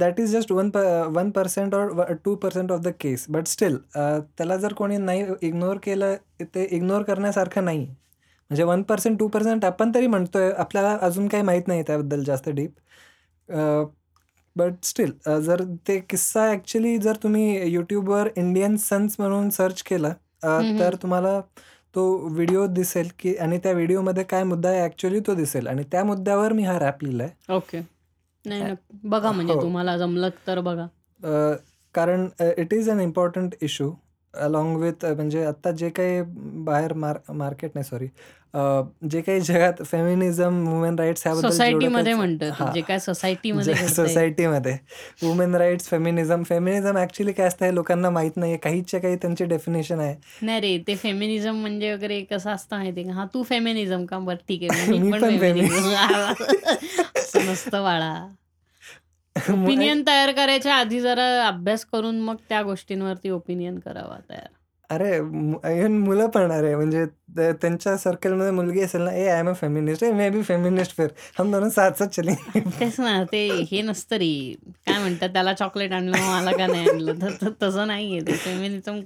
[0.00, 3.24] that is just one प 1% or 2% of the case.
[3.28, 6.14] But still त्याला जर कोणी नाही इग्नोर केलं,
[6.54, 7.86] ते इग्नोर करण्यासारखं नाही.
[8.50, 10.50] म्हणजे 1% 2% आपण तरी म्हणतोय.
[10.58, 12.70] आपल्याला अजून काही माहीत नाही त्याबद्दल जास्त डीप.
[14.56, 20.60] बट स्टिल जर ते किस्सा ॲक्चुअली जर तुम्ही YouTubeवर इंडियन सन्स म्हणून सर्च केलं अ.
[20.80, 21.40] तर तुम्हाला
[21.94, 26.04] तो व्हिडिओ दिसेल की आणि त्या व्हिडिओमध्ये काय मुद्दा आहे ॲक्चुअली तो दिसेल आणि त्या
[26.04, 27.30] मुद्द्यावर मी हा रॅप लिहिलाय.
[27.48, 27.78] ओके.
[28.44, 28.74] नाही, नाही.
[29.04, 29.62] बघा म्हणजे हो.
[29.62, 30.86] तुम्हाला जमलं तर बघा.
[31.20, 31.54] अ,
[31.94, 32.28] कारण
[32.58, 33.90] it is an important issue
[34.38, 36.22] along with म्हणजे आता जे काही
[36.64, 38.06] बाहेर मार मार्केट नाही सॉरी
[39.10, 42.64] जे काही जगात फेमिनिझम, वुमेन राईट्स सोसायटीमध्ये काही म्हणतोय तू.
[42.64, 42.72] हां.
[42.72, 43.74] जे काय सोसायटीमध्ये.
[43.74, 44.76] सोसायटीमध्ये
[45.22, 46.42] women rights, feminism.
[46.42, 48.58] Feminism actually काय असतं हे लोकांना माहीत नाहीये.
[48.58, 50.16] काहीच्या काही त्यांची डेफिनेशन आहे.
[50.42, 53.12] नाही रे, ते फेमिनिझम म्हणजे वगैरे कसं असतं माहिती का?
[53.12, 54.18] हां, तू फेमिनिझम का?
[54.18, 54.98] बरं ठीक आहे.
[54.98, 56.32] मी पण पण फेमि फेमिनिझम.
[57.50, 58.28] नसतं बाळा.
[59.50, 64.46] ओपिनियन तयार करायच्या आधी जरा अभ्यास करून मग त्या गोष्टींवरती ओपिनियन करावा तयार.
[64.90, 65.16] अरे,
[65.78, 67.06] इव्हन मुलं पण अरे, म्हणजे
[67.52, 70.04] त्यांच्या सर्कलमध्ये मुलगी असेल ना, "ए आय एम अ फेमिनिस्ट.
[70.04, 71.06] ए मैं भी फेमिनिस्ट फिर.
[71.38, 74.54] हम दोनों साथ-साथ चलेंगे." तेच ना, ते हे नसतं रे.
[74.86, 77.14] काय म्हणतात त्याला चॉकलेट आणलं, मला का नाही आणलं?
[77.42, 78.32] तर तसं नाहीये ते.
[78.32, 79.00] फेमिनिझम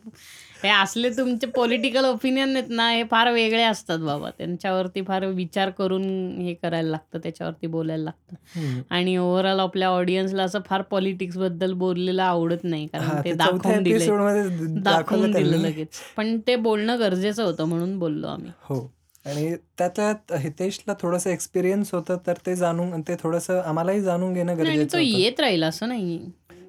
[0.65, 4.31] हे असले तुमचे पॉलिटिकल ओपिनियन आहेत ना, हे फार वेगळे असतात बाबा.
[4.31, 6.03] त्यांच्यावरती फार विचार करून
[6.41, 8.81] हे करायला लागतं, त्याच्यावरती बोलायला लागतं.
[8.91, 12.87] आणि ओव्हरऑल आपल्या ऑडियन्सला असं फार पॉलिटिक्सबद्दल बोललेलं आवडत नाही.
[12.87, 13.97] कारण ते दाखवून दिलंय.
[13.97, 15.57] एपिसोडमध्ये द दाखवलं दाखवून दिलं.
[15.57, 15.89] लगेच.
[16.17, 18.51] पण ते बोलणं गरजेचं होतं म्हणून बोललो आम्ही.
[18.63, 18.93] हो.
[19.27, 24.59] आणि त्यातल्या त्यात हितेशला थोडंसं एक्सपिरियन्स होतं, तर ते जाणून ते थोडंसं आम्हालाही जाणून घेणं
[24.59, 24.99] गरजेचं तो.
[24.99, 26.21] येत राहील असं नाही.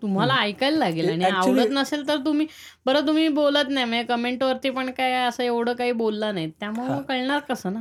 [0.03, 0.33] तुम्हाला.
[0.33, 2.47] ऐकायला लागेल आणि आवडत नसेल तर तुम्ही
[2.85, 6.51] बरं तुम्ही बोलत नाही म्हणजे कमेंटवरती पण काय असं एवढं काही बोलला नाहीत.
[6.59, 7.79] त्यामुळे कळणार कसं ना?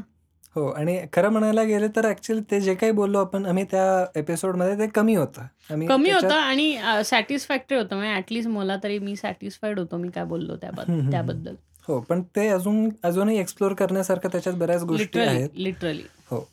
[0.56, 4.78] हो आणि खरं म्हणायला गेलं तर ॲक्चुअली ते जे काही बोललो आपण आम्ही त्या एपिसोडमध्ये
[4.78, 5.42] ते कमी होतं.
[5.88, 7.96] कमी होतं आणि सॅटिस्फॅक्टरी होतं.
[7.96, 11.10] म्हणजे ॲट मला तरी मी सॅटिस्फाईड होतो मी काय बोललो त्याबद्द.
[11.10, 11.54] त्याबद्दल.
[11.88, 15.48] हो, पण ते अजून अजूनही एक्सप्लोर करण्यासारखं त्याच्यात बऱ्याच गोष्टी आहेत.
[15.54, 16.02] लिटरली.
[16.30, 16.48] हो.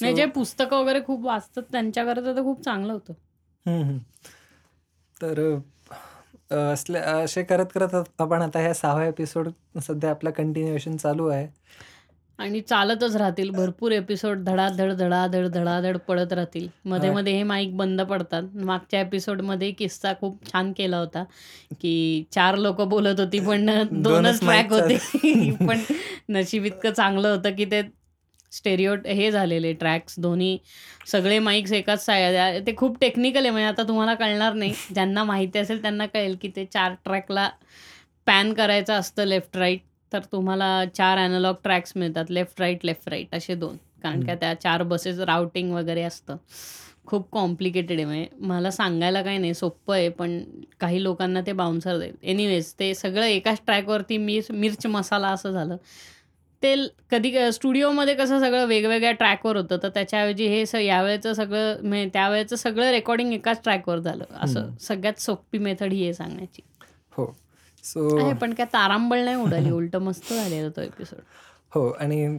[0.00, 3.12] म्हणजे जे पुस्तकं वगैरे खूप वाचतात त्यांच्याकरता तर खूप चांगलं होतं.
[5.22, 5.58] तर
[6.50, 9.48] अ, असले असे करत-करत आपण आता ह्या 6व्या एपिसोड
[9.82, 11.48] सध्या आपलं कंटिन्युएशन चालू आहे.
[12.38, 13.50] आणि चालतच राहतील.
[13.50, 16.68] भरपूर एपिसोड धडाधड, धडाधड, धडाधड पडत राहतील.
[16.84, 18.42] मध्ये-मध्ये हे माईक बंद पडतात.
[18.54, 21.24] मागच्या एपिसोडमध्ये किस्सा खूप छान केला होता,
[21.72, 24.98] की 4 लोकं बोलत होती पण 2च 2च ट्रॅक होते.
[25.68, 25.78] पण
[26.28, 27.82] नशीब इतकं चांगलं होतं, की ते
[28.52, 30.56] स्टेरिओ हे झालेले ट्रॅक्स दोन्ही
[31.06, 34.72] सगळे माईक्स एकाच साय ते खूप टेक्निकल आहे म्हणजे आता तुम्हाला कळणार नाही.
[34.94, 37.48] ज्यांना माहिती असेल त्यांना कळेल, की ते 4 ट्रॅकला
[38.26, 39.80] पॅन करायचं असतं लेफ्ट राईट.
[40.12, 42.30] तर तुम्हाला 4 एनालॉग ट्रॅक्स मिळतात.
[42.30, 43.76] लेफ्ट राईट, लेफ्ट राईट असे 2.
[44.02, 44.24] कारण.
[44.26, 46.36] का त्या 4 बसेस राउटिंग वगैरे असतं.
[47.06, 50.08] खूप कॉम्प्लिकेटेड आहे म्हणजे मला सांगायला काही नाही सोप्पं आहे.
[50.08, 50.38] पण
[50.80, 52.14] काही लोकांना ते बाउन्सर जाईल.
[52.22, 55.76] एनिवेज ते सगळं एकाच ट्रॅकवरती मिर्च मिर्च मसाला असं झालं.
[56.62, 56.74] ते
[57.10, 59.76] कधी स्टुडिओमध्ये कसं सगळं वेगवेगळ्या ट्रॅकवर होतं.
[59.82, 64.24] तर त्याच्याऐवजी हे स यावेळेचं सगळं म्हणजे त्यावेळेचं सगळं रेकॉर्डिंग एकाच ट्रॅकवर झालं.
[64.40, 64.70] असं.
[64.80, 66.62] सगळ्यात सोपी मेथड ही आहे सांगण्याची.
[67.12, 67.26] हो.
[67.84, 69.70] सो पण काय तारांबळ नाही उडाली.
[69.76, 71.20] उलटं मस्त झालेला तो एपिसोड.
[71.74, 72.38] हो आणि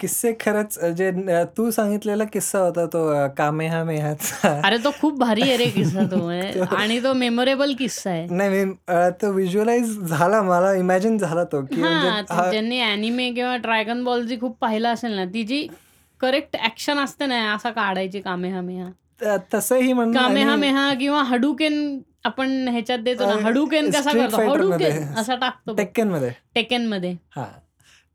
[0.00, 4.60] किस्से खरंच जे न तू सांगितलेला किस्सा होता तो अ, कामेहामेहाचा.
[4.64, 8.26] अरे तो खूप भारी आहे रे किस्सा तो म्हणजे आणि तो मेमोरेबल किस्सा आहे.
[8.30, 12.80] नाही मी अ, तो व्हिज्युअलाइज झाला मला इमॅजिन झाला तो, की म्हणजे हां, हा ज्यांनी
[12.80, 15.66] अॅनिमे किंवा ड्रॅगन बॉल जी खूप पाहिलं असेल ना, ती जी
[16.20, 18.88] करेक्ट ॲक्शन असते ना, असा काढायची कामेहामेहा.
[19.22, 24.50] त तसंही म्हणणं आणि कामेहामेहा किंवा हडुकेन आपण ह्याच्यात देतो ना, अ, हडुकेन कसा करतो?
[24.52, 25.76] हडुकेन असा टाकतो बघ.
[25.76, 26.30] टेक्केनमध्ये.
[26.54, 27.14] टेकेनमध्ये.
[27.36, 27.46] हां.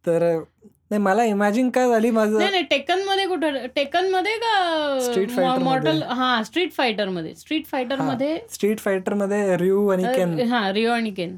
[0.06, 0.24] तर
[0.94, 3.66] नाही मला इमॅजिन काय झाली नाही, माझं नाही टेकनमध्ये कुठं?
[3.76, 5.64] टेकनमध्ये का स्ट्रीट मॉ फायटरमध्ये.
[5.64, 7.34] मॉर्टल हां, स्ट्रीट फायटरमध्ये.
[7.36, 10.40] स्ट्रीट हां, फायटरमध्ये स्ट्रीट फायटरमध्ये रयू आणि केन.
[10.40, 11.36] हां, रिओ आणि केन.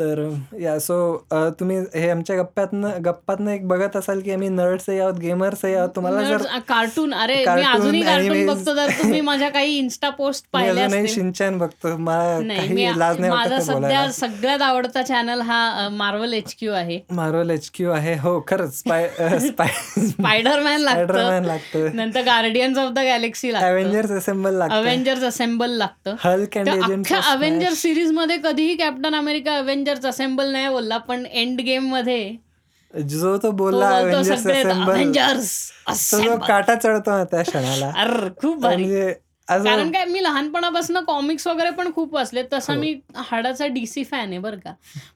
[0.00, 0.28] तर
[0.60, 1.26] या सो
[1.60, 5.88] तुम्ही हे आमच्या गप्प्यातनं गप्पातनं एक बघत असाल, की आम्ही नर्ड्सही आहोत, गेमर्सही आहोत.
[5.96, 10.08] तुम्हाला जर कार्टून अरे मी कार्टून, अजूनही कार्टून ॲनिमेज बघतो जर तुम्ही माझ्या काही इन्स्टा
[10.08, 10.88] पोस्ट पाहिल्या.
[11.08, 11.96] शिनचॅन बघतो.
[11.96, 14.10] मला नाही, मी काही लाज नाही वाटत माझा सध्या.
[14.10, 16.98] सगळ्यात आवडता चॅनल हा मार्वल एचक्यू आहे.
[17.10, 18.14] मार्वल एचक्यू आहे.
[18.14, 21.06] हो, खरंच स्पाय स्पायडरमॅन लागतं.
[21.06, 21.96] स्पायडरमॅन लागतं.
[21.96, 23.66] नंतर गार्डियन्स ऑफ द गॅलेक्सी लागतं.
[23.66, 24.74] अव्हेंजर्स असेंबल लागतं.
[24.74, 26.14] अव्हेंजर्स असेंबल लागतं.
[26.24, 27.78] Hulk Avenger smash.
[27.78, 29.56] सीरीजमध्ये कधीही कॅप्टन अमेरिका
[29.90, 32.36] अव्हेंजर्स असेंबल नाही बोलला, पण एंड गेममध्ये
[32.94, 33.90] जो तो बोलला.
[36.36, 37.90] काटा चढतो ना त्या क्षणाला.
[37.96, 38.66] अर्र खूप
[39.48, 42.42] कारण काय मी लहानपणापासून कॉमिक्स वगैरे पण खूप वाचले.
[42.52, 42.80] तसा हो.
[42.80, 44.72] मी हाडाचा डीसी फॅन आहे बरं का.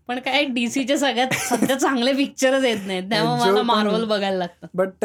[0.08, 3.02] पण काय डीसीचे सगळ्यात सध्या चांगले पिक्चरच येत नाहीत.
[3.02, 4.66] त्यामुळे मला मार्वल बघायला लागतं.
[4.74, 5.04] But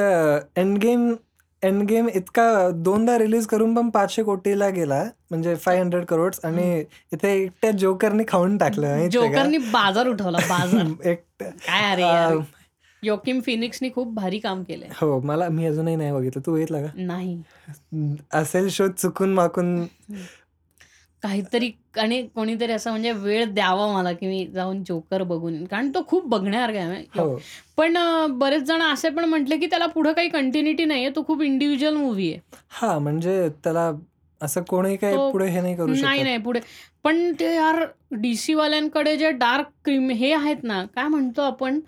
[0.58, 1.16] Endgame
[1.64, 5.04] Endgame इतका दोनदा रिलीज करून पण 500 कोटीला गेला.
[5.32, 6.84] म्हणजे 500 करोड्स आणि
[7.14, 9.08] इथे एकट्या जोकरने खाऊन टाकलं?
[9.10, 11.14] जोकरनी बाजार उठवला बाजार.
[11.42, 12.40] काय अरे
[13.04, 14.90] योकिम फिनिक्सनी खूप भारी काम केलंय.
[15.02, 16.42] हो मला मी अजूनही नाही बघितलं.
[16.46, 16.88] तू बघितला का?
[16.96, 17.42] नाही.
[18.34, 19.86] असेल शोध चुकून माकून
[21.24, 25.66] काहीतरी आणि कोणीतरी असं म्हणजे वेळ द्यावा मला, की मी जाऊन जोकर बघून.
[25.66, 27.04] कारण तो खूप बघण्यासारखा आहे.
[27.20, 27.42] हो.
[27.78, 27.98] पण
[28.30, 31.10] बरेच जण असे पण म्हटले, की त्याला पुढे काही कंटिन्यूटी नाहीये.
[31.10, 32.40] तो खूप इंडिव्हिज्युअल मूव्ही आहे.
[32.70, 33.92] हां, म्हणजे त्याला
[34.42, 36.24] असं कोणी काही पुढे हे नाही करू नाही.
[36.24, 36.60] नाही पुढे.
[37.04, 41.80] पण ते यार डीसी वाल्यांकडे जे डार्क क्रिम हे आहेत ना, काय म्हणतो आपण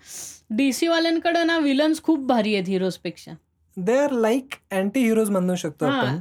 [0.50, 3.32] डीसी वाल्यांकडे ना विलन्स खूप भारी आहेत हिरोजपेक्षा.
[3.76, 5.84] They are like anti heroes म्हणू शकतो.
[5.84, 6.18] आपण.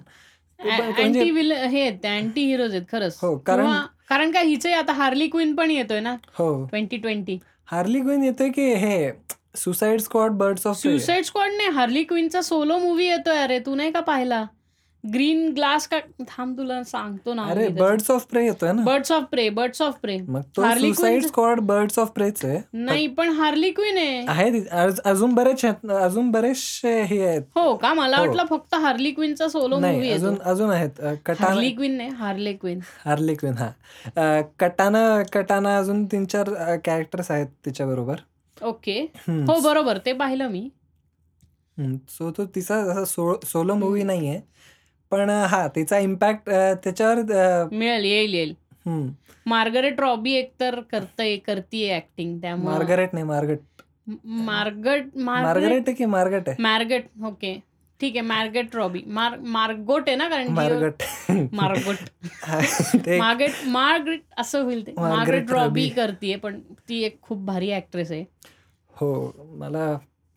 [0.65, 3.17] म्हणजे अँटी विल हे अँटी हिरोज आहेत खरंच.
[3.21, 3.67] हो, कारण
[4.09, 6.51] कारण काय हिचे आता हार्ली क्वीन पण येतोय ना हो.
[6.73, 7.37] 2020.
[7.65, 9.11] हार्ली क्विन येतोय की हे
[9.55, 10.99] Suicide Squad Birds of Prey.
[10.99, 14.43] Suicide Squad नाही हार्ली क्वीनचा सोलो मूव्ही येतोय अरे तू नाही का पाहिला?
[15.05, 17.67] ग्रीन ग्लास का थांब तुला सांगतो नाव अरे.
[17.67, 18.81] बर्ड्स ऑफ प्रे येतोय ना.
[18.81, 20.17] Birds of Prey, Birds of Prey.
[20.21, 22.61] मग तो Harley Suicide Quinn Squad Birds of प्रेच आहे.
[22.73, 24.61] नाही पण हार्ली क्वीन आहे.
[25.05, 27.41] अजून बरेच आहेत- अजून बरेचसे हे आहेत.
[27.55, 28.25] हो का मला हो.
[28.25, 30.15] वाटलं फक्त हार्ली क्वीनचा सोलो येतो.
[30.15, 31.03] अजून अजून आहेत.
[31.39, 32.79] हार्ली क्वीन नाही हार्ले क्वीन.
[33.05, 38.15] हार्ली क्विन हा कटाना कटाना अजून तीन चार कॅरेक्टर्स आहेत तिच्याबरोबर.
[38.61, 39.11] ओके.
[39.15, 39.45] हं.
[39.63, 40.69] बरोबर ते पाहिलं मी.
[42.09, 44.39] सो तो तिचा सोलो मूव्ही नाहीये.
[45.11, 46.49] पण हां तिचा इम्पॅक्ट
[46.83, 48.53] त्याच्यावर मिळेल येईल येईल.
[49.45, 53.57] मार्गरेट रॉबी एकतर करतय करतीये ऍक्टिंग त्यामुळं मार्गरेट नाही मार्गट.
[54.25, 56.61] मार्गट मार्गरेट मार्गरेट आहे की मार्गट आहे?
[56.63, 57.53] मार्गट ओके
[58.01, 61.03] ठीक आहे मार्गेट रॉबी मार मार्गोट आहे ना कारण मार्गट.
[61.53, 61.95] मार्गोट
[62.43, 62.59] हा,
[62.95, 65.89] ते एक- मार्गरेट मार्गरेट असं होईल ते मार्गरेट मार्गरेट रॉबी रॉबी.
[65.91, 66.59] करतीये पण
[66.89, 68.23] ती एक खूप भारी ऍक्ट्रेस आहे
[68.93, 69.11] हो
[69.57, 69.85] मला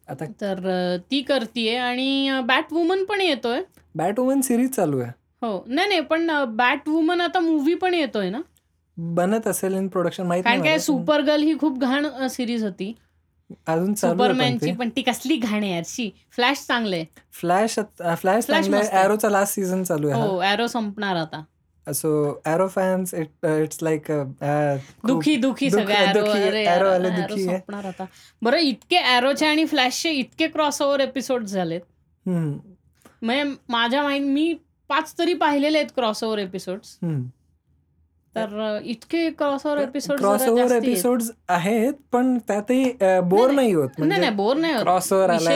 [0.09, 3.63] आता तर अ, ती करतीये आणि बॅट वुमन पण येतोय
[3.95, 5.11] बॅट वुमन सिरीज चालू आहे.
[5.43, 8.41] हो नाही नाही पण बॅट वुमन आता मूव्ही पण येतोय ना
[8.97, 10.83] बनत असेल इन प्रोडक्शन माहीत कारण नाही काय मला.
[10.83, 12.93] सुपर गर्ल ही खूप घाण सिरीज होती
[13.67, 14.73] अजून चालू आहे पण सुपरमॅनची ते.
[14.73, 18.97] पण ती कसली घाण आहे यारशी फ्लॅश चांगले फ्लॅश फ्लॅश फ्लॅश चांगलं मस्त आहे.
[18.97, 19.05] आहे.
[19.05, 21.43] एरोचा लास्ट सीझन चालू आहे हो एरो संपणार आता.
[21.87, 22.11] So
[22.47, 24.11] Arrow fans it it's like
[25.07, 28.05] दुखी दुखी सगळ्या दुखी आता.
[28.43, 31.81] बरं इतके एरोचे आणि फ्लॅशचे इतके क्रॉस ओव्हर एपिसोड झालेत.
[32.27, 32.57] हम्म,
[33.23, 34.53] म्हणजे माझ्या माइंड मी
[34.91, 36.79] पाच तरी पाहिलेले आहेत क्रॉस ओव्हर एपिसोड.
[38.35, 41.93] तर इतके crossover episode crossover episode आहेत.
[42.13, 42.85] पण त्यातही
[43.25, 43.89] बोर नाही, होत.
[43.89, 44.83] नाही म्हणजे नाही बोर नाही होत.
[44.83, 45.51] क्रॉसओव्हर आला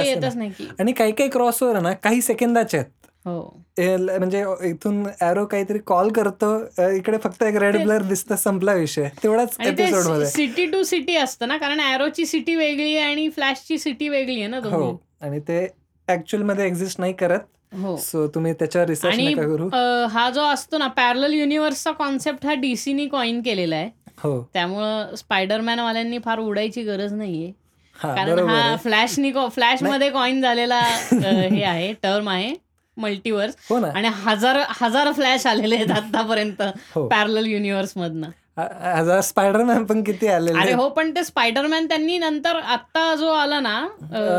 [0.78, 2.90] आणि काही काही क्रॉस ओव्हर ना काही सेकंदाचे आहेत.
[3.28, 4.18] हो.
[4.18, 6.54] म्हणजे इथून एरो काहीतरी कॉल करतो.
[6.96, 9.08] इकडे फक्त एक रेड ब्लर दिसतं संपला विषय.
[9.22, 10.26] तेवढाच एपिसोडमध्ये.
[10.26, 14.46] सिटी टू सिटी असतं ना कारण एरोची सिटी वेगळी आहे आणि फ्लॅशची सिटी वेगळी आहे
[14.46, 14.90] ना हो.
[15.20, 15.66] आणि ते
[16.08, 17.40] ऍक्च्युअलमध्ये एक्झिस्ट नाही करत.
[17.74, 17.96] हो.
[17.96, 19.68] सो तुम्ही त्याच्यावर रिसर्च नका करू.
[20.12, 23.90] हा जो असतो ना पॅरल युनिव्हर्सचा कॉन्सेप्ट हा डीसीनी कॉइन केलेला आहे.
[24.18, 24.40] हो.
[24.54, 27.50] त्यामुळं स्पायडरमॅन वाल्यांनी फार उडायची गरज नाहीये.
[27.96, 28.76] कारण हा आहे.
[28.76, 30.78] फ्लॅशनी फ्लॅशमध्ये कॉइन झालेला
[31.12, 32.52] हे आहे टर्म आहे.
[32.98, 36.62] मल्टीवर्स हो आणि हजार हजार फ्लॅश आलेले आहेत आतापर्यंत
[36.94, 37.06] हो.
[37.08, 38.30] पॅरल युनिव्हर्स मधनं.
[38.58, 43.60] अ स्पायडरमॅन पण किती आलेले अरे हो पण ते स्पायडरमॅन त्यांनी नंतर आता जो आला
[43.60, 43.80] ना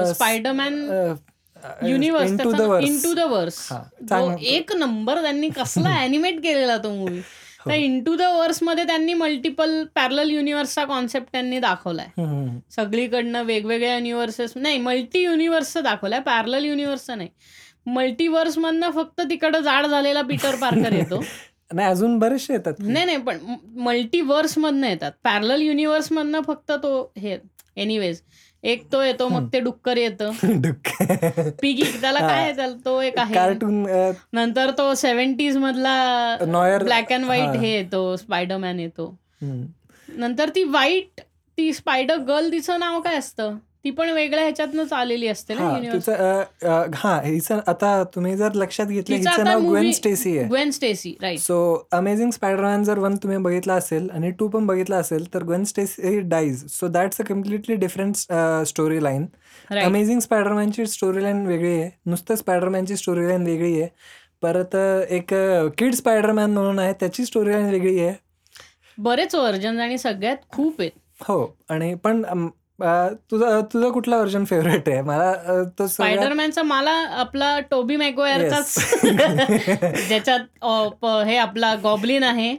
[0.06, 0.74] Spiderman
[1.84, 7.64] universe into the verse हा, एक नंबर त्यांनी कसला अॅनिमेट केलेला तो मूवी हो.
[7.66, 12.08] त्या इन टू द वर्समध्ये त्यांनी मल्टिपल पॅरल युनिव्हर्सचा कॉन्सेप्ट त्यांनी दाखवलाय.
[12.76, 17.30] सगळीकडनं वेगवेगळ्या युनिव्हर्सेस नाही मल्टी युनिव्हर्सचं दाखवलंय पॅरल युनिव्हर्सचं नाही.
[17.94, 21.24] मल्टीवर्स मधनं फक्त तिकडं जाड झालेला पीटर पार्कर येतो.
[21.74, 22.74] नाही अजून बरेचसे येतात.
[22.80, 23.38] नाही नाही पण
[23.76, 25.12] मल्टीवर्स मधनं येतात.
[25.24, 27.38] पॅरल युनिव्हर्स मधनं फक्त तो हे
[27.78, 28.22] एनिवेज
[28.64, 30.32] एक तो येतो मग ते डुक्कर येतं.
[31.62, 32.54] पिगी त्याला काय
[32.86, 33.34] तो एक आहे.
[33.34, 33.86] कार्टून
[34.34, 36.38] नंतर तो सेव्हन्टीज मधला
[36.84, 37.54] ब्लॅक अँड व्हाईट हा.
[37.54, 39.16] हे येतो स्पायडरमॅन येतो.
[40.08, 41.22] नंतर ती व्हाईट
[41.58, 43.56] ती स्पायडर गर्ल तिचं नाव काय असतं?
[43.86, 46.10] ती पण वेगळ्या ह्याच्यातनंच आलेली असते ना हा युनिव्हर्स
[46.96, 50.48] हा हिचं आता तुम्ही जर लक्षात घेतलं हिचं नाव ग्वेन स्टेसी आहे.
[50.48, 51.58] Gwen Stacy right so
[51.92, 56.20] amazing Spiderman जर वन तुम्ही बघितला असेल आणि टू पण बघितला असेल तर Gwen Stacy
[56.22, 58.16] dies so that's a completely different
[58.68, 59.26] story line
[59.86, 61.90] amazing स्पायडरमॅनची story line वेगळी आहे.
[62.06, 63.90] नुसतं स्पायडरमॅनची स्टोरी लाईन वेगळी आहे.
[64.42, 64.76] परत
[65.10, 65.34] एक
[65.78, 68.14] किड स्पायडरमॅन म्हणून आहे त्याची स्टोरी लाईन वेगळी आहे.
[68.98, 70.92] बरेच व्हर्जन आणि सगळ्यात खूप आहेत.
[71.20, 72.24] हो आणि पण
[73.32, 75.02] तुझं तुझं कुठला व्हर्जन फेवरेट आहे?
[75.02, 78.76] मला तो स्पायडरमॅनचा मला आपला टोबी मॅगवायरचाच
[80.08, 80.40] ज्याच्यात
[81.28, 82.56] हे आपला गॉबलिन आहे.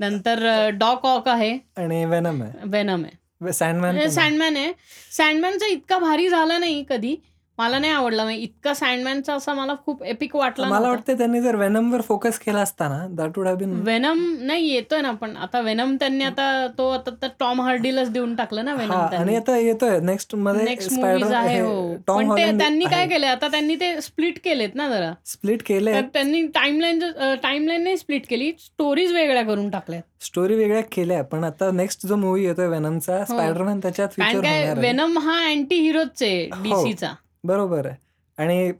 [0.00, 1.58] नंतर डॉक ऑक आहे.
[1.76, 2.52] आणि वेनम आहे.
[2.64, 3.52] वेनम आहे.
[3.52, 4.72] सँडमॅन सँडमॅन आहे.
[5.12, 7.16] सँडमॅनचा इतका भारी झाला नाही कधी.
[7.58, 8.24] मला नाही आवडला.
[8.24, 10.88] म्हणजे इतका सँडमॅनचा असा मला खूप एपिक वाटला मला.
[10.88, 15.00] वाटतं त्यांनी जर वेनमवर फोकस केला असता ना that would have been Venom नाही येतोय
[15.00, 18.76] ना पण आता वेनम त्यांनी आता तो आता तर टॉम हार्डीलाच देऊन टाकलं ना हा
[18.76, 19.98] वेनम आणि आता येतोय.
[20.00, 21.94] नेक्स्टमध्ये नेक्स्ट आहे हो.
[22.08, 23.06] पण ते त्यांनी काय.
[23.08, 23.28] केलंय?
[23.28, 25.12] आता त्यांनी ते स्प्लिट केलेत ना जरा.
[25.26, 26.98] स्प्लिट तर त्यांनी टाइमलाईन
[27.42, 30.02] टाइमलाईन नाही स्प्लिट केली स्टोरीज वेगळ्या करून टाकल्यात.
[30.22, 34.74] स्टोरी वेगळ्या केल्या पण आता नेक्स्ट जो मूवी येतोय वेनमचा स्पायडरमॅन त्याच्यात काय होणार आहे.
[34.80, 36.62] वेनम हा अँटी हिरोच आहे हो.
[36.62, 37.12] डीसीचा
[37.46, 37.96] बरोबर आहे.
[38.38, 38.72] आणि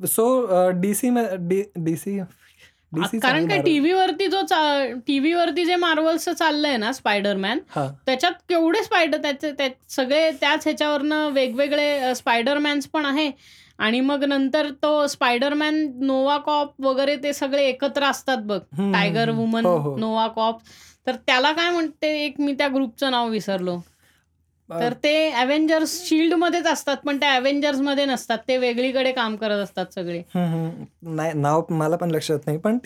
[0.00, 0.24] सो
[0.80, 2.18] डीसी डीसी
[2.92, 4.40] डीसी कारण काय टीव्ही वरती जो
[5.06, 7.86] टीव्ही वरती जे मार्वल्सचं चाललंय ना स्पायडरमॅन हा.
[8.06, 13.30] त्याच्यात केवढे स्पायडर त्याचे त्या सगळे त्याच ह्याच्यावरनं वेगवेगळे स्पायडरमॅन्स पण आहे.
[13.78, 18.58] आणि मग नंतर तो स्पायडरमॅन नोवा कॉप वगैरे ते सगळे एकत्र असतात बघ.
[18.92, 19.30] टायगर.
[19.30, 19.96] वुमन हो, हो.
[19.96, 20.60] नोवा कॉप
[21.06, 23.76] तर त्याला काय म्हणते एक मी त्या ग्रुपचं नाव विसरलो.
[24.70, 28.38] तर ते अव्हेंजर्स शिल्ड मध्येच असतात पण त्या अव्हेंजर्समध्ये नसतात.
[28.48, 30.22] ते वेगळीकडे काम करत असतात सगळे.
[30.34, 32.78] नाही नाव मला पण लक्षात नाही पण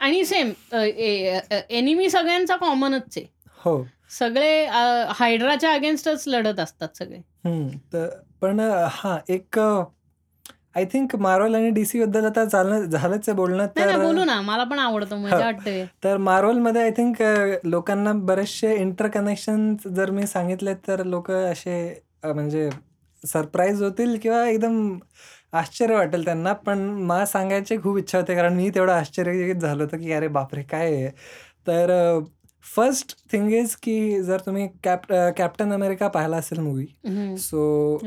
[0.00, 0.52] आणि सेम
[1.70, 3.26] एनिमी सगळ्यांचा कॉमनच आहे.
[3.60, 3.82] हो.
[4.10, 4.64] सगळे
[5.14, 7.20] हायड्राच्या अगेन्स्टच लढत असतात सगळे.
[7.92, 8.08] तर
[8.40, 9.58] पण हा एक
[10.78, 14.40] आय थिंक मार्वल आणि डीसी बद्दल आता चालणं झालंच आहे बोलणं तर बोलू ना.
[14.40, 17.22] मला पण आवडतो मजा वाटते तर मार्वलमध्ये आय थिंक
[17.64, 21.78] लोकांना बरेचसे इंटर कनेक्शन जर मी सांगितले तर लोक असे
[22.24, 22.68] म्हणजे
[23.22, 24.98] सरप्राईज होतील किंवा एकदम
[25.52, 26.52] आश्चर्य वाटेल त्यांना.
[26.52, 30.62] पण मला सांगायची खूप इच्छा होते कारण मी तेवढं आश्चर्यचकित झालो होतं की अरे बापरे
[30.70, 31.10] काय आहे
[31.68, 31.90] तर
[32.64, 36.86] फर्स्ट थिंग इज की जर तुम्ही कॅप कॅप्टन अमेरिका पाहिला असेल movie
[37.38, 37.60] so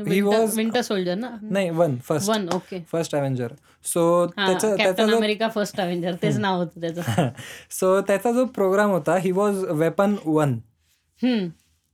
[0.08, 1.28] he was Winter Soldier ना?
[1.42, 3.52] नाही one first one okay first Avenger
[3.84, 7.28] so त्याचा अमेरिका फर्स्ट अवेंजर तेच नाव होतं त्याचं.
[7.70, 10.58] सो त्याचा जो प्रोग्राम होता he was weapon one.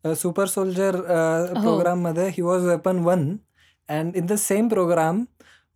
[0.05, 0.97] Super soldier.
[1.55, 3.29] प्रोग्राममध्ये he was weapon one
[3.89, 5.25] and in the same program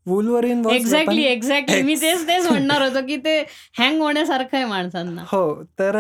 [0.07, 3.39] Wolverine exactly exactly मी तेच तेच म्हणणार होतो की ते
[3.79, 5.25] हँग होण्यासारखं आहे माणसांना.
[5.33, 5.97] हो तर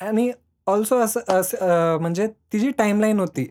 [0.00, 0.32] आणि
[0.66, 3.46] ऑल्सो असं म्हणजे तिची टाइमलाईन होती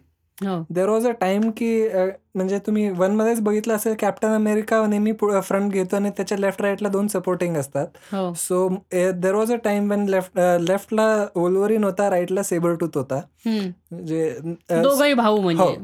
[0.46, 0.64] हो.
[0.70, 1.88] देर वॉज अ टाइम की
[2.36, 6.89] म्हणजे तुम्ही वन मध्येच बघितलं असेल कॅप्टन अमेरिका नेहमी फ्रंट घेतो आणि त्याच्या लेफ्ट राईटला
[6.89, 7.88] दोन सपोर्टिंग असतात.
[8.12, 8.34] हो.
[8.34, 13.22] So there was a time when left लेफ्टला Wolverine होता राईटला सेबर टूथ होता.
[13.46, 15.64] म्हणजे भाऊ म्हणजे.
[15.64, 15.76] हो.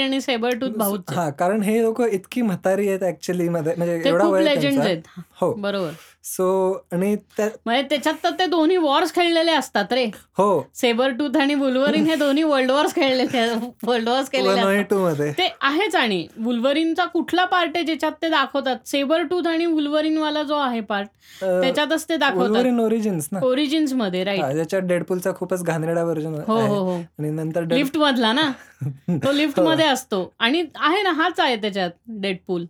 [0.00, 1.10] आणि सेबरटूथ आहेत.
[1.10, 4.44] हा कारण हे लोक इतकी म्हातारी आहेत ऍक्च्युली मध्ये म्हणजे ते एवढा वय.
[4.78, 5.02] आहेत.
[5.40, 5.54] हो.
[5.54, 5.90] बरोबर.
[6.28, 6.46] सो
[6.92, 10.04] आणि म्हणजे त्याच्यात तर ते दोन्ही वॉर्स खेळलेले असतात रे.
[10.38, 10.60] हो.
[10.74, 13.44] सेबरटूथ आणि वुल्वरिन हे दोन्ही वर्ल्ड वॉर्स खेळलेले
[13.84, 15.30] वर्ल्ड वॉर्स केलेले टू मध्ये.
[15.32, 18.76] ते आहेच आणि वुल्वरिनचा कुठला पार्ट आहे ज्याच्यात ते दाखवतात?
[18.86, 21.08] सेबर टूथ आणि वुल्वरिन वाला जो आहे पार्ट
[21.40, 22.66] त्याच्यातच ते दाखवतात.
[22.80, 23.40] ओरिजिन्स ना.
[23.42, 26.98] ओरिजिन्समध्ये राईट ज्याच्यात डेडपूलचा खूपच घाणेरडा व्हर्जन हो हो हो.
[27.18, 28.50] आणि नंतर लिफ्ट मधला ना?
[29.24, 29.66] तो लिफ्ट हो.
[29.66, 30.22] मध्ये असतो.
[30.38, 32.64] आणि आहे ना हाच आहे त्याच्यात डेडपूल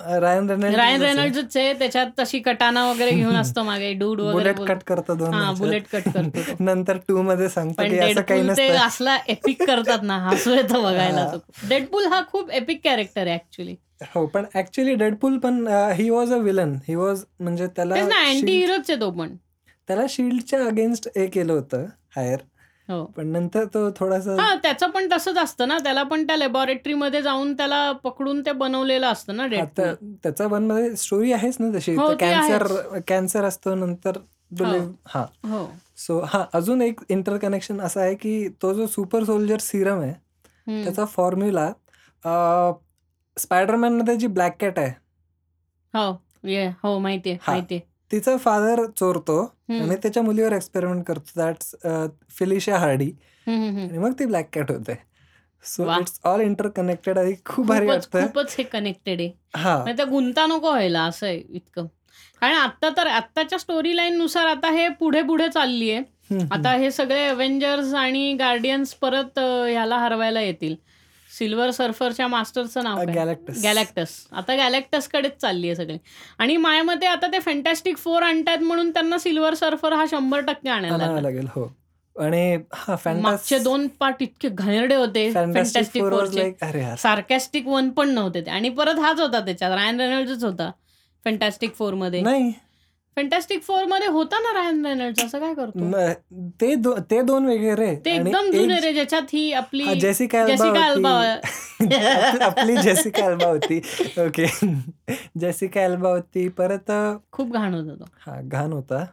[0.00, 1.72] रायन रेनॉल्ड्स रायन रेनॉल्ड्सच आहे.
[1.72, 5.50] त्याच्यात तशी कटाना वगैरे घेऊन असतो मागे डूड वगैरे बुलेट बोल- कट करतो दोन हा.
[5.58, 6.40] बुलेट कट करतो.
[6.60, 8.76] नंतर टू मध्ये सांगतो असं काही नसतं.
[8.86, 11.30] असला एपिक करतात ना हसू येतं बघायला
[11.68, 13.74] डेडपूल हा खूप एपिक कॅरेक्टर आहे ऍक्च्युली
[14.14, 18.90] हो पण ऍक्च्युली डेडपूल पण he was a villain he was म्हणजे त्याला अँटी हिरोच
[18.90, 19.34] आहे तो पण.
[19.88, 21.84] त्याला शिल्डच्या अगेन्स्ट हे केलं होतं
[22.16, 22.38] हायर
[22.90, 23.04] हो.
[23.16, 25.78] पण नंतर तो थोडासा हा त्याचं पण तसंच असतं ना.
[25.78, 30.46] त्याला पण त्या लॅबॉरेटरी मध्ये जाऊन त्याला पकडून ते बनवलेलं असतं ना आता डेडपूल त्याचा
[30.46, 31.94] वनमध्ये स्टोरी आहेच ना तशी.
[31.96, 34.16] हो, ती कॅन्सर कॅन्सर असतो नंतर
[34.60, 34.74] हो.
[35.06, 35.24] हा.
[35.46, 35.66] हो.
[35.96, 40.12] सो हा अजून एक इंटर कनेक्शन असा आहे की तो जो सुपर सोल्जर सिरम आहे
[40.66, 40.82] हम्म.
[40.84, 41.70] त्याचा फॉर्म्युला
[43.36, 44.92] स्पायडरमॅनमध्ये जी ब्लॅक कॅट आहे.
[45.94, 46.12] हो.
[46.44, 47.52] ये हो माहितीये हा.
[47.52, 47.80] माहितीये.
[48.12, 49.40] तिचा फादर चोरतो.
[49.70, 51.30] आणि त्याच्या मुलीवर एक्सपेरिमेंट करतो.
[51.36, 51.74] That's
[52.38, 53.10] Felicia Hardy.
[53.46, 54.98] आणि मग ती ब्लॅक कॅट होते.
[55.64, 56.00] So.
[56.00, 58.26] It's all interconnected आणि खूप भारी खूपच वाटतं.
[58.26, 59.30] खूपच हे कनेक्टेड आहे.
[59.56, 59.84] हा.
[60.10, 61.86] गुंता नको व्हायला असं आहे इतकं.
[62.40, 66.44] कारण आता तर आत्ताच्या स्टोरी लाईन नुसार आता हे पुढे पुढे चालली आहे.
[66.50, 70.74] आता हे सगळे अव्हेंजर्स आणि गार्डियन्स परत ह्याला हरवायला येतील.
[71.40, 73.62] सिल्वर सर्फरच्या मास्टरचं नाव गॅलेक्टस.
[73.62, 74.08] गॅलेक्टस.
[74.32, 75.96] आता गॅलेक्टस कडेच चालली आहे सगळी.
[76.38, 80.68] आणि माझ्या मते आता ते फॅन्टॅस्टिक फोर आणतायत म्हणून त्यांना सिल्वर सर्फर हा शंभर टक्के
[80.68, 81.50] आणायला लागला.
[81.54, 81.68] हो.
[82.16, 85.30] आणि हा मागचे दोन पार्ट इतके घाणेरडे होते.
[85.32, 88.50] फॅन्टॅस्टिक फोर फोरचे सार्कॅस्टिक वन पण नव्हते ते.
[88.50, 89.72] आणि परत हाच होता त्याच्यात.
[89.72, 90.70] रायन रेनॉल्ड्सच होता
[91.24, 92.20] फॅन्टॅस्टिक फोरमध्ये.
[92.20, 92.52] नाही.
[93.16, 96.40] फॅन्टॅस्टिक फोरमध्ये होता ना रायन रेनॉल्ड्स असं काय करतो?
[96.60, 99.84] ते दो- ते दोन वेगळे रे ते आणि एकदम एक- जुने रे ज्याच्यात ही आपली
[99.84, 101.78] हा, जेसिका जेसिका अल्बा अल्बा होती
[102.42, 103.78] आपली जेसिका अल्बा होती.
[104.18, 104.46] ओके
[105.40, 106.48] जेसिका अल्बा होती.
[106.48, 106.90] परत
[107.32, 109.04] खूप घाण होता तो हा घाण होता.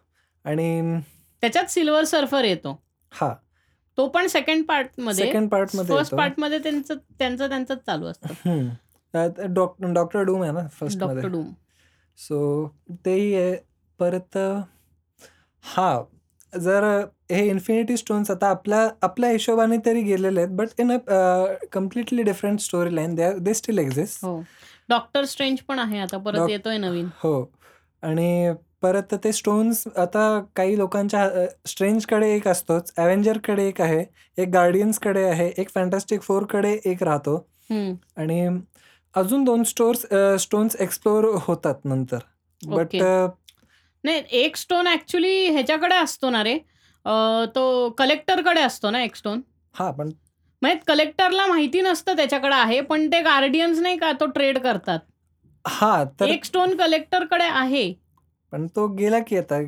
[0.46, 1.00] आणि
[1.44, 2.80] त्याच्यात सिल्वर सर्फर येतो.
[3.12, 3.34] हा.
[3.98, 6.22] तो पण सेकंड पार्टमध्ये सेकंड पार्टमध्ये फर्स्ट येतो.
[6.22, 8.34] पार्टमध्ये त्यांचं त्यांचं त्यांचंच चालू असतं.
[8.46, 8.68] हम्म.
[9.14, 11.16] त्यात डॉक- डॉक्टर डूम आहे ना फर्स्टमध्ये.
[11.16, 11.48] Doctor Doom.
[12.18, 12.68] सो
[13.06, 13.56] तेही आहे
[14.00, 14.38] परत
[15.64, 16.04] हा
[16.54, 16.84] जर
[17.32, 20.98] हे इन्फिनिटी स्टोन्स आता आपल्या आपल्या हिशोबाने तरी गेलेले आहेत but in a
[21.72, 24.26] completely different story line they they still exist
[24.90, 27.08] Doctor Strange पण आहे आता परत येतोय नवीन.
[27.24, 27.52] हो.
[28.04, 31.30] आणि परत ते स्टोन्स आता काही लोकांच्या
[31.68, 34.04] स्ट्रेंजकडे एक असतोच ॲव्हेंजरकडे एक आहे
[34.38, 37.36] एक गार्डियन्सकडे आहे एक फॅन्टॅस्टिक फोरकडे एक राहतो.
[38.18, 38.48] आणि
[39.16, 40.06] अजून दोन स्टोर्स
[40.42, 42.18] स्टोन्स एक्सप्लोर होतात नंतर.
[42.62, 42.96] बट.
[44.08, 46.54] नाही एक स्टोन ऍक्च्युली ह्याच्याकडे असतो ना रे.
[47.06, 49.42] अं, तो कलेक्टरकडे असतो ना एक स्टोन
[49.76, 50.10] हा पण
[50.62, 55.00] म्हणजे कलेक्टरला माहिती नसतं त्याच्याकडे आहे पण ते गार्डियन्स नाही का तो ट्रेड करतात.
[55.66, 57.94] हा तर एक स्टोन कलेक्टरकडे आहे.
[58.54, 59.60] पण तो गेला की आता?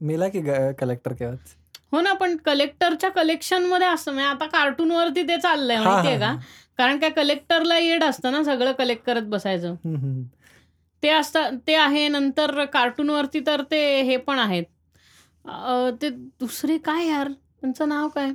[0.00, 0.40] मेला की
[0.78, 1.54] कलेक्टर केव्हाच
[1.92, 6.26] हो ना पण कलेक्टरच्या कलेक्शनमध्ये असतं म्हणजे आता कार्टून वरती ते चाललंय हा, माहितीये का?
[6.26, 6.36] हा.
[6.78, 9.74] कारण काय कलेक्टरला येड असतं ना सगळं कलेक्ट करत बसायचं.
[9.84, 10.22] हम्म, हम्म.
[11.02, 14.64] ते असतं ते आहे नंतर कार्टून वरती तर ते हे पण आहेत.
[15.44, 17.28] अं, ते दुसरे काय यार?
[17.60, 18.30] त्यांचं नाव काय?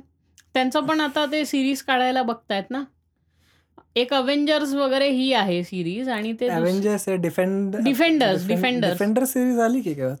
[0.54, 2.82] त्यांचं पण आता ते सिरीज काढायला बघतायत ना?
[3.96, 8.90] एक अव्हेंजर्स वगैरे ही आहे सिरीज आणि ते दुस- अव्हेंजर्स आहे defend Defenders, Defenders.
[8.92, 10.20] Defender series आली की केव्हाच?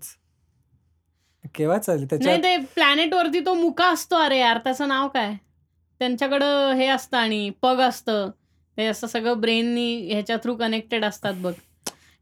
[1.54, 2.06] केव्हाच आली?
[2.24, 4.58] नाही ते प्लॅनेट वरती तो मुका असतो अरे यार.
[4.58, 5.34] त्याचं नाव काय?
[5.98, 8.30] त्यांच्याकडं हे असतं आणि पग असतं.
[8.76, 11.52] ते असं सगळं ब्रेननी ह्याच्या थ्रू कनेक्टेड असतात बघ.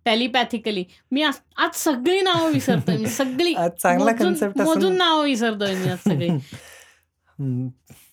[0.04, 0.84] टेलिपॅथिकली.
[1.10, 3.06] मी आज सगळी नावं विसरतोय मी.
[3.20, 6.28] सगळी चांगला कन्सेप्ट मोजून नावं विसरतोय मी आज सगळी.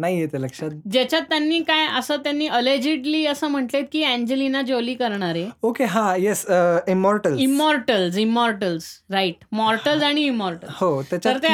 [0.00, 0.70] नाही येते लक्षात.
[0.92, 5.34] ज्याच्यात त्यांनी काय असं त्यांनी अलेजिडली असं म्हटलेत की अँजेलिना जोली करणार.
[5.34, 6.44] आहे ओके हा yes
[6.88, 11.44] immortal immortals immortals right mortals आणि इमॉर्टल्स हो त्याच्यात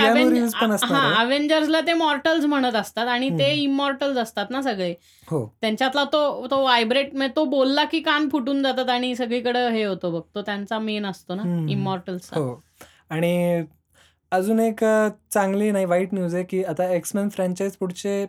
[0.84, 1.02] हा.
[1.20, 4.92] अव्हेंजर्सला ते मॉर्टल्स म्हणत असतात आणि ते इमॉर्टल्स असतात ना सगळे.
[5.28, 5.44] हो.
[5.60, 10.20] त्यांच्यातला तो तो व्हायब्रेट तो बोलला की कान फुटून जातात आणि सगळीकडे हे होतं बघ.
[10.34, 11.42] तो त्यांचा मेन असतो ना.
[11.72, 12.60] इमॉर्टल्स हो.
[13.10, 13.62] आणि
[14.32, 18.24] अजून एक अ, चांगली नाही वाईट न्यूज आहे की आता एक्समॅन फ्रँचाईज पुढचे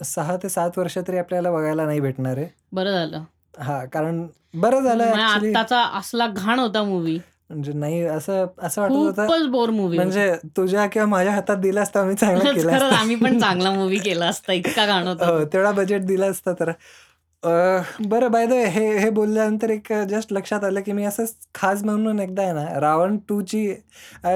[0.00, 2.46] सहा ते सात वर्ष तरी आपल्याला बघायला नाही भेटणार आहे.
[2.72, 3.22] बरं झालं.
[3.58, 7.18] हा कारण बरं झालं ऍक्च्युली आत्ताचा असला घाण होता मूवी
[7.50, 9.26] म्हणजे नाही असं असं वाटत होतं.
[9.26, 12.96] खूपच बोर मूवी म्हणजे तुझ्या किंवा माझ्या हातात दिला असता मी चांगला केला खरंच असता.
[12.96, 14.52] आम्ही पण चांगला मूवी केला असता.
[14.52, 15.44] इतका घाण होता हो तो.
[15.44, 16.70] तेवढा बजेट दिला असता तर.
[17.42, 17.50] अ,
[18.00, 22.20] बरं बाय द हे हे बोलल्यानंतर एक जस्ट लक्षात आलं की मी असंच खास म्हणून
[22.20, 23.74] एकदा आहे ना रावण टू ची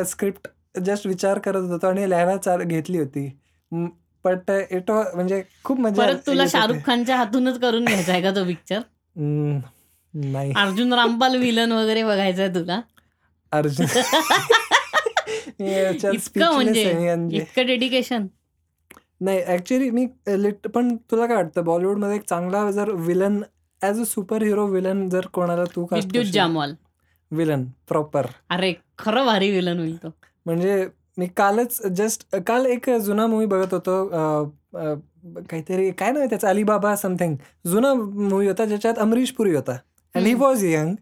[0.07, 0.49] स्क्रिप्ट
[0.79, 3.29] जस्ट विचार करत होतो आणि लिहायला चाल घेतली होती.
[4.25, 6.47] बट इट म्हणजे खूप मजा तुला.
[6.49, 8.81] शाहरुख खानच्या हातूनच करून घ्यायचा आहे का तो पिक्चर
[9.17, 10.53] नाही.
[10.57, 12.81] अर्जुन रामपाल विलन वगैरे बघायचंय तुला?
[13.53, 13.87] अर्जुन.
[15.61, 17.37] इतकं speechless म्हणजे आहे म्हणजे.
[17.37, 18.27] इतकं डेडिकेशन
[19.21, 23.41] नाही ऍक्च्युली मी लिट पण तुला काय वाटतं बॉलिवूडमध्ये एक चांगला जर villain
[23.81, 24.05] as a
[24.43, 26.75] superhero villain जर कोणाला तू विद्युत जामवाल.
[27.31, 30.09] विलन प्रॉपर अरे खरं भारी विलन होईल तो.
[30.47, 30.87] म्हणजे
[31.19, 34.05] मी कालच जस्ट काल एक जुना मूवी बघत होतो
[35.51, 36.49] काहीतरी काय नाव आहे त्याचा?
[36.49, 37.35] अलिबाबा समथिंग
[37.67, 39.77] जुना मूवी होता ज्याच्यात अमरीश पुरी होता.
[40.15, 40.35] And he.
[40.35, 40.95] वॉज यंग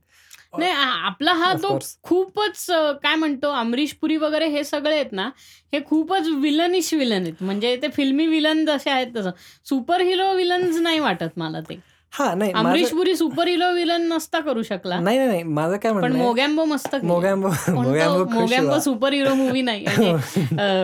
[0.59, 0.71] नाही
[1.07, 1.79] आपला हा तो.
[2.03, 2.65] खूपच
[3.03, 5.29] काय म्हणतो अमरीश पुरी वगैरे हे सगळे आहेत ना
[5.73, 7.43] हे खूपच विलनिश विलन आहेत.
[7.43, 9.31] म्हणजे ते फिल्मी विलन जसे आहेत तसं.
[9.69, 11.79] सुपर हिरो विलन्स नाही वाटत मला ते.
[12.15, 16.13] हा नाही Amrish Puri superhero villain नसता करू शकला नाही नाही माझं काय पण
[16.13, 16.95] मोगॅम्बो मस्त.
[17.05, 18.79] Mogambo Mogambo.
[18.81, 19.85] Super hero movie नाही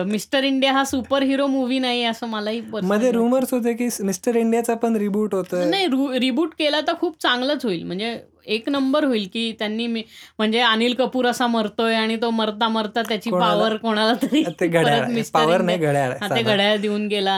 [0.05, 3.11] मिस्टर इंडिया हा सुपर हिरो मूवी नाही असं मलाही मध्ये.
[3.11, 7.83] रुमर्स होते की मिस्टर इंडियाचा पण रिबूट होतोय नाही रिबूट केला तर खूप चांगलंच होईल
[7.83, 10.03] म्हणजे एक नंबर होईल की त्यांनी मी-
[10.37, 14.43] म्हणजे अनिल कपूर असा मरतोय आणि तो मरता मरता त्याची पॉवर कोणाला तरी.
[15.33, 15.77] पॉवर नाही
[16.35, 16.41] ते.
[16.43, 17.33] घड्याळ देऊन गेला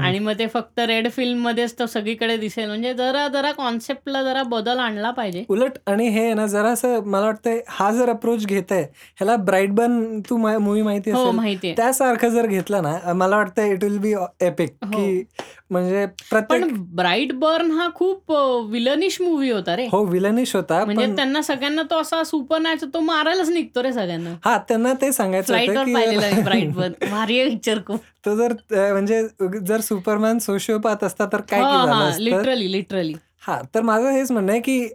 [0.00, 4.42] आणि मग ते फक्त रेड फिल्म मध्येच तो सगळीकडे दिसेल म्हणजे जरा जरा कॉन्सेप्टला जरा
[4.42, 8.82] बदल आणला पाहिजे उलट आणि हे ना जरासं मला वाटतंय हा जर अप्रोच घेत आहे
[8.82, 13.84] ह्याला ब्राईट बन तू मूवी माहिती हो माहितीये त्यासारखं जर घेतलं ना मला वाटतं इट
[13.84, 14.70] विल बी एपिक.
[14.84, 15.22] की
[15.70, 18.32] म्हणजे पण ब्राईट बर्न हा खूप
[18.70, 23.00] विलनिश मूवी होता रे हो विलनिश होता म्हणजे त्यांना सगळ्यांना तो असा सुपर नॅच तो
[23.00, 24.34] मारायलाच निघतो रे सगळ्यांना.
[24.44, 28.00] हा त्यांना ते सांगायचं होतं भारी पिक्चर खूप.
[28.26, 28.52] तो जर
[28.92, 29.22] म्हणजे
[29.62, 34.32] जर सुपरमॅन सोशिओपात असता तर काय हा केलं हा लिटरली लिटरली हा तर माझं हेच
[34.32, 34.88] म्हणणं आहे की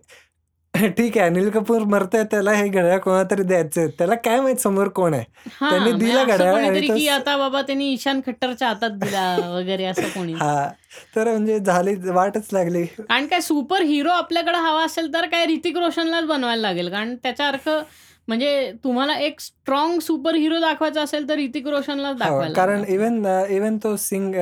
[0.75, 3.87] ठीक आहे अनिल कपूर मरतोय त्याला हे घड्याळ कोणाला तरी द्यायचंय.
[3.97, 5.23] त्याला काय माहीत समोर कोण आहे?
[5.59, 10.33] त्यांनी म्हणजे दिला घड्याळ आता बाबा त्यांनी ईशान खट्टरच्या हातात दिला वगैरे असं कोणी.
[10.33, 10.67] हा
[11.15, 12.83] तर म्हणजे झाली वाटच लागली.
[12.99, 16.89] कारण काय सुपर हिरो आपल्याकडे हवा असेल तर काय ऋतिक रोशनलाच बनवायला लागेल.
[16.91, 17.81] कारण त्याच्यासारखं
[18.27, 22.83] म्हणजे तुम्हाला एक स्ट्रॉंग सुपर हिरो दाखवायचा असेल तर ऋतिक रोशनलाच हो, दाखवायला कारण.
[22.87, 24.35] इवन इवन तो सिंग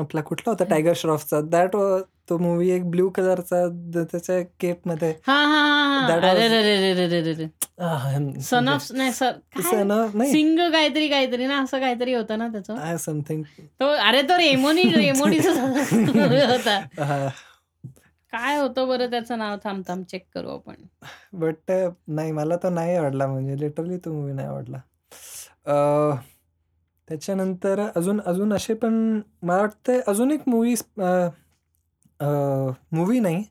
[0.00, 0.64] आपला कुठला होता?
[0.70, 1.76] टायगर श्रॉफचा दॅट
[2.28, 3.66] तो मूवी एक ब्ल्यू कलरचा
[4.02, 6.08] त्याच्या केपमध्ये हा हा हा.
[6.08, 9.32] That हा अरे was- रे रे रे रे रे रे सन ऑफ नाही सर
[10.26, 12.96] सिंग काहीतरी काहीतरी ना असं काहीतरी होतं ना त्याचं.
[12.96, 13.42] समथिंग
[13.80, 15.50] तो अरे तो रेमोनी रेमोनीचा
[16.48, 17.28] होता.
[18.32, 19.56] काय होतं बरं त्याचं नाव?
[19.64, 20.74] थांब थांब चेक करू आपण.
[21.32, 21.72] बट
[22.08, 24.78] नाही मला तो नाही आवडला म्हणजे लिटरली तो मूवी नाही आवडला.
[25.66, 26.16] अं,
[27.08, 30.74] त्याच्यानंतर अजून अजून असे पण मला वाटतं अजून एक मूवी
[32.92, 33.44] मूवी नाही.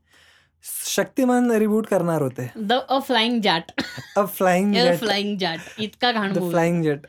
[0.85, 2.47] शक्तिमान रिबूट करणार होते.
[2.57, 3.71] The a flying Jatt
[4.17, 6.33] a flying flying Jatt इतका घाण.
[6.49, 7.05] फ्लाइंग जेट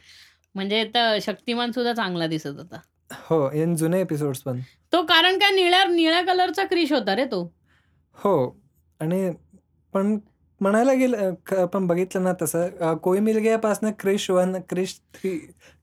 [0.55, 2.81] म्हणजे तर शक्तिमान सुद्धा चांगला दिसत होता.
[3.11, 4.61] हो इन जुने एपिसोड्स पण.
[4.93, 7.43] तो कारण काय निळ्या निळ्या कलरचा क्रिश होता रे तो.
[8.17, 8.35] हो
[9.01, 9.31] आणि
[9.95, 10.17] पण
[10.61, 15.39] म्हणायला गेलं आपण बघितलं ना तसं कोई मिल गयापासनं Krrish one Krrish three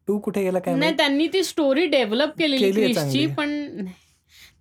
[0.07, 0.97] two कुठे गेला काय नाही.
[0.97, 3.25] त्यांनी ती स्टोरी डेव्हलप केलेली क्रिशची.
[3.27, 3.85] पण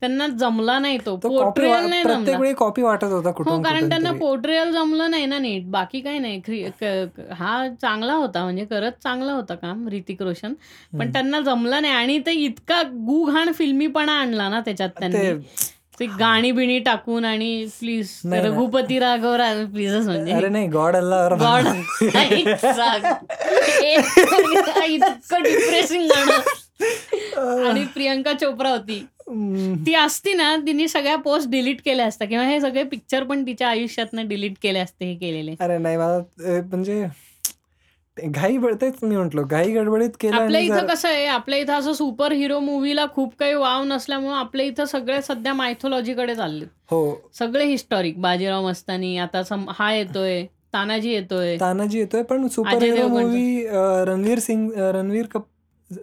[0.01, 1.17] त्यांना जमला नाही तो.
[1.17, 4.13] पोर्ट्रेल नाही प्रत्येक जमला वेळी कॉपी वाटत होता हो कुठून कारण त्यांना.
[4.13, 5.65] पोर्ट्रेल जमलं नाही ना नीट.
[5.65, 6.65] बाकी काही नाही.
[7.33, 10.53] हा चांगला होता म्हणजे करत चांगला होता काम ऋतिक रोशन.
[10.99, 11.13] पण.
[11.13, 11.95] त्यांना जमलं नाही.
[11.95, 15.33] आणि ते इतका गुघाण फिल्मीपणा आणला ना त्याच्यात त्यांनी.
[16.01, 18.21] ते गाणी बिणी टाकून आणि प्लीज.
[18.33, 19.37] रघुपती राघव
[19.73, 20.33] प्लीजच म्हणजे.
[20.33, 21.67] अरे नाही गॉड अल्ला गॉड
[24.87, 26.41] इतकं डिप्रेसिंग गाणं.
[27.71, 29.07] आणि प्रियंका चोप्रा होती.
[29.87, 33.69] ती असती ना तिने सगळ्या पोस्ट डिलीट केल्या असत्या किंवा हे सगळे पिक्चर पण तिच्या
[33.69, 35.55] आयुष्यातनं डिलीट केले असते हे केलेले.
[35.61, 36.19] अरे नाही मला
[36.71, 37.05] म्हणजे
[38.17, 39.43] घाई बळ- तेच मी म्हंटलो.
[39.45, 43.55] घाई गडबडीत केलं आपल्या इथं कसं आहे आपल्या इथं असं सुपर हिरो मूवीला खूप काही
[43.55, 47.15] वाव नसल्यामुळे आपल्या इथं सगळे सध्या मायथोलॉजीकडे चालले हो.
[47.35, 50.43] सगळे हिस्टॉरिक बाजीराव मस्तानी आता सम- हा येतोय
[50.75, 51.57] तानाजी येतोय.
[51.61, 53.07] तानाजी येतोय पण super hero.
[53.09, 53.67] Movie
[54.07, 55.47] Ranveer Singh Ranveer कप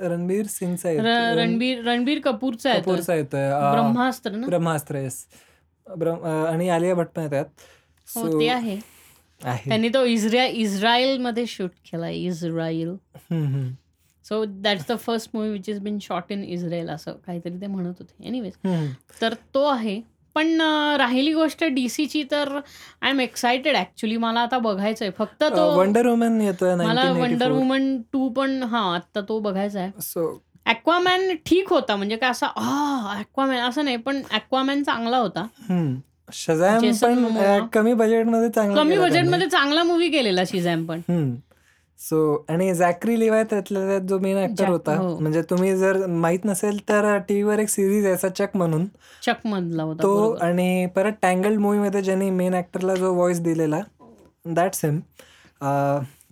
[0.01, 1.35] रणवीर सिंगचा येतोय.
[1.35, 4.47] रणबीर रणबीर कपूरचा कपूरचा येतोय ब्रह्मास्त्र ना?
[4.47, 5.25] ब्रह्मास्त्र येस
[5.87, 7.45] आणि आलिया भट्ट पण येतात.
[8.07, 8.75] हो So, ते आहे.
[9.41, 12.95] त्यांनी तो इस्रायल इस्रायलमध्ये शूट केला Israel.
[14.25, 17.93] So that's the first movie which is been shot in Israel असं काहीतरी ते म्हणत
[17.99, 18.27] होते.
[18.27, 18.53] एनिवेज.
[19.21, 19.99] तर तो आहे.
[20.35, 20.61] पण
[20.99, 22.49] राहिली गोष्ट डीसीची तर
[23.01, 25.09] आय एम एक्सायटेड ऍक्च्युली मला आता बघायचंय.
[25.17, 29.91] फक्त तो वंडर वुमन येतोय मला वंडर वुमन टू पण हा आता तो बघायचा आहे.
[30.01, 30.27] सो
[30.65, 31.95] ॲक्वामॅन ठीक होता.
[31.95, 35.45] म्हणजे काय असा आ ॲक्वामॅन असं नाही पण ॲक्वामॅन चांगला होता.
[36.33, 38.97] शझॅम पण कमी बजेटमध्ये चांगला कमी.
[38.97, 41.01] बजेटमध्ये चांगला मूवी केलेला शिझॅम पण.
[41.99, 45.17] सो आणि झॅक्री लिवाय त्यातल्या त्यात जो मेन ऍक्टर होता हो.
[45.19, 48.85] म्हणजे तुम्ही जर माहीत नसेल तर टीव्हीवर एक सिरीज आहे चक म्हणून
[49.23, 50.31] चक मधला होता तो.
[50.41, 53.79] आणि परत टँगल्ड मूवी मध्ये ज्यांनी मेन ऍक्टरला जो व्हॉइस दिलेला
[54.45, 54.99] दॅट्स हिम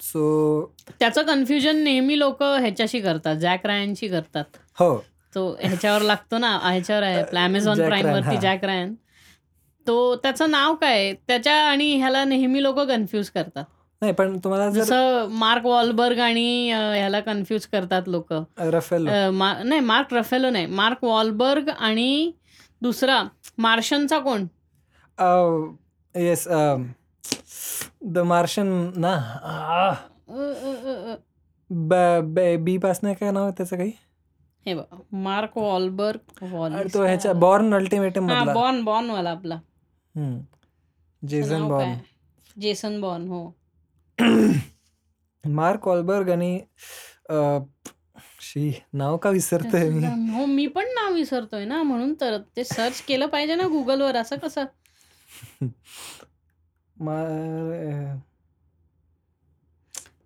[0.01, 4.95] सो त्याचं कन्फ्युजन नेहमी लोक ह्याच्याशी करतात जॅक रायनशी करतात हो
[5.34, 8.38] तो ह्याच्यावर लागतो ना ह्याच्यावर आहे अमेझॉन Jack प्राईम वरती.
[8.38, 8.93] जॅक रायन
[9.86, 11.14] तो त्याचं नाव काय?
[11.28, 13.64] त्याच्या आणि ह्याला नेहमी लोक कन्फ्युज करतात
[14.04, 18.34] नाही पण तुम्हाला जसं मार्क वॉलबर्ग आणि ह्याला कन्फ्युज करतात लोक.
[18.60, 19.08] रफेल.
[19.08, 20.66] नाही मार्क रफेलो नाही.
[20.66, 22.32] मार्क वॉलबर्ग आणि
[22.82, 23.22] दुसरा
[23.58, 24.45] मार्शनचा कोण?
[26.16, 26.47] येस
[28.04, 29.16] द मार्शन ना.
[32.64, 33.91] बी पासन काय नाव त्याचं काही?
[34.66, 34.84] हे बघ
[35.14, 37.34] मार्क वॉलबर्ग वॉलिस तो ह्याच्या?
[37.34, 39.60] बॉर्न अल्टिमेटम बॉर्न बॉर्न वाला आपला.
[41.22, 41.93] जेसन बॉर्न
[42.58, 43.43] जेसन बॉर्न हो.
[45.47, 46.59] मार्क वॉलबर्ग आणि
[48.41, 50.32] शी नाव का विसरतोय त्याचं मी?
[50.32, 54.36] हो मी पण नाव विसरतोय ना म्हणून तर ते सर्च केलं पाहिजे ना गुगलवर असं
[54.38, 54.66] कसं?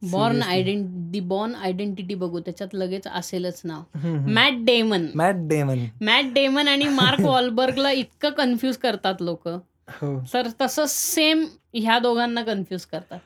[0.02, 0.52] Born Seriously.
[0.52, 3.84] आयडेंट दी बॉर्न आयडेंटिटी बघू त्याच्यात लगेच असेलच नाव.
[4.28, 9.48] Matt Damon Matt Damon Matt Damon आणि मार्क वॉलबर्गला इतकं कन्फ्यूज करतात लोक.
[9.48, 10.20] हो.
[10.34, 13.20] तर तसं सेम ह्या दोघांना कन्फ्यूज करतात.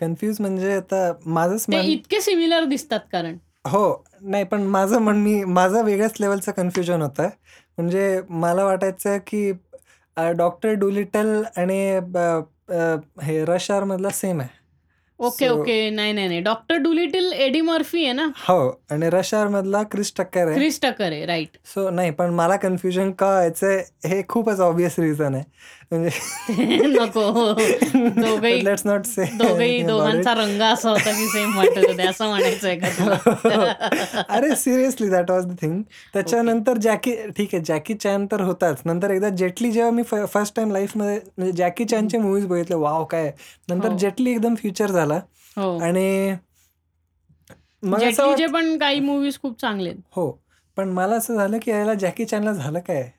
[0.00, 3.36] कन्फ्यूज म्हणजे आता माझंच ते मान इतके सिमिलर दिसतात कारण.
[3.64, 7.28] हो नाही पण माझं म्हण मी माझं वेगळ्याच लेवलचं कन्फ्युजन होतं.
[7.78, 9.50] म्हणजे मला वाटायचं की
[10.36, 14.60] डॉक्टर डुलिटल आणि अ, हे रश आर मधला सेम आहे.
[15.20, 16.40] ओके ओके नाही नाही नाही.
[16.40, 18.26] डॉक्टर डुलिटिल एडी मर्फी आहे ना?
[18.38, 18.56] हो
[18.90, 20.54] आणि रश आर मधला क्रिस टक्कर आहे.
[20.54, 23.78] क्रिस टकर आहे राईट सो नाही पण मला कन्फ्युजन का व्हायचं
[24.08, 25.44] हे खूपच ऑब्विस रिझन आहे.
[25.92, 27.22] नको.
[28.20, 32.02] दोघही लेट्स नॉट से दोघही दोघांचा रंग असा होता की सेम वाटत होते.
[32.02, 34.22] असं म्हणायचंय का?
[34.28, 35.80] अरे seriously that was the thing
[36.14, 38.82] त्याच्यानंतर जॅकी ठीक आहे जॅकी चॅन तर होताच.
[38.84, 43.30] नंतर एकदा जेटली जेव्हा मी फर्स्ट टाइम लाईफमध्ये म्हणजे जॅकी चॅनचे मूवीज बघितले वाव काय
[43.70, 43.96] नंतर हो.
[43.96, 45.20] जेटली एकदम फ्युचर झाला.
[45.56, 45.78] हो.
[45.78, 46.34] आणि
[48.00, 49.92] जेटलीचे पण काही मूवीज खूप चांगले.
[50.10, 50.30] हो.
[50.76, 53.10] पण मला असं झालं की याला जॅकी चॅनला झालं काय?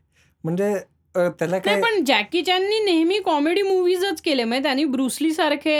[0.43, 0.73] म्हणजे
[1.15, 4.43] अ, त्याला नाही काय पण जॅकी चॅननी नेहमी कॉमेडी मूवीजच केले.
[4.43, 5.73] म्हणजे त्यांनी ब्रुसली सारखे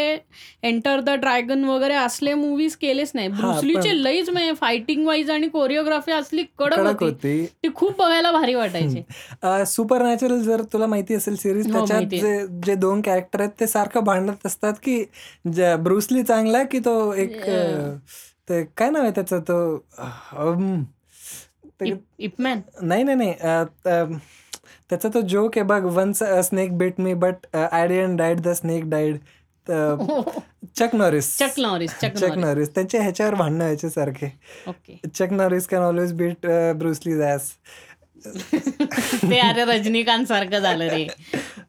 [0.63, 3.27] एंटर द ड्रॅगन वगैरे असले मूवीज केलेच नाही.
[3.27, 7.05] हा, ब्रुसलीचे पण- लईच म्हणजे फायटिंग वाईज आणि कोरिओग्राफी असली कडक कडक होती.
[7.05, 7.45] होती.
[7.63, 9.01] ती खूप बघायला भारी वाटायची.
[9.67, 12.05] सुपर नॅचरल जर तुला माहिती असेल सिरीज हो, त्याच्यात.
[12.11, 15.03] जे जे दोन कॅरेक्टर आहेत ते सारखं भांडत असतात की
[15.53, 17.95] ज- ब्रुसली चांगला की तो एक अ.
[18.49, 19.39] ते काय नाव आहे त्याचं?
[19.39, 19.85] तो
[20.37, 20.83] अम,
[21.79, 22.59] ते- इप- इपमॅन.
[22.81, 24.17] नाही नाही नाही अ, त-
[24.89, 28.89] त्याचा तो जोक आहे बघ once snake bit me but I didn't died the snake
[28.89, 29.17] died
[30.77, 34.27] Chuck Norris Chuck Norris Chuck Norris त्यांच्या ह्याच्यावर भांडणं व्हायचे सारखे.
[35.15, 37.51] Chuck Norris can always beat Bruce Lee as
[39.01, 41.07] ते अरे रजनीकांत सारखं झालं रे.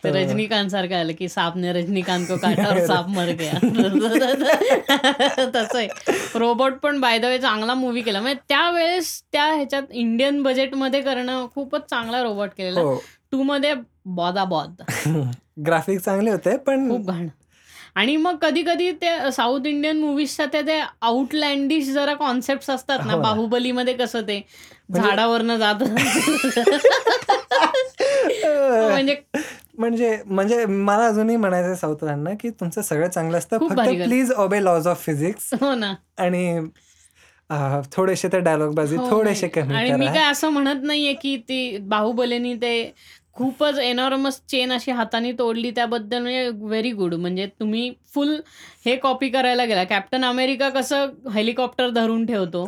[0.04, 3.52] ते रजनीकांत सारखं आलं की सापने रजनीकांत को काटा और साप मर गया.
[5.54, 5.88] तसं आहे.
[6.34, 8.20] रोबोट पण बाय द वे चांगला मूवी केला.
[8.20, 12.80] म्हणजे त्यावेळेस त्या ह्याच्यात इंडियन बजेटमध्ये करणं खूपच चांगला रोबोट केलेला.
[12.80, 13.02] हो.
[13.32, 13.74] टू मध्ये
[14.06, 14.82] बॉदा बॉद.
[15.66, 17.28] ग्राफिक चांगले होते पण खूप घाण.
[17.94, 23.12] आणि मग कधी कधी ते साऊथ इंडियन मुव्हीजच्या ते ते आउटलँडिश जरा कॉन्सेप्ट असतात ना.
[23.12, 23.20] हो.
[23.20, 24.46] बाहुबलीमध्ये कसं ते?
[24.88, 25.82] झाडावरनं जात.
[28.44, 29.16] म्हणजे
[29.78, 33.58] म्हणजे म्हणजे मला अजूनही म्हणायचं साऊथरांना की तुमचं सगळं चांगलं असतं.
[33.58, 33.80] फक्त.
[34.04, 35.94] Please obey laws of physics हो ना.
[36.18, 36.60] आणि
[37.92, 39.48] थोडेसे ते डायलॉग बाजी हो, थोडेसे.
[39.48, 42.94] कमी आणि मी काय असं म्हणत नाहीये की ती बाहुबलीनी ते
[43.36, 48.34] खूपच एनॉर्मस चेन अशी हाताने तोडली त्याबद्दल म्हणजे व्हेरी गुड म्हणजे तुम्ही फुल
[48.86, 49.84] हे कॉपी करायला गेला.
[49.84, 52.66] कॅप्टन अमेरिका कसं हेलिकॉप्टर धरून ठेवतो.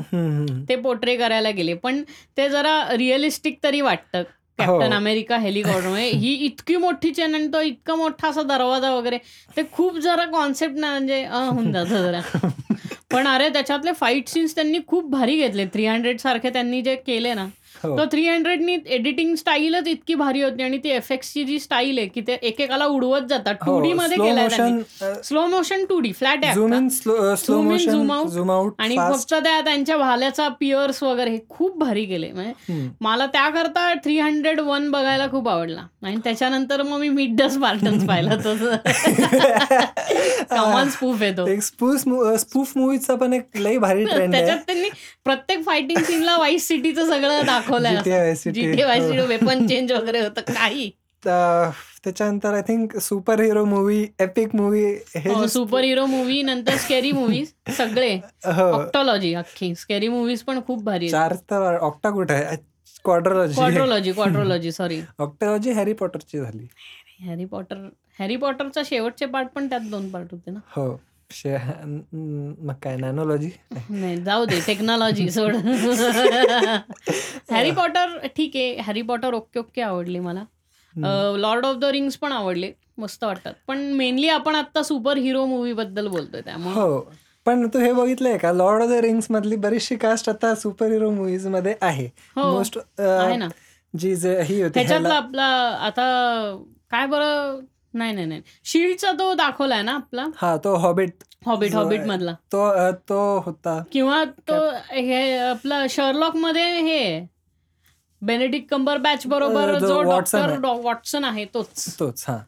[0.69, 1.75] ते पोर्ट्रे करायला गेले.
[1.75, 2.03] पण
[2.37, 4.23] ते जरा रिअलिस्टिक तरी वाटतं.
[4.59, 4.93] कॅप्टन.
[4.93, 9.19] अमेरिका हेलिकॉप्टर म्हणजे ही इतकी मोठी चेन आणि तो इतका मोठा असा दरवाजा वगैरे
[9.57, 12.21] ते खूप जरा कॉन्सेप्ट ना म्हणजे होऊन जातं जरा.
[13.13, 15.67] पण अरे त्याच्यातले फाईट सीन्स त्यांनी खूप भारी घेतले.
[15.67, 17.47] थ्री हंड्रेड सारखे त्यांनी जे केले ना
[17.85, 17.97] हो.
[17.99, 22.21] तो थ्री हंड्रेडनी एडिटिंग स्टाईलच इतकी भारी होती आणि ती एफेक्टची जी स्टाईल आहे की
[22.21, 23.55] ते एकेकाला उडवत जातात.
[23.67, 24.81] टू डी मध्ये स्लो केलाय motion
[25.23, 26.45] slow motion two D flat
[28.29, 33.27] zoom out आणि फक्त त्या त्यांच्या भाल्याचा पिअर्स वगैरे हे खूप भारी केले म्हणजे मला
[33.27, 35.87] त्याकरता थ्री हंड्रेड वन बघायला खूप आवडला.
[36.03, 38.35] आणि त्याच्यानंतर मग मी मिड द स्पार्टन्स पाहिला
[40.51, 44.89] कमान स्पूफ येतो स्पूफ मूवीचा पण एक लई भारी त्याच्यात त्यांनी
[45.25, 49.27] प्रत्येक फायटिंग सीनला वाईस सिटीचं सगळं दाखवलंय हो.
[49.27, 50.91] वेपन चेंज वगैरे होतं काही.
[51.23, 54.85] त्याच्यानंतर I think super hero movie epic movie
[55.17, 58.15] हे सुपर हिरो मूवी नंतर स्केरी मूवीज सगळे.
[58.47, 58.71] हो.
[58.73, 59.75] ऑक्टॉलॉजी अख्खी.
[59.75, 62.57] स्केरी मूवीज पण खूप भारी चार तर ऑक्टा कुठे आहे?
[63.05, 66.67] क्वाड्रोलॉजी क्वाड्रोलॉजी क्वाड्रोलॉजी सॉरी ऑक्टॉलॉजी हॅरी पॉटरची झाली.
[67.21, 67.77] हॅरी पॉटर
[68.19, 70.61] हॅरी पॉटरचा शेवटचे पार्ट पण त्यात दोन पार्ट होते ना?
[70.77, 70.89] हो.
[71.35, 73.51] मग काय नॅनोलॉजी
[73.91, 75.55] नाही जाऊ दे टेक्नॉलॉजी सोड.
[77.51, 80.45] हॅरी पॉटर ठीक आहे हॅरी पॉटर ओके ओके आवडली मला.
[81.39, 83.53] लॉर्ड ऑफ द रिंग्स पण आवडले मस्त वाटतात.
[83.69, 86.75] पण मेनली आपण आता सुपर हिरो मूवी बद्दल बोलतोय त्यामुळे.
[86.75, 87.01] हो
[87.47, 88.53] पण तू हे बघितलंय का?
[88.53, 92.07] लॉर्ड ऑफ द रिंग्स मधली बरीचशी कास्ट आता सुपर हिरो मुव्हीजमध्ये आहे.
[92.37, 93.49] हो, मोस्ट आहे ना.
[93.95, 95.45] जी जे ही होती त्याच्यातला आपला
[95.87, 96.05] आता
[96.91, 97.61] काय बरं
[97.97, 98.43] नाही नाही नाही.
[98.65, 100.27] शील्डचा तो दाखवलाय ना आपला?
[100.37, 102.01] हा तो हॉबिट हॉबिट हॉबिट.
[102.07, 102.33] मधला.
[102.53, 103.79] तो अ, तो होता.
[103.93, 104.59] किंवा तो
[104.91, 107.27] हे आपला शर्लॉकमध्ये हे
[108.23, 110.83] बेनेडिक्ट कंबर बॅच बरोबर अ, जो जो वॉटसन डॉक्टर आहे.
[110.83, 111.97] वॉटसन आहे तोच.
[112.01, 112.39] तोच हा.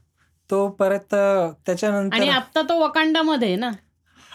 [0.51, 3.71] तो परत अ, त्याच्यानंतर आणि आता तो वकांडामध्ये आहे ना?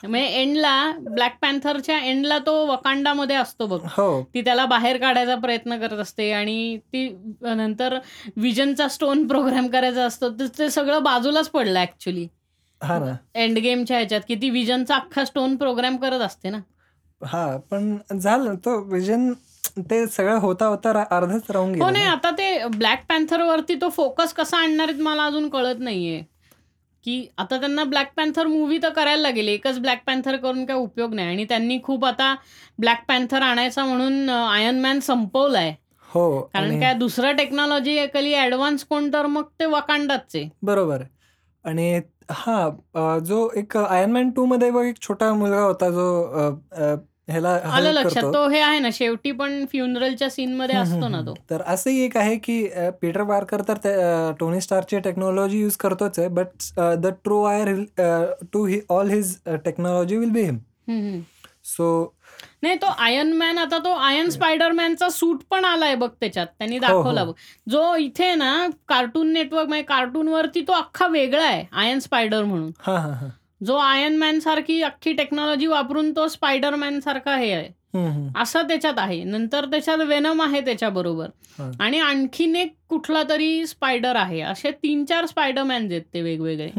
[0.04, 3.80] म्हणजे एंडला ब्लॅक पॅन्थरच्या एंडला तो वकांडामध्ये असतो बघ.
[3.88, 4.22] हो.
[4.34, 7.08] ती त्याला बाहेर काढायचा प्रयत्न करत असते आणि ती
[7.42, 7.98] नंतर
[8.38, 10.30] विजनचा स्टोन प्रोग्राम करायचा असतो.
[10.30, 12.28] तर ते सगळं बाजूलाच पडलं ऍक्च्युली
[12.82, 13.16] हा ना.
[13.36, 16.58] एंड गेमच्या ह्याच्यात की ती विजनचा अख्खा स्टोन प्रोग्राम करत असते ना.
[17.22, 19.32] हा पण झालं तो विजन
[19.80, 22.12] ते सगळं होता होता रा- अर्धच राहून हो गेलं नाही ना.
[22.12, 26.22] आता ते ब्लॅक पॅन्थर वरती तो फोकस कसा आणणार आहेत मला अजून कळत नाहीये.
[27.06, 29.48] की आता त्यांना ब्लॅक पॅन्थर मूवी तर करायला लागेल.
[29.50, 31.28] एकच ब्लॅक पॅन्थर करून काय उपयोग नाही.
[31.28, 32.34] आणि त्यांनी खूप आता
[32.80, 35.74] ब्लॅक पॅन्थर आणायचा म्हणून आयर्न मॅन संपवलाय.
[36.10, 37.98] हो कारण काय दुसरं टेक्नॉलॉजी
[38.36, 41.02] ऍडव्हान्स कोण तर मग ते वकांडाच आहे बरोबर.
[41.66, 42.00] आणि
[42.32, 46.06] हा जो एक आयर्नमॅन टू मध्ये बघ एक छोटा मुलगा होता जो
[47.28, 48.24] ह्याला आलं लक्षात.
[48.24, 51.34] तो हे आहे ना शेवटी पण फ्युनरलच्या सीन मध्ये असतो ना तो.
[51.50, 52.64] तर असंही एक आहे की
[53.02, 57.74] पीटर पार्कर तर टोनी स्टारची टेक्नॉलॉजी यूज करतोच आहे but the true heir
[58.54, 61.20] to he all his technology will be him.
[61.68, 62.14] So
[62.64, 66.82] नाही तो आयर्न मॅन आता तो आयर्न स्पायडरमॅनचा सूट पण आलाय बघ त्याच्यात त्यांनी हो,
[66.82, 67.28] दाखवला हो.
[67.28, 72.44] बघ जो इथे ना कार्टून नेटवर्क म्हणजे कार्टून वरती तो अख्खा वेगळा आहे आयर्न स्पायडर
[72.44, 73.28] म्हणून हा हा हा
[73.66, 77.70] जो आयर्न मॅन सारखी अख्खी टेक्नॉलॉजी वापरून तो स्पायडरमॅन सारखा हे आहे.
[78.36, 79.24] असं त्याच्यात आहे.
[79.24, 81.28] नंतर त्याच्यात वेनम आहे त्याच्याबरोबर.
[81.80, 84.40] आणि आणखीन एक कुठला तरी स्पायडर आहे.
[84.42, 86.70] असे तीन चार स्पायडरमॅन्स आहेत ते वेगवेगळे.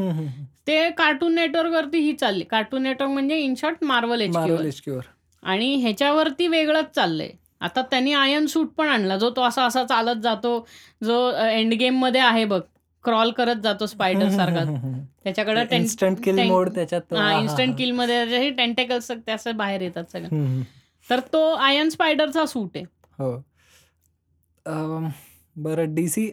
[0.67, 2.43] ते कार्टून नेटवर्क वरती ही चालली.
[2.43, 5.01] कार्टून नेटवर्क म्हणजे in short Marvel H Marvel HQ वर.
[5.43, 7.29] आणि ह्याच्यावरती वेगळंच चाललंय.
[7.61, 9.17] आता त्यांनी आयर्न सूट पण आणला.
[9.17, 10.67] जो तो असा असा चालत जातो.
[11.03, 12.61] जो एंड गेममध्ये आहे बघ.
[13.03, 14.63] क्रॉल करत जातो स्पायडर सारखा.
[15.25, 17.75] त्याच्याकडे इन्स्टंट किल मोड त्याच्यात इन्स्टंट.
[17.77, 20.61] किलमध्ये टेंटेकल्स ते असं बाहेर येतात सगळं.
[21.09, 22.85] तर तो आयर्न स्पायडरचा सूट आहे.
[23.19, 23.37] हो.
[25.55, 26.31] बरं डी सी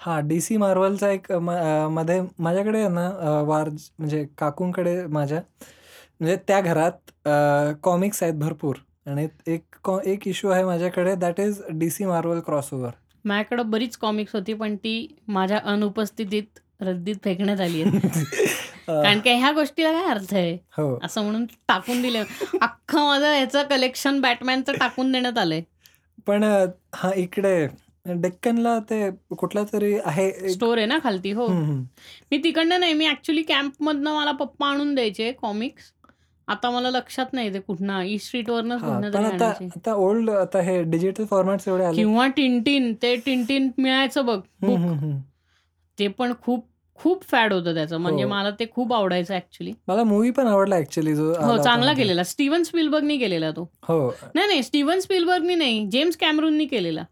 [0.00, 3.08] हा डी सी मार्वलचा एक मध्ये माझ्याकडे ना
[3.46, 5.40] वार म्हणजे काकूंकडे माझ्या
[6.20, 7.28] म्हणजे त्या घरात
[7.82, 8.76] कॉमिक्स आहेत भरपूर.
[9.06, 12.90] आणि एक एक इश्यू आहे माझ्याकडे that is D C Marvel crossover
[13.24, 14.94] माझ्याकडे बरीच कॉमिक्स होती पण ती
[15.28, 17.98] माझ्या अनुपस्थितीत रद्दीत फेकण्यात आली आहे
[18.86, 20.52] कारण की ह्या गोष्टीला काय अर्थ आहे?
[20.78, 20.98] हो.
[21.04, 22.18] असं म्हणून टाकून दिले.
[22.60, 25.62] अख्खं माझं ह्याचं कलेक्शन बॅटमॅनचं टाकून देण्यात आलंय.
[26.26, 26.44] पण
[26.94, 27.66] हा इकडे
[28.06, 29.08] डेक्कनला ते
[29.38, 31.46] कुठला तरी आहे स्टोर आहे ना खालती हो.
[31.48, 35.92] मी तिकडनं नाही मी ऍक्च्युली कॅम्पमधनं मला पप्पा आणून द्यायचे कॉमिक्स
[36.48, 41.92] आता मला लक्षात नाही ते कुठनं ई स्ट्रीट वरनच ओल्ड आता हे डिजिटल फॉर्मॅट्स एवढे
[41.94, 44.40] किंवा टिनटिन ते टिनटिन मिळायचं बघ.
[45.98, 46.66] ते पण खूप
[46.98, 47.96] खूप फॅड होतं त्याचं.
[47.96, 48.28] म्हणजे हो.
[48.30, 52.02] मला ते खूप आवडायचं ऍक्च्युली मला मूवी पण आवडला ऍक्च्युली जो हो चांगला मध्ये.
[52.02, 52.22] केलेला.
[52.24, 53.68] स्टीव्हन स्पिलबर्गनी केलेला तो.
[53.82, 54.10] हो.
[54.34, 57.04] नाही नाही स्टीव्हन स्पिलबर्गनी नाही जेम्स कॅमरूननी केलेला.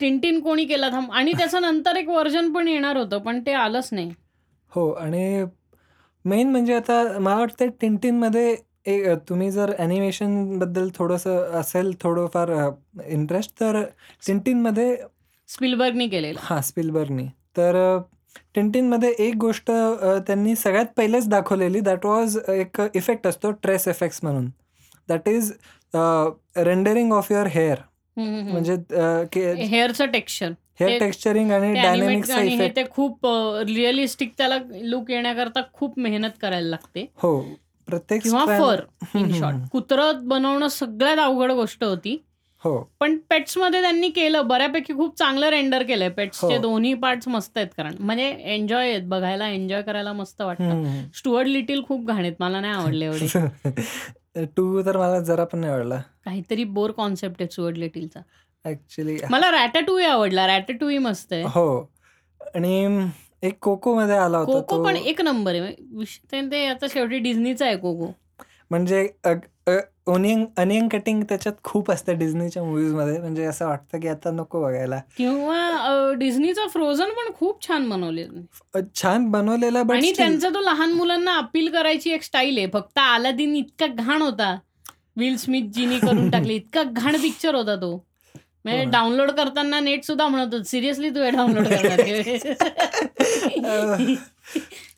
[0.00, 3.88] टिनटिन कोणी केला थांब आणि त्याचं नंतर एक व्हर्जन पण येणार होतं पण ते आलंच
[3.92, 4.10] नाही.
[4.72, 5.44] हो आणि
[6.24, 12.50] मेन म्हणजे आता मला वाटतं टिनटिनमध्ये एक तुम्ही जर ॲनिमेशनबद्दल थोडंसं असेल थोडंफार
[13.06, 13.82] इंटरेस्ट तर
[14.26, 14.96] टिनटिनमध्ये
[15.48, 16.38] स्पिलबर्गनी केलेला.
[16.42, 17.26] हां स्पिलबर्गनी.
[17.56, 17.98] तर
[18.54, 19.70] टिनटिनमध्ये एक गोष्ट
[20.26, 24.48] त्यांनी सगळ्यात पहिलेच दाखवलेली दॅट वॉज एक इफेक्ट असतो ट्रेस इफेक्ट्स म्हणून.
[25.08, 25.52] That is
[26.56, 27.78] rendering of your hair
[28.16, 28.74] म्हणजे
[29.58, 33.26] हेअरचं टेक्स्चर हेअर टेक्स्चरिंग आणि हे इफेक्ट ते खूप
[33.66, 37.06] रिअलिस्टिक त्याला लुक येण्याकरता खूप मेहनत करायला लागते.
[37.16, 37.40] हो.
[37.88, 38.80] प्रत्येक किंवा फर
[39.18, 39.56] इन शॉर्ट.
[39.72, 42.16] कुत्रं बनवणं सगळ्यात अवघड गोष्ट होती.
[42.64, 42.78] हो.
[43.00, 46.08] पण पेट्समध्ये त्यांनी केलं बऱ्यापैकी खूप चांगलं रेंडर केलंय.
[46.08, 46.60] पेट्सचे हो.
[46.62, 50.84] दोन्ही पार्ट्स मस्त आहेत कारण म्हणजे एन्जॉय आहेत बघायला एन्जॉय करायला मस्त वाटतं.
[51.14, 54.44] स्टुअर्ट लिटिल खूप घाणेत मला नाही आवडले एवढे.
[54.56, 56.00] टू तर मला जरा पण नाही आवडला.
[56.24, 58.20] काहीतरी बोर कॉन्सेप्ट आहे स्टुअर्ट लिटिलचा
[58.64, 61.42] ऍक्च्युली मला रॅटाटूई आवडला रॅटाटूई मस्त आहे.
[61.42, 61.80] हो.
[62.54, 63.06] आणि
[63.42, 66.42] एक कोको मध्ये आला होता कोको पण एक नंबर आहे.
[66.50, 68.10] ते आता शेवटी डिझनीचा आहे कोको.
[68.70, 69.08] म्हणजे
[70.06, 73.18] ओनियन अनियन कटिंग त्याच्यात खूप असतं डिझनीच्या मुव्हीजमध्ये.
[73.18, 75.00] म्हणजे असं वाटतं की आता नको बघायला.
[75.16, 78.26] किंवा डिझनीचा फ्रोझन पण खूप छान बनवले
[78.74, 82.66] अ, छान बनवलेला आणि त्यांचा तो लहान मुलांना अपील करायची एक स्टाईल आहे.
[82.72, 84.58] फक्त आलादीन इतका घाण होता.
[85.16, 86.54] विल स्मिथ जीनी करून टाकले.
[86.54, 88.04] इतका घाण पिक्चर होता तो.
[88.64, 88.90] म्हणजे हो.
[88.90, 92.00] डाउनलोड करताना नेट सुद्धा म्हणत होत सिरियसली तू डाउनलोड करणार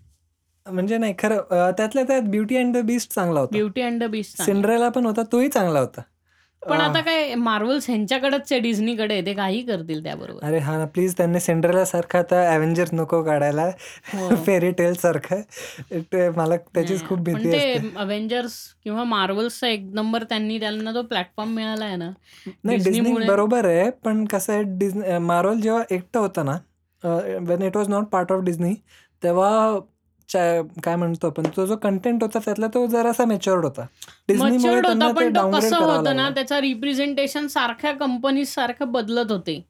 [0.71, 3.53] म्हणजे नाही खरं अ, त्यातल्या त्यात ब्युटी अँड द बीस्ट चांगला होता.
[3.53, 6.01] Beauty and the beast Cinderella पण होता तोही चांगला होता.
[6.63, 10.45] पण अ, आता काय मार्वल्स ह्यांच्याकडेच आहे डिझनीकडे ते काही करतील त्याबरोबर.
[10.47, 13.65] अरे हा ना प्लीज त्यांनी सिंड्रेला सारखं आता अव्हेंजर्स नको काढायला.
[14.15, 14.29] हो.
[14.47, 15.41] फेरी टेल सारखं.
[15.93, 21.03] ते मला त्याचीच खूप पण भीती ते अव्हेंजर्स किंवा मार्वल्सचा एक नंबर त्यांनी त्यांना जो
[21.03, 22.11] प्लॅटफॉर्म मिळाला आहे ना.
[22.65, 26.57] नाही डिझनी डिझनीमुळे बरोबर आहे पण कसं आहे डिझनी मार्वल जेव्हा एकटं होतं ना
[27.41, 28.75] when it was not part of Disney
[29.23, 29.79] तेव्हा
[30.85, 33.87] काय म्हणतो आपण तो जो कंटेंट होता त्यातला तो जरासा मेच्युअर्ड होता.
[34.39, 39.65] मच्युअर्ड होता पण तो कसं होतं ना त्याचा रिप्रेझेंटेशन सारख्या कंपनीज सारखं बदलत होते.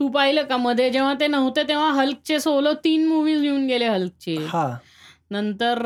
[0.00, 4.36] तू पाहिलं का मध्ये जेव्हा ते नव्हते तेव्हा हल्कचे सोलो तीन मूवीज येऊन गेले हल्कचे.
[5.30, 5.78] नंतर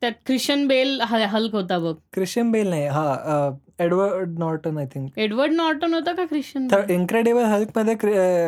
[0.00, 1.94] त्यात ख्रिश्चन बेल ह- हल्क होता बघ.
[2.12, 6.66] क्रिश्चियन बेल नाही हा Edward Norton I think Edward Norton होता का ख्रिश्चन?
[6.68, 7.94] बेल इन्क्रेडिबल हल्कमध्ये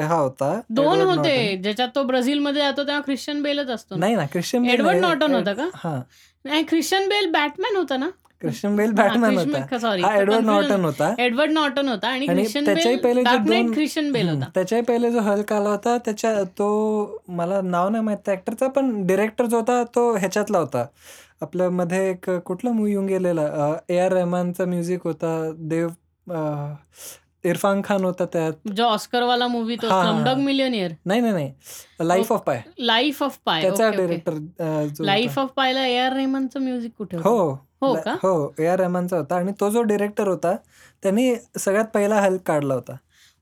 [0.01, 0.53] हा होता.
[0.71, 1.57] दोन होते.
[1.63, 5.35] ज्याच्यात तो ब्राझील मध्ये जातो तेव्हा ख्रिश्चन बेलच असतो नाही ना क्रिश्चियन बेल एडवर्ड नॉर्टन
[5.35, 5.69] होता का?
[5.75, 6.01] हा.
[6.45, 8.09] नाही ख्रिश्चन बेल बॅटमॅन होता ना?
[8.41, 9.53] क्रिश्चियन बेल बॅटमॅन होता.
[9.53, 11.13] ख्रिश्चन सॉरी हा एडवर्ड नॉर्टन होता.
[11.19, 14.49] एडवर्ड नॉर्टन होता आणि ख्रिश्चन त्याच्याही पहिले जे ख्रिश्चन बेल होता.
[14.55, 16.69] त्याच्याही पहिले जो हल्क आला होता त्याच्या तो
[17.29, 20.85] मला नाव नाही माहीत ऍक्टरचा पण डिरेक्टर जो होता तो ह्याच्यातला होता.
[21.41, 23.43] आपल्या मध्ये एक कुठला मूवी येऊन गेलेला?
[23.89, 25.89] ए आर रहमानचा म्युझिक होता देव
[26.27, 26.75] अं,
[27.45, 28.53] इरफान खान होता त्यात.
[28.75, 30.39] जो ऑस्करवाला मूवी तो हा, हा, स्लमडॉग.
[30.39, 31.53] मिलियनियर नाही नाही नाही.
[32.01, 34.35] Life of pi life of pi त्याचा डिरेक्टर
[34.87, 37.37] जो लाईफ ऑफ पायला ए आर रेहमानचं म्युझिक कुठे हो.
[37.83, 38.13] हो ला- का?
[38.23, 39.37] हो ए आर रहमानचा होता.
[39.37, 40.55] आणि तो जो डिरेक्टर होता
[41.03, 42.97] त्यांनी सगळ्यात पहिला हल्क काढला होता.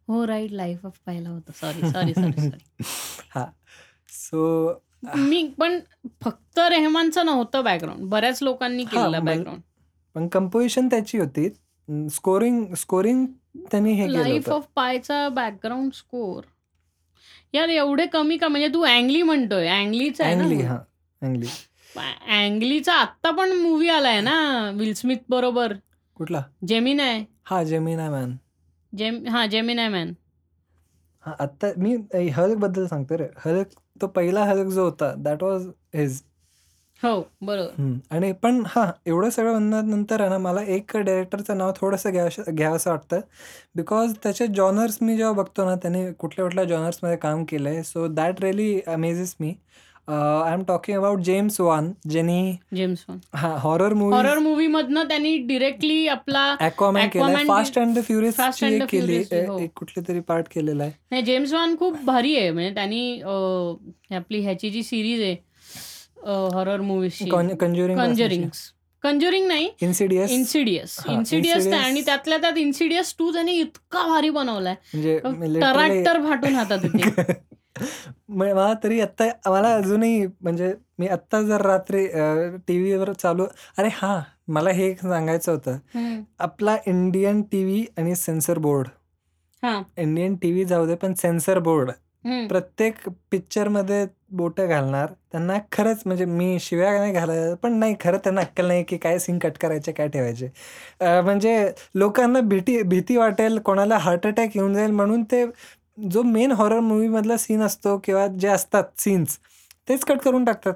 [0.09, 1.53] हो राईट लाईफ ऑफ पायला होता.
[1.55, 2.85] सॉरी सॉरी सॉरी सॉरी
[3.35, 3.45] हा.
[4.09, 4.73] सो
[5.17, 5.79] मी पण
[6.23, 9.61] फक्त रेहमानचं नव्हतं बॅकग्राऊंड बऱ्याच लोकांनी केलेलं बॅकग्राऊंड
[10.17, 11.49] पण कंपोजिशन त्याची होती.
[12.11, 13.25] स्कोरिंग स्कोरिंग
[13.71, 16.43] त्यांनी हे लाईफ ऑफ पायचा बॅकग्राऊंड स्कोर
[17.55, 19.67] यार एवढे कमी का म्हणजे तू अँग्ली म्हणतोय.
[19.69, 20.79] अँग्लीच आहे अँगली हा
[21.23, 21.47] अँगली.
[22.37, 25.73] अँग्लीचा आत्ता पण मूवी आलाय ना विल स्मिथ बरोबर.
[26.17, 26.43] कुठला?
[26.67, 28.35] जेमिन आहे हा जेमिना मॅन
[28.93, 30.13] जेम हा जेमिन आहे मॅन
[31.25, 31.95] हा आत्ता मी
[32.31, 33.29] हल्कबद्दल सांगतो रे.
[33.39, 33.69] हल्क
[34.05, 36.23] तो पहिला हल्क जो होता दॅट वॉज हिज
[37.01, 37.73] हो बरोबर.
[38.11, 42.91] आणि पण हा एवढं सगळं म्हणण्यानंतर आहे ना मला एक डायरेक्टरचं नाव थोडंसं घ्यावं घ्यावंसं
[42.91, 43.21] वाटतं.
[43.77, 48.07] बिकॉज त्याचे जॉनर्स मी जेव्हा बघतो ना त्याने कुठल्या कुठल्या जॉनर्समध्ये काम केलं आहे so
[48.09, 49.55] that really amazes me
[50.09, 55.09] I am talking about James Wan ज्यांनी जेम्स वॉन हा हॉरर मूवी हॉरर मूवी मधनं
[55.09, 57.09] त्यांनी डिरेक्टली आपला केलाय.
[57.09, 59.17] Aquaman fast and the furious एक the केली.
[59.47, 59.59] हो.
[59.59, 60.93] एक कुठली तरी पार्ट केलेला आहे.
[61.11, 62.51] नाही जेम्स वॉन खूप भारी आहे.
[62.51, 63.21] म्हणजे त्यांनी
[64.17, 65.37] आपली ह्याची जी सिरीज आहे
[66.55, 68.49] हॉरर मूवीजची कंज्युरिंग कंजरिंग
[69.03, 69.69] कंजरिंग नाही.
[69.83, 71.67] Insidious Insidious Insidious.
[71.67, 74.75] आणि त्यातल्या त्यात इन्सिडियस टू त्यांनी इतका भारी बनवलाय.
[74.95, 75.19] म्हणजे
[75.61, 76.79] टराक्टर फाटून हातात
[77.81, 82.07] येते म- मला तरी आत्ता मला अजूनही म्हणजे मी आत्ता जर रात्री
[82.69, 83.47] टी व्हीवर चालू
[83.79, 85.77] अरे हा मला हे एक सांगायचं होतं.
[86.39, 88.89] आपला इंडियन टी व्ही आणि सेन्सर बोर्ड.
[89.63, 89.81] हा.
[89.97, 91.91] इंडियन टी व्ही जाऊ दे पण सेन्सर बोर्ड.
[92.49, 98.41] प्रत्येक पिक्चरमध्ये बोटं घालणार त्यांना खरंच म्हणजे मी शिव्या नाही घालायला पण नाही खरं त्यांना
[98.41, 100.49] अक्कल नाही की काय सीन कट करायचे काय ठेवायचे.
[101.01, 105.45] म्हणजे लोकांना भीती भीती वाटेल कोणाला हार्ट अटॅक येऊन जाईल म्हणून ते
[105.99, 109.39] जो मेन हॉरर मूवीमधला सीन असतो किंवा जे असतात सीन्स
[109.89, 110.75] तेच कट करून टाकतात.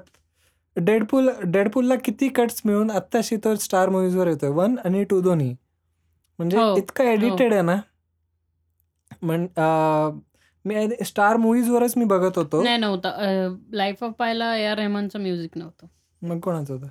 [0.75, 4.49] डेडपूल डेडपूलला किती कट्स मिळून आत्ताशी तो स्टार मूवीजवर येतोय.
[4.49, 5.55] वन आणि टू दोन्ही.
[6.39, 7.75] म्हणजे हो, इतकं एडिटेड आहे ना.
[9.21, 9.45] म्हण
[10.65, 12.61] मी स्टार मूवीजवरच मी बघत होतो.
[12.63, 13.11] नाही नव्हता.
[13.71, 15.87] लाईफ ऑफ पायला आर रेहमानचं म्युझिक नव्हतं.
[16.21, 16.87] मग कोणाचं होतं?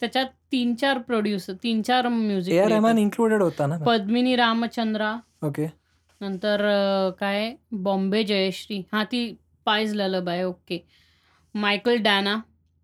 [0.00, 3.76] त्याच्यात तीन चार प्रोड्युसर तीन चार A R music Rahman included होता ना?
[3.86, 5.66] पद्मिनी रामचंद्रा ओके
[6.20, 7.54] नंतर अं, काय?
[7.72, 8.82] बॉम्बे जयश्री.
[8.92, 10.78] हा ती पायज ललबाय ओके.
[11.54, 12.40] मायकल डॅना.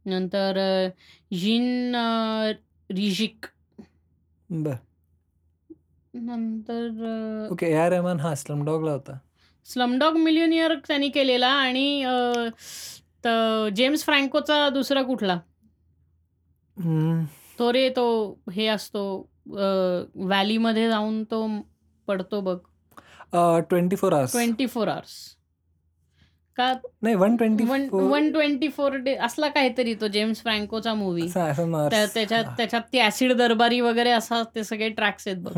[0.06, 0.88] नंतर अं,
[1.36, 2.52] जीन अं,
[2.90, 3.46] रिजिक.
[4.50, 4.74] बर.
[6.14, 9.18] नंतर अं, ओके ए आर रहमान हा स्लमडॉगला होता.
[9.64, 12.48] स्लमडॉग मिलियनियर त्यांनी केलेला आणि अं,
[13.26, 15.38] त- जेम्स फ्रँकोचा दुसरा कुठला?
[17.58, 18.04] तो रे तो
[18.52, 21.46] हे असतो अं, व्हॅलीमध्ये जाऊन तो
[22.06, 22.58] पडतो बघ.
[23.34, 25.14] Twenty four hours twenty four hours
[26.56, 26.72] का?
[27.02, 32.44] नाही one twenty one one twenty four day असला काहीतरी तो जेम्स फ्रँकोचा मूवी त्याच्यात
[32.56, 35.52] त्याच्यात ती ऍसिड दरबारी वगैरे असा ते सगळे ट्रॅक्स आहेत बघ.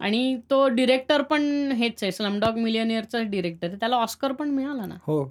[0.00, 4.94] आणि तो डिरेक्टर पण हेच आहे स्लमडॉग मिलियनियरचा डिरेक्टर त्याला ऑस्कर पण मिळाला ना?
[5.06, 5.24] हो.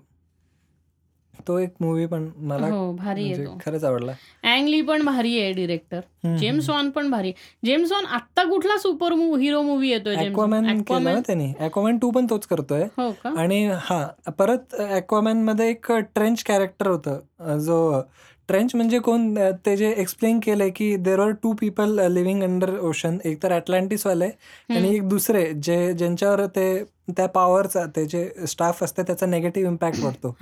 [1.47, 3.57] तो एक मूवी पण मला हो भारी आहे म्हणजे तो.
[3.65, 4.11] खरंच आवडला.
[4.43, 5.99] अँगली पण भारी आहे डिरेक्टर
[6.39, 6.69] जेम्स.
[6.69, 7.31] वॉन पण भारी
[7.65, 10.15] जेम्स वॉन आत्ता कुठला सुपर हिरो मूवी येतोय?
[10.15, 11.95] त्यांनी.
[12.01, 12.83] टू पण तोच करतोय.
[12.97, 14.05] हो आणि हा
[14.37, 17.57] परत ॲक्वामॅनमध्ये एक ट्रेंच कॅरेक्टर होतं.
[17.57, 18.01] जो
[18.47, 19.33] ट्रेंच म्हणजे कोण?
[19.65, 24.25] ते जे एक्सप्लेन केलंय की there are two people living under ocean एक तर अटलांटिसवाले
[24.25, 24.95] आणि.
[24.95, 26.83] एक दुसरे जे ज्यांच्यावर ते
[27.17, 30.35] त्या पॉवरचा ते जे स्टाफ असते त्याचा नेगेटिव्ह इम्पॅक्ट पडतो.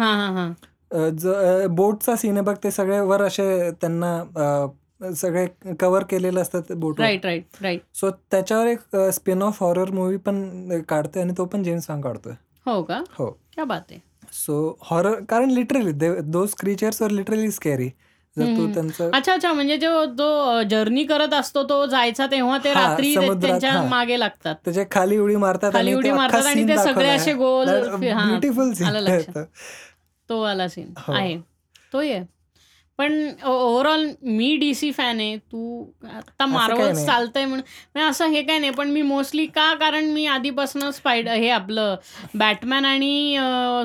[0.94, 5.46] ज बोटचा सीन आहे बघ ते सगळे वर असे त्यांना सगळे
[5.80, 10.82] कव्हर केलेलं असतं boat right right right so त्याच्यावर एक स्पिन ऑफ हॉरर मूवी पण
[10.90, 12.34] काढतोय आणि तो पण जेम्स वांग काढतोय.
[12.66, 13.02] हो का?
[13.18, 13.30] हो.
[13.56, 14.00] क्या बात आहे.
[14.34, 15.92] सो हॉरर कारण लिटरली
[16.22, 17.90] दोज क्रिचर्स वर लिटरली स्कॅरी
[18.38, 18.72] जर तू हम्म.
[18.74, 23.34] त्यांचं अच्छा अच्छा म्हणजे जो जो जर्नी करत असतो तो जायचा तेव्हा ते रात्री ते-
[23.42, 23.82] त्यांच्या.
[23.82, 24.56] मागे लागतात.
[24.66, 28.72] त्याचे खाली उडी मारतात खाली उडी मारतात आणि ते सगळे असे गोल ब्युटिफुल.
[30.30, 31.14] तो वाला सीन हो.
[31.14, 31.38] आहे.
[31.94, 32.26] तोही आहे
[33.00, 33.14] पण
[33.46, 35.38] ओव्हरऑल मी डीसी फॅन आहे.
[35.38, 36.94] तू आता मार्वल.
[37.06, 38.00] चालतंय म्हणून.
[38.02, 39.74] असं हे काय नाही पण मी मोस्टली का?
[39.76, 41.96] कारण मी आधीपासून स्पायड हे आपलं
[42.36, 43.38] बॅटमॅन आणि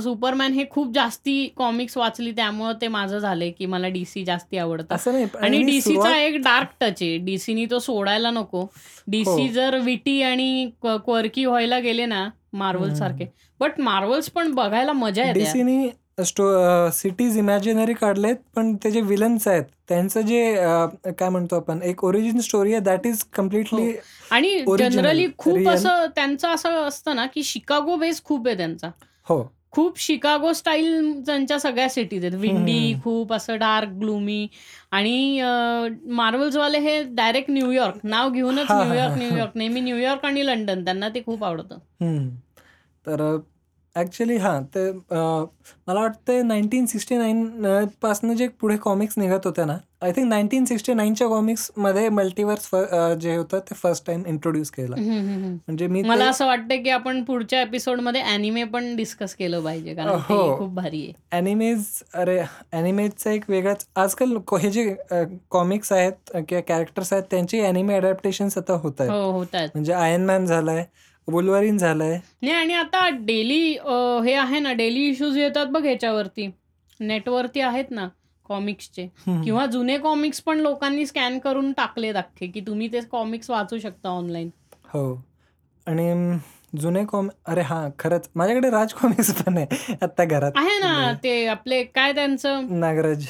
[0.03, 4.95] सुपरमॅन हे खूप जास्ती कॉमिक्स वाचली त्यामुळं ते माझं झालंय की मला डीसी जास्ती आवडतं.
[5.43, 7.17] आणि डीसीचा एक डार्क टच आहे.
[7.19, 8.67] डीसीनी तो सोडायला नको.
[9.07, 9.53] डीसी हो.
[9.53, 13.27] जर विटी आणि क्वर्की व्हायला गेले ना मार्वल सारखे.
[13.61, 15.41] बट मार्वल्स पण बघायला मजा येते.
[16.19, 20.55] डीसीनी सिटीज इमॅजिनरी काढलेत पण ते जे विलन्स आहेत त्यांचं जे
[21.19, 23.93] काय म्हणतो आपण एक ओरिजिन स्टोरी आहे दॅट इज कम्प्लिटली
[24.31, 25.69] आणि जनरली खूप.
[25.69, 28.91] असं त्यांचं असं असतं ना की शिकागो बेस खूप आहे त्यांचा.
[29.29, 29.43] हो.
[29.71, 32.37] खूप शिकागो स्टाईल त्यांच्या सगळ्या सिटीज आहेत.
[32.41, 32.95] विंडी.
[33.05, 34.47] खूप असं डार्क ग्लुमी
[34.91, 35.41] आणि
[36.07, 39.17] मार्वल्सवाले हे डायरेक्ट न्यूयॉर्क नाव घेऊनच न्यूयॉर्क.
[39.19, 41.79] न्यूयॉर्क नेहमी न्यूयॉर्क आणि लंडन त्यांना ते खूप आवडतं.
[43.07, 43.37] तर
[43.99, 45.19] ॲक्च्युली हां ते अ,
[45.87, 50.65] मला वाटतं नाईन्टीन सिक्स्टी नाईन पासनं जे पुढे कॉमिक्स निघत होते ना आय थिंक नाईन्टीन
[50.65, 52.69] सिक्स्टी नाईनच्या कॉमिक्समध्ये मल्टिवर्स
[53.21, 54.97] जे होतं ते फर्स्ट टाइम इंट्रोड्यूस केलं.
[54.97, 60.19] म्हणजे मी मला असं वाटतं की आपण पुढच्या एपिसोडमध्ये अॅनिमे पण डिस्कस केलं पाहिजे कारण
[60.29, 60.57] हो.
[60.59, 62.39] खूप भारी आहे ॲनिमेज अरे
[62.73, 64.95] ॲनिमेजचा एक वेगळाच आजकाल हे जे
[65.51, 69.93] कॉमिक्स आहेत किंवा कॅरेक्टर्स आहेत त्यांची ॲनिमे अडॅप्टेशन्स आता होत आहेत हो होत आहेत म्हणजे
[69.95, 70.85] आयन मॅन झालाय
[71.29, 72.21] वुलवरीन झालाय.
[72.43, 73.79] नाही आणि आता डेली
[74.25, 76.51] हे आहे ना डेली इश्यूज येतात बघ ह्याच्यावरती
[77.01, 78.09] नेटवरती आहेत ना
[78.47, 79.09] कॉमिक्सचे.
[79.45, 84.09] किंवा जुने कॉमिक्स पण लोकांनी स्कॅन करून टाकलेत अख्खे की तुम्ही ते कॉमिक्स वाचू शकता
[84.09, 84.51] ऑनलाईन.
[84.95, 85.23] हो.
[85.87, 86.39] आणि
[86.81, 90.53] जुने कॉम अरे हां खरंच माझ्याकडे राज कॉमिक्स पण आहे आता घरात.
[90.57, 92.81] आहे ना ते आपले काय त्यांचं?
[92.81, 93.27] नागराज.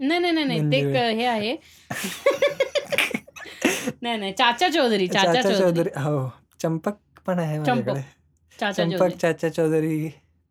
[0.00, 1.56] नाही नाही नाही ते म्हणजे- हे आहे.
[4.02, 6.28] नाही नाही चाचा चौधरी चाचा चौधरी हो
[6.60, 6.92] चंपक.
[7.26, 8.00] पण आहे माझ्याकडे.
[8.58, 10.08] चंपक चाचा चौधरी.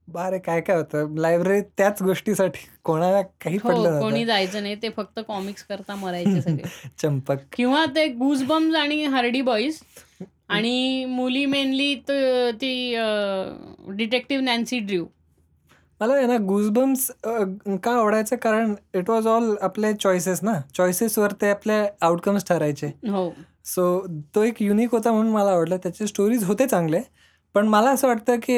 [0.07, 1.15] बारे काय काय होतं?
[1.17, 2.67] लायब्ररीत त्याच गोष्टीसाठी.
[2.83, 4.75] कोणाला काही पडलं हो कोणी नव्हतं जायचं नाही.
[4.75, 6.89] ते फक्त कॉमिक्स करता मरायचे सगळे.
[7.01, 7.37] चंपक.
[7.53, 9.79] किंवा ते गुजबम्स आणि हार्डी बॉईज
[10.49, 11.93] आणि मुली मेनली
[12.61, 12.95] ती
[13.89, 15.05] डिटेक्टिव्ह नॅन्सी ड्र्यू
[16.01, 17.09] मला आहे ना गुजबम्स
[17.83, 18.35] का आवडायचं?
[18.35, 20.53] कारण इट वॉज ऑल आपले चॉईसेस ना.
[20.75, 22.87] चॉईसेसवर ते आपले आउटकम्स ठरायचे.
[22.87, 23.29] हो.
[23.75, 25.77] सो तो एक युनिक होता म्हणून मला आवडला.
[25.77, 26.99] त्याचे स्टोरीज होते चांगले.
[27.55, 28.57] पण मला असं वाटतं की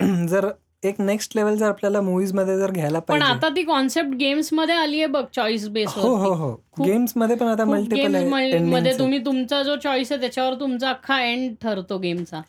[0.28, 0.48] जर
[0.84, 4.96] एक नेक्स्ट लेवल जर आपल्याला movies मध्ये जर घ्यायला पण आता ती कॉन्सेप्ट गेम्समध्ये आली
[4.96, 6.52] आहे बघ चॉईस बेस हो हो हो.
[6.84, 12.40] गेम्समध्ये पण आता मल्टिपलमध्ये तुम्ही तुमचा जो चॉईस आहे त्याच्यावर तुमचा अख्खा एंड ठरतो गेमचा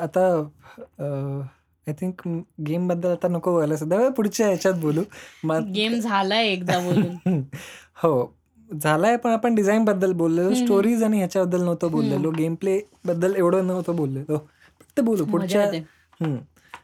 [0.00, 0.26] आता
[1.86, 2.28] आय थिंक
[2.66, 5.02] गेमबद्दल आता नको बोलायला सध्या पुढच्या ह्याच्यात बोलू.
[5.74, 7.42] गेम झालाय एकदा बोलून.
[8.02, 8.35] हो.
[8.74, 10.54] झालाय पण आपण डिझाईन बद्दल बोललेलो.
[10.54, 14.38] स्टोरीज आणि ह्याच्याबद्दल नव्हतं बोललेलो गेम प्ले बद्दल एवढं नव्हतं बोललेलो.
[14.80, 15.70] फक्त बोलू पुढच्या.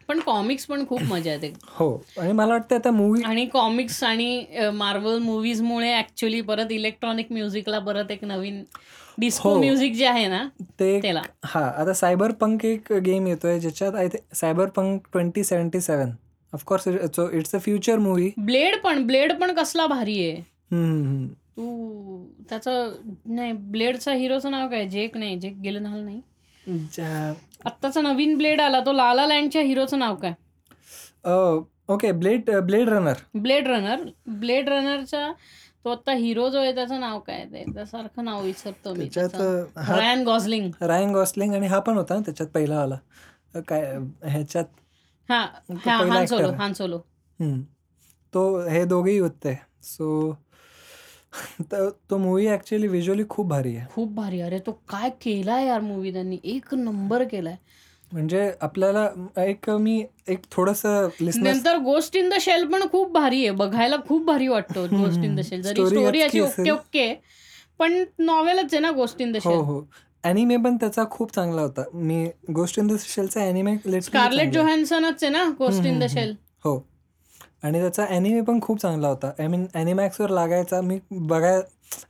[0.09, 1.53] पण कॉमिक्स पण खूप मजा येते.
[1.69, 4.45] हो आणि मला वाटतं आता मूवी आणि कॉमिक्स आणि
[4.75, 8.63] मार्वल मुव्हीजमुळे ऍक्च्युली परत इलेक्ट्रॉनिक म्युझिकला परत एक नवीन
[9.19, 9.59] डिस्को हो.
[9.61, 10.45] म्युझिक जे आहे ना
[10.81, 11.23] ते त्याला.
[11.45, 16.11] हा आता सायबर पंक एक गेम येतोय ज्याच्यात I think cyber punk twenty seventy seven
[16.53, 20.43] of course it's a future movie blade पण ब्लेड पण कसला भारी आहे.
[21.57, 21.65] तू
[22.49, 22.93] त्याचं
[23.27, 24.87] नाही ब्लेडचा हिरोचं नाव काय?
[24.89, 26.21] जेक नाही जेक गेलं नाही.
[27.67, 30.33] आत्ताचा नवीन ब्लेड आला तो लाला लँडच्या हिरोचं नाव काय?
[31.89, 33.17] Okay blade blade runner.
[33.37, 34.05] Blade runner.
[34.39, 35.33] Blade रनरचा
[35.85, 37.45] तो आता हिरो जो आहे त्याचं नाव काय?
[37.45, 39.09] ते त्यासारखं नाव विसरतो मी
[39.89, 42.97] रायन गॉझलिंग रायन गॉसलिंग आणि हा पण होता ना त्याच्यात पहिला आला.
[43.61, 43.83] काय
[44.25, 44.65] ह्याच्यात
[45.29, 45.41] हा
[45.87, 46.51] हा हान सोलो.
[46.53, 46.97] हान सोलो
[47.41, 47.61] हम्म.
[48.33, 49.55] तो हे दोघेही होते.
[49.85, 50.33] सो
[52.11, 53.87] तो मूवी ऍक्च्युअली व्हिज्युअली खूप भारी आहे.
[53.95, 54.41] खूप भारी.
[54.41, 56.39] अरे तो काय केलाय यार मूवी त्यांनी?
[56.45, 57.57] एक नंबर केलाय.
[58.13, 60.83] म्हणजे आपल्याला एक मी एक थोडस
[61.21, 63.51] लिस्नर्स नंतर गोस्ट इन द शेल पण खूप भारी आहे.
[63.51, 65.41] बघायला खूप भारी वाटतो गोस्ट इन द.
[65.41, 66.71] शेल जरी स्टोरी अशी असेल.
[66.71, 67.15] ओके ओके
[67.79, 69.81] पण नॉवेलच आहे ना गोस्ट इन द हो शेल हो.
[70.25, 71.83] अॅनिमे पण त्याचा खूप चांगला होता.
[71.95, 75.33] मी गोष्ट इन द शेलचा अॅनिमे स्कारलेट जोहॅन्सनच आहे.
[75.33, 76.35] ना गोस्ट इन द शेल
[76.65, 76.79] हो.
[77.63, 79.31] आणि त्याचा ॲनिमे पण खूप चांगला होता.
[79.39, 81.61] आय मीन ॲनिमॅक्सवर लागायचा मी बघाय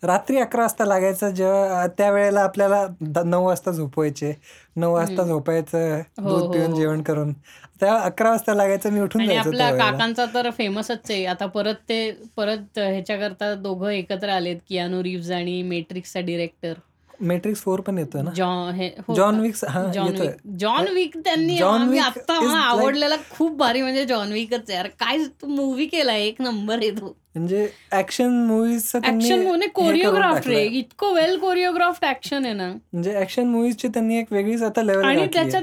[0.03, 2.87] रात्री अकरा वाजता लागायचा जेव्हा त्यावेळेला आपल्याला
[3.25, 4.33] नऊ वाजता झोपवायचे.
[4.77, 5.23] नऊ वाजता.
[5.25, 6.77] झोपायचं हो, दूध हो, पिऊन हो.
[6.77, 7.33] जेवण करून.
[7.81, 11.25] तेव्हा अकरा वाजता लागायचं मी उठून जायचो काकांचा तर फेमसच आहे.
[11.27, 16.75] आता परत ते परत ह्याच्याकरता दोघं एकत्र आलेत कियानो रिव्ज आणि मेट्रिक्सचा डिरेक्टर
[17.21, 18.31] मॅट्रिक्स फोर पण येतोय ना?
[18.37, 19.41] जॉन हे हो जॉन का?
[19.41, 20.27] विक्स हा जॉन येतोय.
[20.27, 24.33] विक जॉन विक त्यांनी जॉन आम्ही विक is मला like- आवडलेला खूप भारी म्हणजे जॉन
[24.33, 24.75] विकच आहे.
[24.75, 30.63] यार काय मूवी केलाय एक नंबर येतो म्हणजे ऍक्शन मुव्हीज ऍक्शन मूवी कोरिओग्राफ रे.
[30.69, 32.69] इतकं वेल कोरिओग्राफ्ड ऍक्शन आहे ना.
[32.69, 35.63] म्हणजे ऍक्शन मुव्हीजची त्यांनी एक वेगळीच आता लेवल आणि त्याच्यात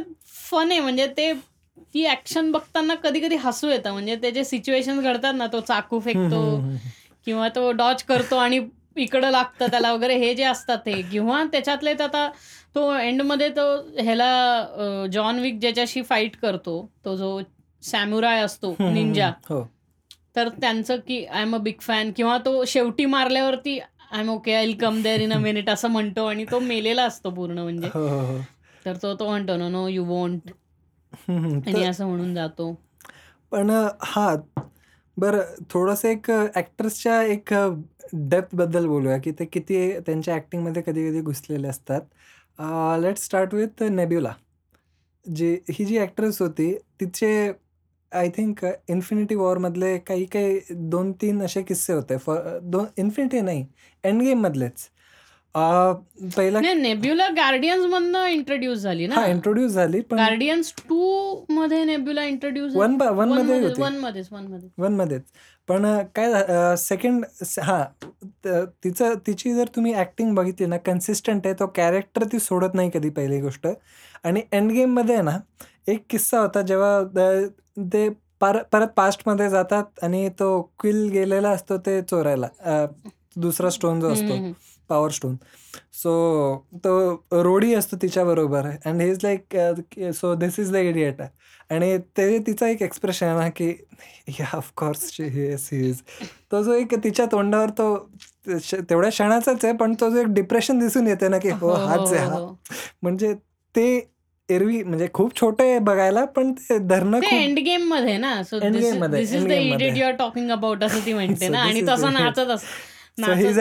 [0.49, 0.79] फन आहे.
[0.79, 1.31] म्हणजे ते
[1.93, 3.91] ती ऍक्शन बघताना कधी कधी हसू येतं.
[3.91, 6.41] म्हणजे ते जे सिच्युएशन घडतात ना तो चाकू फेकतो
[7.25, 8.59] किंवा तो डॉच करतो आणि
[8.95, 11.01] इकडं लागतं त्याला वगैरे हे जे असतात ते.
[11.01, 12.29] किंवा त्याच्यातले तर आता
[12.75, 13.65] तो एंडमध्ये तो
[13.99, 16.75] ह्याला जॉन विक ज्याच्याशी फाईट करतो
[17.05, 17.39] तो जो
[17.83, 19.61] सॅम्युराय असतो निंजा हो.
[20.35, 23.79] तर त्यांचं की I am a big fan किंवा तो शेवटी मारल्यावरती
[24.11, 26.25] I am okay I come there in a minute असं म्हणतो.
[26.25, 27.89] आणि तो मेलेला असतो पूर्ण म्हणजे.
[27.93, 28.37] हो हो
[28.85, 30.51] तर तो तो म्हणतो नो नो यू वॉन्ट.
[31.29, 32.73] आणि असं म्हणून जातो.
[33.51, 33.69] पण
[34.03, 34.35] हा
[35.19, 37.53] बरं थोडंसं एक ॲक्टर्सच्या एक
[38.13, 42.01] डेप्थबद्दल बोलूया की ते किती त्यांच्या ॲक्टिंगमध्ये कधी कधी घुसलेले असतात.
[43.01, 44.33] लेट स्टार्ट विथ नेब्युला
[45.25, 47.31] जी ही जी ॲक्ट्रेस होती तिचे
[48.11, 50.59] आय थिंक इन्फिनिटी वॉरमधले काही काही
[50.91, 52.17] दोन तीन असे किस्से होते.
[52.17, 53.65] फॉर दोन इन्फिनिटी नाही
[54.03, 54.89] एंड गेममधलेच
[55.55, 61.83] पहिला नाही नेब्युला गार्डियन्स मधनं इंट्रोड्यूस झाली हा ना इंट्रोड्यूस झाली पण गार्डियन्स टू मध्ये
[61.85, 63.81] नेब्युला इंट्रोड्यूस वन वनमध्ये होती.
[63.81, 65.21] वन मध्येच वनमध्ये वनमध्येच
[65.67, 67.25] पण अ, काय सेकंड
[67.59, 67.83] हां
[68.83, 73.09] तिचं तिची जर तुम्ही ॲक्टिंग बघितली ना कन्सिस्टंट आहे तो कॅरेक्टर ती सोडत नाही कधी
[73.09, 73.67] पहिली गोष्ट.
[74.23, 75.37] आणि एंड गेममध्ये आहे ना
[75.87, 77.03] एक किस्सा होता जेव्हा
[77.93, 78.07] ते
[78.41, 80.49] पर परत पास्टमध्ये जातात आणि तो
[80.79, 82.47] क्विल गेलेला असतो ते चोरायला.
[83.35, 84.37] दुसरा स्टोन जो असतो
[84.89, 85.35] पॉवर स्टोन
[85.93, 86.11] सो
[86.83, 89.55] तो रोडी असतो तिच्याबरोबर and he is like
[90.15, 91.21] so this is the idiot
[91.69, 93.69] आणि ते तिचा एक एक्सप्रेशन आहे ना की
[94.39, 95.45] या ऑफकोर्स ही
[95.79, 96.01] इज
[96.51, 97.95] तो जो एक तिच्या तोंडावर तो
[98.63, 102.13] श- तेवढ्या क्षणाचाच आहे पण तो जो एक डिप्रेशन दिसून येते ना की हो हाच
[102.13, 102.53] आहे हो, हा.
[103.03, 103.33] म्हणजे
[103.75, 103.85] ते
[104.49, 108.41] एरवी म्हणजे खूप छोटे आहे बघायला पण ते धरणं एंड गेममध्ये ना.
[108.43, 109.51] So this is the.
[109.51, 111.59] Idiot you are talking about असं ती म्हणते ना.
[111.59, 112.63] आणि तसं नाचत अस
[113.27, 113.53] ही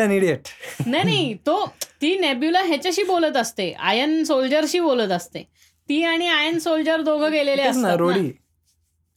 [0.86, 1.66] नाही नाही तो
[2.00, 3.72] ती नेब्युला ह्याच्याशी बोलत असते.
[3.72, 5.42] आयन सोल्जरशी बोलत असते.
[5.88, 7.96] ती आणि आयन सोल्जर दोघं गेलेले असतात.
[7.96, 8.30] रोडी.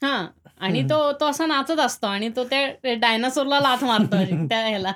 [0.03, 0.27] हा
[0.59, 0.84] आणि.
[0.84, 4.15] तो तो असा नाचत असतो आणि तो त्या डायनासोरला लाथ मारतो
[4.49, 4.91] त्या ह्याला.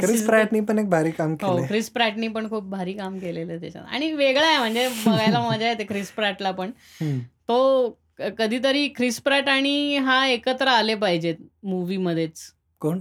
[0.00, 1.66] क्रिस प्रॅटनी पण एक भारी काम केलंय.
[1.66, 3.84] क्रिस प्रॅटनी पण खूप भारी काम केलेलं त्याच्यात.
[3.88, 6.70] आणि वेगळं आहे म्हणजे बघायला मजा येते क्रिस प्रॅटला पण.
[7.48, 7.90] तो
[8.38, 12.38] कधीतरी क्रिस प्रॅट आणि हा एकत्र आले पाहिजेत मूवी मध्येच.
[12.80, 12.98] कोण?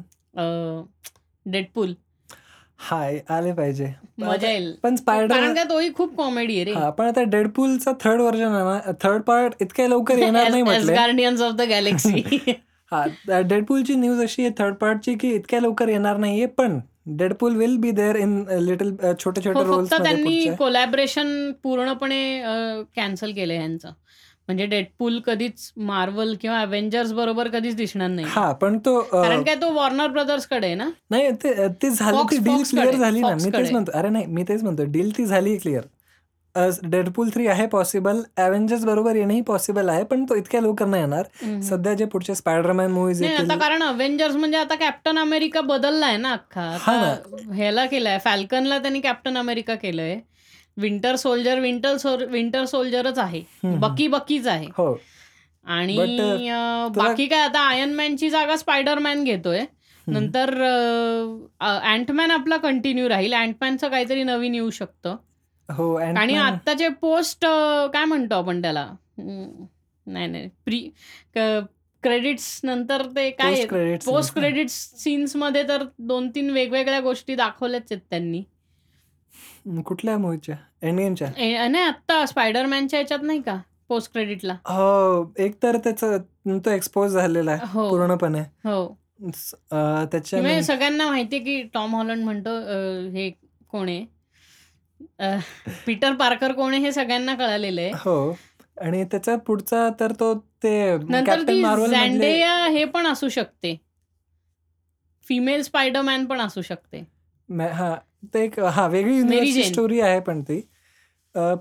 [1.45, 1.93] डेडपूल.
[2.79, 3.87] हाय आले पाहिजे.
[4.19, 4.73] मजा येईल.
[4.83, 6.71] पण स्पायडर का तोही खूप कॉमेडी आहे रे.
[6.73, 10.93] हा पण आता डेडपूलचा थर्ड व्हर्जन आहे ना थर्ड पार्ट इतक्या लवकर येणार नाही म्हटले.
[10.93, 12.23] गार्डियन्स ऑफ द गॅलेक्सी
[12.91, 13.05] हा
[13.41, 16.79] डेडपूलची न्यूज अशी आहे थर्ड पार्टची की इतक्या लवकर येणार नाहीये पण
[17.17, 22.21] Deadpool will be there in little छोटे छोटे रोल्स फक्त त्यांनी कोलॅबरेशन पूर्णपणे
[22.95, 23.91] कॅन्सल केलं यांचं
[24.47, 28.27] म्हणजे डेडपूल कधीच मार्वल किंवा अव्हेंजर्स बरोबर कधीच दिसणार नाही.
[28.29, 30.89] हा पण तो कारण काय तो वॉर्नर ब्रदर्सकडे आहे ना?
[31.09, 33.71] नाही ते झालं ती डील क्लिअर झाली ना मी तेच.
[33.71, 35.83] म्हणतो अरे नाही मी तेच म्हणतो डील ती झाली क्लिअर
[36.83, 41.59] डेडपूल थ्री आहे पॉसिबल अव्हेंजर्स बरोबर येणंही पॉसिबल आहे पण तो इतक्या लवकर नाही येणार.
[41.61, 46.67] सध्या जे पुढचे स्पायडरमॅन मुव्हीज आता कारण अव्हेंजर्स म्हणजे आता कॅप्टन अमेरिका बदललाय ना अख्खा.
[47.53, 50.19] ह्याला केलाय फॅल्कनला त्यांनी कॅप्टन अमेरिका केलंय.
[50.77, 53.41] विंटर सोल्जर विंटर विंटर सोल्जरच आहे.
[53.63, 54.67] बकी बकीच आहे.
[54.77, 54.93] हो.
[55.65, 55.97] आणि
[56.95, 59.63] बाकी काय आता आयर्न मॅनची जागा स्पायडरमॅन घेतोय.
[60.07, 60.53] नंतर
[61.61, 63.33] अँटमॅन आपला कंटिन्यू राहील.
[63.33, 65.15] अँटमॅनचं काहीतरी नवीन येऊ शकतं.
[65.69, 67.45] हो आणि आत्ताचे पोस्ट
[67.93, 68.85] काय म्हणतो आपण त्याला?
[69.17, 70.47] नाही नाही.
[70.65, 70.79] प्री
[72.03, 73.65] क्रेडिट्स नंतर ते काय
[74.05, 74.33] पोस्ट?
[74.33, 78.43] क्रेडिट सीन्समध्ये तर दोन तीन वेगवेगळ्या गोष्टी दाखवल्याच आहेत त्यांनी.
[79.85, 80.55] कुठल्या मूवीच्या?
[80.81, 83.57] एंड गेमच्या ए, नाही आत्ता स्पायडरमॅनच्या याच्यात नाही का?
[83.87, 86.17] पोस्ट क्रेडिटला हो एक तर त्याचा
[86.65, 87.89] तो एक्सपोज झालेला आहे हो.
[87.89, 88.39] पूर्णपणे.
[88.39, 89.01] हो.
[89.35, 93.29] स- अं, त्याच्या म्हणजे सगळ्यांना माहितीये की टॉम हॉलंड म्हणतो अं, हे
[93.69, 94.05] कोण आहे?
[95.19, 95.39] अं,
[95.85, 97.91] पीटर पार्कर कोण आहे हे सगळ्यांना कळालेलं आहे.
[97.95, 98.37] हो.
[98.81, 100.33] आणि त्याचा पुढचा तर तो
[100.63, 103.81] ते नंतर कॅप्टन ती मार्वल मधले झॅन्डेया हे पण असू शकते.
[105.27, 107.07] फिमेल स्पायडरमॅन पण असू शकते.
[107.49, 107.95] मॅ- हा
[108.33, 109.63] ते एक हा वेगळी मेरी युनिव्हर्सची.
[109.63, 110.61] स्टोरी आहे पण ती.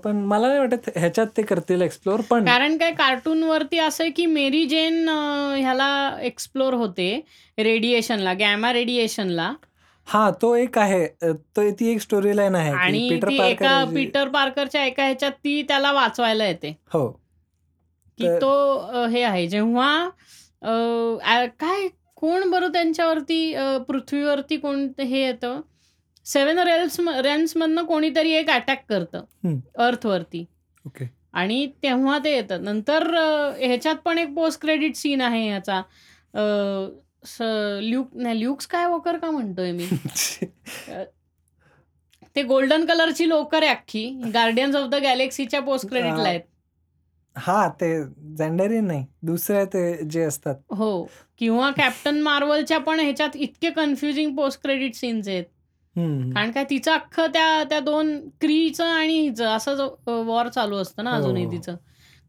[0.03, 4.11] पण मला नाही वाटत ह्याच्यात ते करतील एक्सप्लोर पण कारण काय कार्टून वरती असं आहे
[4.11, 5.87] की मेरी जेन ह्याला
[6.21, 7.09] एक्सप्लोर होते
[7.57, 9.51] रेडिएशनला गॅमा रेडिएशनला
[10.07, 11.05] हा तो एक आहे.
[11.23, 13.07] तो ती एक स्टोरी लाईन आहे आणि
[13.41, 16.75] एका पीटर पार्करच्या एका ह्याच्यात ती त्याला वाचवायला येते.
[16.93, 17.07] हो.
[18.19, 19.47] की तो हे आहे.
[19.47, 20.09] जेव्हा
[21.59, 23.53] काय कोण बरं त्यांच्यावरती
[23.87, 25.61] पृथ्वीवरती कोण हे येतं?
[26.33, 29.59] सेव्हन रेल्स रेल्स मधनं कोणीतरी एक अटॅक करतं.
[29.77, 30.45] अर्थवरती.
[30.85, 31.05] ओके.
[31.33, 32.63] आणि तेव्हा ते येतं.
[32.63, 33.07] नंतर
[33.59, 35.81] ह्याच्यात पण एक पोस्ट क्रेडिट सीन आहे ह्याचा
[37.81, 39.87] ल्यूक नाही ल्यूक स्काय वॉकर का म्हणतोय मी?
[42.35, 44.09] ते गोल्डन कलरची लोकर आहे अख्खी.
[44.33, 46.41] गार्डियन्स ऑफ द गॅलेक्सीच्या पोस्ट क्रेडिटला आहेत.
[47.35, 49.05] हा ते झेंडरिन नाही.
[49.23, 50.55] दुसरे ते जे असतात.
[50.69, 51.03] हो.
[51.37, 55.45] किंवा कॅप्टन मार्वलच्या पण ह्याच्यात इतके कन्फ्युजिंग पोस्ट क्रेडिट सीन्स आहेत.
[55.97, 59.87] कारण काय तिचं अख्खं त्या त्या दोन क्रीचं आणि हिचं असं
[60.25, 61.51] वॉर चालू असतं ना अजूनही हो.
[61.51, 61.75] तिचं.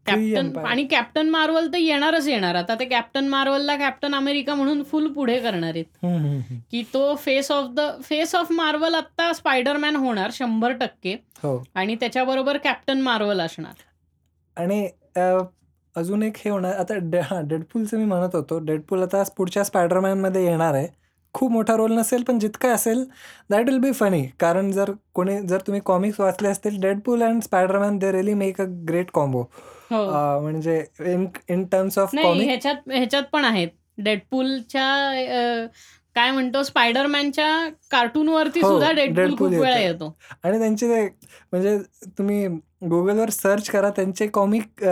[0.05, 0.57] कॅप्टन.
[0.57, 2.55] आणि कॅप्टन मार्वल तर येणारच येणार.
[2.55, 6.05] आता ते कॅप्टन मार्वलला कॅप्टन अमेरिका म्हणून फुल पुढे करणार आहेत.
[6.71, 11.13] की तो face off the face off Marvel आत्ता स्पायडरमॅन होणार शंभर टक्के.
[11.43, 11.63] हो.
[11.75, 13.73] आणि त्याच्याबरोबर कॅप्टन मार्वल असणार.
[14.57, 14.87] आणि
[15.95, 16.75] अजून एक हे होणार.
[16.75, 16.93] आता
[17.41, 18.59] डेडपूलचं मी म्हणत होतो.
[18.59, 20.87] डेडपूल आता पुढच्या स्पायडरमॅनमध्ये येणार आहे.
[21.33, 23.03] खूप मोठा रोल नसेल पण जितका असेल
[23.49, 27.97] दॅट विल बी फनी कारण जर कोणी जर तुम्ही कॉमिक्स वाचले असतील Deadpool and Spiderman
[27.97, 29.43] they really make a great combo
[29.91, 33.67] म्हणजे इन इन टर्म्स ऑफ ह्याच्यात ह्याच्यात पण आहेत.
[33.97, 34.85] डेडपूलच्या
[36.15, 37.47] काय म्हणतो स्पायडरमॅनच्या
[37.91, 39.89] कार्टून वरती सुद्धा डेडपूल खूप वेळा येतं.
[39.89, 40.15] येतो.
[40.43, 41.05] आणि त्यांचे ते
[41.51, 41.77] म्हणजे
[42.17, 42.47] तुम्ही
[42.89, 44.83] गुगलवर सर्च करा त्यांचे कॉमिक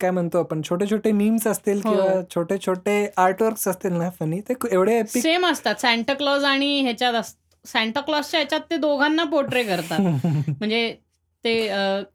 [0.00, 1.90] काय म्हणतो आपण छोटे छोटे मीम्स असतील हो.
[1.90, 7.22] किंवा छोटे छोटे आर्टवर्क्स असतील ना फनी ते एवढे सेम असतात सॅन्टा क्लॉज आणि ह्याच्यात
[7.64, 10.00] सॅन्टा क्लॉजच्या ह्याच्यात ते दोघांना पोर्ट्रे करतात
[10.48, 10.90] म्हणजे
[11.44, 11.56] ते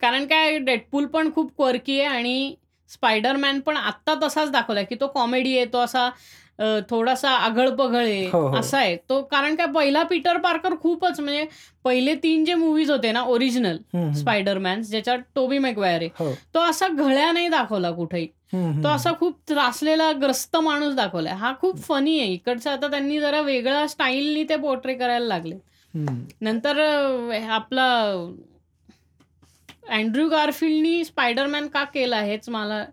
[0.00, 2.54] कारण काय डेडपूल पण खूप क्वर्की आहे आणि
[2.90, 6.08] स्पायडरमॅन पण आत्ता तसाच दाखवलाय की तो कॉमेडी आहे तो असा
[6.90, 8.56] थोडासा आगळ पगळ आहे हो, हो.
[8.56, 11.44] असा आहे तो कारण काय पहिला पीटर पार्कर खूपच म्हणजे
[11.84, 13.76] पहिले तीन जे मूवीज होते ना ओरिजिनल.
[14.16, 18.26] स्पायडरमॅन ज्याच्यात टोबी मॅकवायर आहे हो तो असा घळ्या नाही दाखवला कुठेही.
[18.82, 23.40] तो असा खूप त्रासलेला ग्रस्त माणूस दाखवलाय हा खूप फनी आहे इकडचं आता त्यांनी जरा
[23.40, 25.54] वेगळ्या स्टाईलनी ते पोर्ट्रे करायला लागले.
[26.40, 26.78] नंतर
[27.50, 27.86] आपला
[29.90, 32.84] अँड्र्यू गारफिल्डनी स्पायडरमॅन का केला हेच मला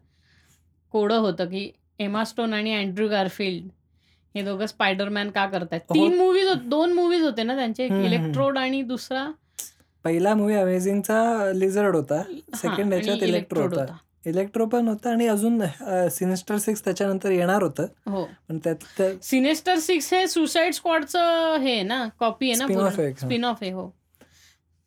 [0.93, 1.69] कोडं होतं की
[1.99, 3.69] एमा स्टोन आणि अँड्र्यू गारफिल्ड
[4.35, 5.81] हे दोघं स्पायडरमॅन का करतायत?
[5.81, 8.01] तीन मूवीज दोन मूवीज होते ना त्यांचे हो.
[8.01, 9.31] इलेक्ट्रोड आणि दुसरा?
[10.03, 12.15] पहिला मूवी अमेझिंगचा लिझर्ड होता.
[12.15, 14.29] हा, सेकंड आणि ह्याच्यात इलेक्ट्रो इलेक्ट्रोड होता.
[14.29, 15.61] इलेक्ट्रो पण होता आणि अजून
[16.11, 17.83] सिनिस्टर सिक्स त्याच्यानंतर येणार होतं.
[17.83, 18.29] हो.
[18.49, 22.89] पण त्यात त्या- सिनेस्टर सिक्स हे सुसाईड स्क्वॉडचं हे ना कॉपी आहे ना?
[23.11, 23.97] स्पिन ऑफ आहे हो.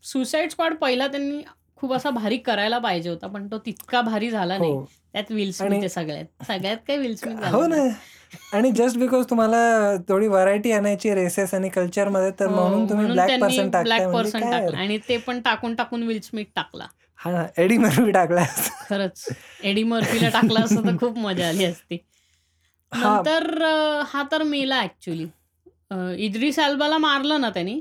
[0.03, 1.43] सुसाईड स्क्वॉड पहिला त्यांनी
[1.83, 4.71] खूप असा भारी करायला पाहिजे होता पण तो तितका भारी झाला नाही.
[4.73, 4.85] हो.
[5.13, 6.45] त्यात विल स्मिथ आणि- आहे सगळ्यात.
[6.47, 7.77] सगळ्यात काय विल स्मिथ हो ना.
[8.53, 13.71] आणि जस्ट बिकॉज तुम्हाला थोडी व्हरायटी आणायची रेसेस आणि कल्चरमध्ये तर म्हणून तुम्ही ब्लॅक पर्सन
[13.71, 14.79] ब्लॅक पर्सन टाकला.
[14.79, 16.87] आणि ते पण टाकून टाकून विल स्मिथ टाकला.
[17.17, 18.45] हा एडी मर्फी टाकला.
[18.91, 19.29] खरंच.
[19.63, 21.99] एडी मर्फीला टाकला असतं तर खूप मजा आली असती.
[22.93, 23.17] हा.
[23.17, 23.63] नंतर
[24.09, 25.27] हा तर मेला ऍक्च्युली
[26.25, 27.81] इद्रिस अल्बाला मारलं ना त्यांनी.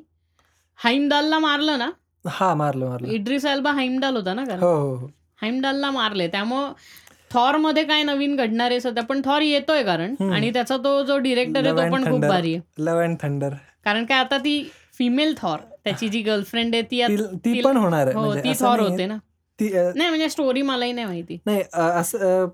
[0.75, 1.89] हाईमडालला मारलं ना?
[2.25, 3.07] हा मारलं मारलं.
[3.07, 4.59] इड्रिस अल्बा हाईमडाल होता ना कारण?
[4.59, 5.07] हो हो हो.
[5.41, 6.27] हाईमडालला मारले.
[6.27, 6.71] त्यामुळं
[7.31, 10.15] थॉरमध्ये काय नवीन घडणार आहे सध्या पण थॉर येतोय कारण.
[10.33, 12.29] आणि त्याचा तो जो डिरेक्टर आहे Love तो and पण खूप Thunder.
[12.29, 12.83] भारी आहे.
[12.83, 13.53] लव अँड थंडर
[13.85, 14.61] कारण काय आता ती
[14.93, 18.15] फिमेल थॉर त्याची जी गर्लफ्रेंड आहे ती आत- ती ती- पण होणार आहे.
[18.15, 18.91] हो म्हणजे ती असं थॉर नाहीये.
[18.91, 19.17] होते ना.
[19.59, 21.37] ती अ, नाही म्हणजे स्टोरी मलाही नाही माहिती.
[21.45, 22.45] नाही अ, असं अ,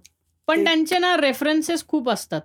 [0.48, 2.42] पण त्यांचे ना रेफरन्सेस खूप असतात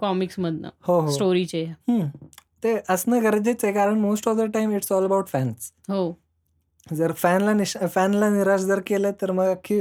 [0.00, 1.10] कॉमिक्स मधनं हो हो.
[1.10, 2.06] स्टोरीचे हम्म.
[2.62, 6.12] ते असणं गरजेचं आहे कारण most of the time it's all about fans हो.
[6.86, 9.80] जर फॅनला निश फॅनला निराश जर केलं तर मग अख्खी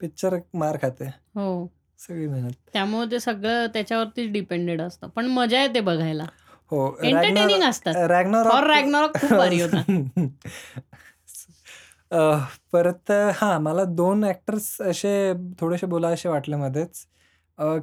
[0.00, 1.04] पिक्चर मार खाते.
[1.04, 1.66] हो.
[1.98, 2.52] सगळी मेहनत.
[2.72, 5.08] त्यामुळे ते सगळं त्याच्यावरतीच डिपेंडेड असतं.
[5.08, 6.24] पण मजा येते बघायला.
[6.72, 7.94] हो एंटरटेनिंग असतात.
[8.08, 9.82] रॅग्नॉरॉक खूप भारी होता.
[12.72, 17.06] परत हां मला दोन ॲक्टर्स असे थोडेसे बोला असे वाटले मध्येच.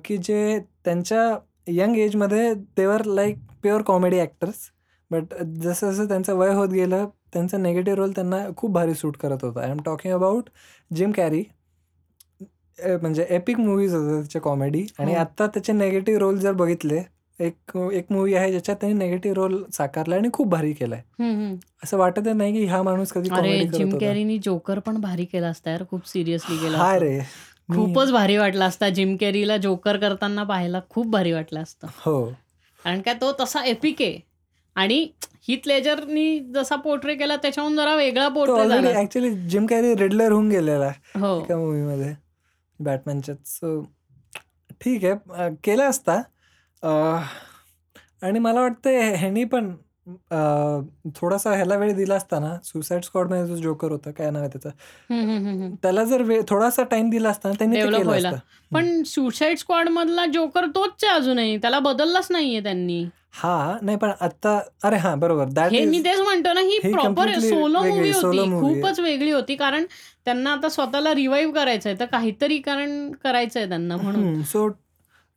[0.06, 1.38] की जे त्यांच्या
[1.68, 4.69] यंग एजमध्ये they were like pure comedy actors
[5.11, 9.44] but जसं जसं त्यांचं वय होत गेलं त्यांचा नेगेटिव्ह रोल त्यांना खूप भारी सूट करत
[9.44, 9.61] होता.
[9.61, 10.49] I am talking about
[10.91, 11.44] Jim Carrey
[12.80, 15.19] म्हणजे एपिक मूवीज होते त्याचे कॉमेडी आणि हो.
[15.19, 17.02] आत्ता त्याचे नेगेटिव्ह रोल जर बघितले
[17.40, 21.02] एक एक मूवी आहे ज्याच्यात त्यांनी नेगेटिव्ह रोल साकारला आणि खूप भारी केलाय.
[21.84, 23.30] असं वाटत नाही की हा माणूस कधी
[23.68, 26.95] जिम कॅरीनी जोकर पण भारी केला असता यार खूप सिरियसली केला हा.
[26.99, 27.19] रे.
[27.69, 28.90] खूपच भारी वाटला असता.
[28.90, 31.88] जिम कॅरीला जोकर करताना पाहायला खूप भारी वाटलं असतं.
[31.95, 32.31] हो.
[32.84, 34.20] कारण काय तो तसा एपिक आहे.
[34.76, 35.08] आणि
[35.48, 40.92] हिथ लेजरनी जसा पोर्ट्रे केला त्याच्याहून जरा वेगळा portray actually Jim Carrey Riddler होऊन गेलेला
[41.16, 41.40] हो.
[41.42, 42.14] एका मूवीमध्ये
[42.80, 43.82] बॅटमॅनच्यात सो
[44.82, 45.50] ठीक आहे.
[45.64, 46.22] केलं असता.
[48.22, 49.74] आणि मला वाटतं ह्यानी पण
[51.16, 55.76] थोडासा ह्याला वेळ दिला असता ना सुसाईड स्क्वॉडमध्ये जो जोकर होता काय नाव आहे त्याचं.
[55.84, 57.82] त्याला जर वेळ थोडासा टाइम दिला असता ना त्यांनी
[58.72, 61.58] पण सुसाईड स्क्वॉड मधला जोकर तोच आहे अजूनही.
[61.58, 63.04] त्याला बदललाच नाहीये त्यांनी.
[63.36, 65.46] हा नाही पण आता अरे हा बरोबर.
[65.70, 68.50] मी तेच म्हणतो ना ही प्रॉपर सोलो मूवी होती.
[68.60, 69.86] खूपच वेगळी होती कारण
[70.26, 71.96] त्यांना आता स्वतःला रिवाईव्ह करायचंय.
[72.00, 74.42] तर काहीतरी कारण करायचंय त्यांना म्हणून.
[74.44, 74.68] So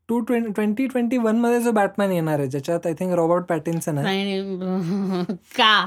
[0.08, 4.42] two twenty twenty twenty वनमध्ये जो बॅटमॅन येणार आहे ज्याच्यात आय थिंक रॉबर्ट पॅटिन्सन आहे.
[5.58, 5.86] का?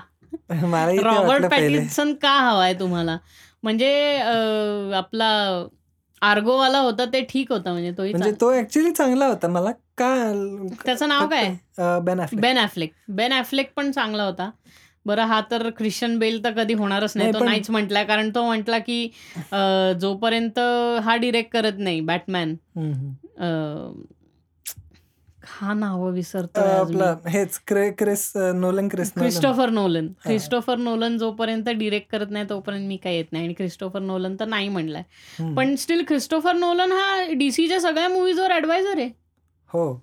[0.52, 3.18] मलाही ते रॉबर्ट पॅटिन्सन का हवाय तुम्हाला?
[3.64, 4.16] म्हणजे
[4.96, 5.30] आपला
[6.22, 9.48] आर्गोवाला होता ते ठीक होता म्हणजे म्हणजे चांग- तो ऍक्च्युली चांगला होता.
[9.48, 10.14] मला का
[10.86, 11.44] त्याचं नाव काय?
[12.00, 14.50] Ben Affleck Ben Affleck Ben Affleck पण चांगला होता.
[15.06, 17.26] बरं हा तर ख्रिश्चन बेल तर कधी होणारच नाही.
[17.26, 19.04] नाही, तो पण- नाहीच म्हटला कारण तो म्हटला की
[19.38, 20.60] अं, जोपर्यंत
[21.04, 22.56] हा डिरेक्ट करत नाही बॅटमॅन
[25.46, 29.22] हा नाव विसरतो आपला हेच क्रे Chris Nolan Chris Nolan.
[29.22, 33.46] Christopher Nolan Christopher Nolan जोपर्यंत डिरेक्ट करत नाही तोपर्यंत मी काय येत नाही.
[33.46, 35.04] आणि क्रिस्टोफर नोलन तर नाही म्हणलाय.
[35.40, 35.56] हम्म.
[35.56, 39.10] पण स्टील क्रिस्टोफर नोलन हा डीसीच्या सगळ्या मुव्हीजवर ऍडवायझर आहे.
[39.70, 39.94] हो.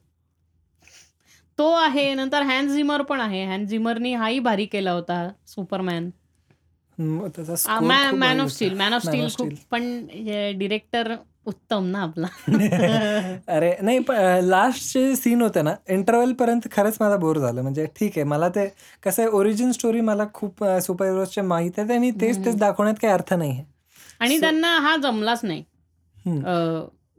[1.59, 3.45] तो आहे नंतर हॅन झिमर पण आहे.
[3.45, 6.11] हॅन झिमरनी हाही भारी केला होता Superman.
[6.99, 8.49] Man of.
[8.49, 9.49] Steel man of steel खूप.
[9.71, 10.07] पण
[10.59, 11.15] डिरेक्टर
[11.47, 12.27] उत्तम ना आपला.
[13.49, 13.99] अरे नाही
[14.51, 17.63] लास्टचे सीन होते ना इंटरव्हल पर्यंत खरंच मला बोर झालं.
[17.63, 18.69] म्हणजे ठीक आहे मला ते
[19.03, 23.13] कसं आहे ओरिजिन स्टोरी मला खूप सुपर हिरोजचे माहीत आहे आणि तेच तेच दाखवण्यात काही
[23.13, 23.65] अर्थ नाही
[24.21, 25.65] आणि त्यांना हा जमलाच नाही.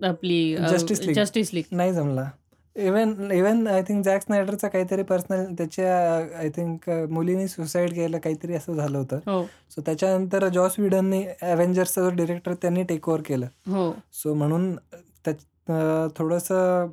[0.03, 1.13] आपली League.
[1.13, 2.29] जस्टिस लीग नाही जमला.
[2.77, 8.53] Even even I think Jack स्नायडरचा काहीतरी पर्सनल त्याच्या आय थिंक मुलीने सुसाईड केलं काहीतरी
[8.53, 9.15] असं झालं होतं.
[9.15, 9.43] हो.
[9.43, 13.45] सो त्याच्यानंतर जॉस विडनने अव्हेंजर्सचा जो डिरेक्टर त्यांनी टेक ओव्हर केलं.
[13.45, 13.91] हो.
[14.13, 15.33] सो म्हणून त्या
[15.69, 16.87] अं, थोडंसं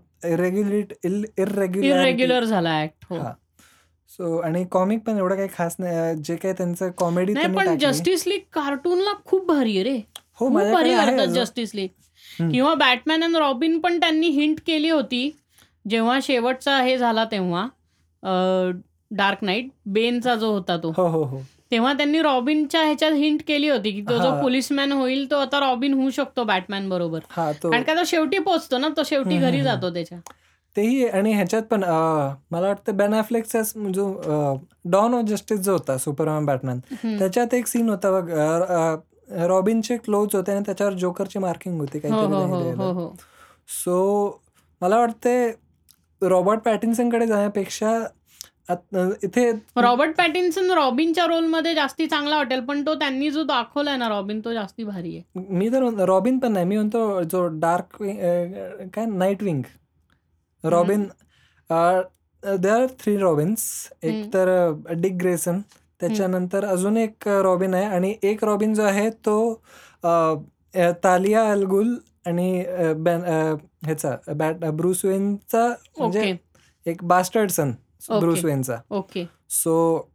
[1.39, 3.17] इरेग्युलर झाला ऍक्ट हो.
[3.17, 3.33] हा.
[4.09, 8.41] सो आणि कॉमिक पण एवढं काही खास नाही जे काही त्यांचं कॉमेडी पण जस्टिस लीग
[8.53, 10.01] कार्टूनला खूप भारी आहे रे.
[10.41, 11.27] हो भारी.
[11.27, 11.89] Justice league.
[12.51, 15.37] किंवा बॅटमॅन अँड रॉबिन पण त्यांनी हिंट केली होती.
[15.85, 17.67] जेव्हा शेवटचा हे झाला तेव्हा
[19.11, 21.41] डार्क नाईट बेनचा जो होता तो हो हो हो.
[21.71, 24.31] तेव्हा त्यांनी रॉबिनच्या ह्याच्यात हिंट केली होती की तो जो.
[24.43, 27.19] पोलिसमॅन होईल तो आता रॉबिन होऊ शकतो बॅटमॅन बरोबर.
[27.37, 30.19] कारण का तो शेवटी पोहोचतो ना तो शेवटी घरी जातो त्याच्या.
[30.77, 31.85] तेही आणि ह्याच्यात पण
[32.51, 33.21] मला वाटतं बॅन
[33.93, 34.07] जो
[34.85, 36.79] डॉन ऑफ जस्टिस जो होता सुपरमॅन बॅटमॅन.
[37.19, 38.31] त्याच्यात एक सीन होता बघ
[39.49, 43.09] रॉबिनचे क्लोज होते आणि त्याच्यावर जोकरची मार्किंग होती हो हो हो हो हो
[43.75, 44.41] सो
[44.81, 45.35] मला वाटते
[46.29, 47.99] रॉबर्ट पॅटिन्सनकडे जाण्यापेक्षा
[49.23, 54.41] इथे रॉबर्ट पॅटिन्सन रॉबिनच्या रोलमध्ये जास्ती चांगला वाटेल पण तो त्यांनी जो दाखवलाय ना रॉबिन
[54.45, 55.45] तो जास्ती भारी आहे.
[55.51, 58.03] मी तर रॉबिन पण नाही मी म्हणतो जो डार्क
[58.95, 59.63] काय night wing
[60.65, 61.05] Robin
[62.43, 63.63] they are three Robins.
[64.03, 64.25] एक.
[64.35, 64.49] तर
[64.93, 65.61] डिक ग्रेसन
[66.01, 69.55] त्याच्यानंतर अजून एक रॉबिन आहे आणि एक रॉबिन जो आहे तो
[71.05, 71.95] तालिया अलगुल
[72.27, 72.65] आणि
[73.85, 76.37] ह्याचा बॅट ब्रुस वेनचा म्हणजे
[76.87, 77.71] एक बास्टर्ड सन.
[78.11, 78.77] ब्रुस वेनचा.
[78.91, 79.25] ओके.
[79.51, 80.09] सो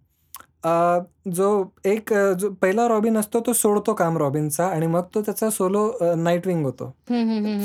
[1.34, 5.92] जो एक जो पहिला रॉबिन असतो तो सोडतो काम रॉबिनचा आणि मग तो त्याचा सोलो
[6.18, 6.92] नाईट विंग होतो.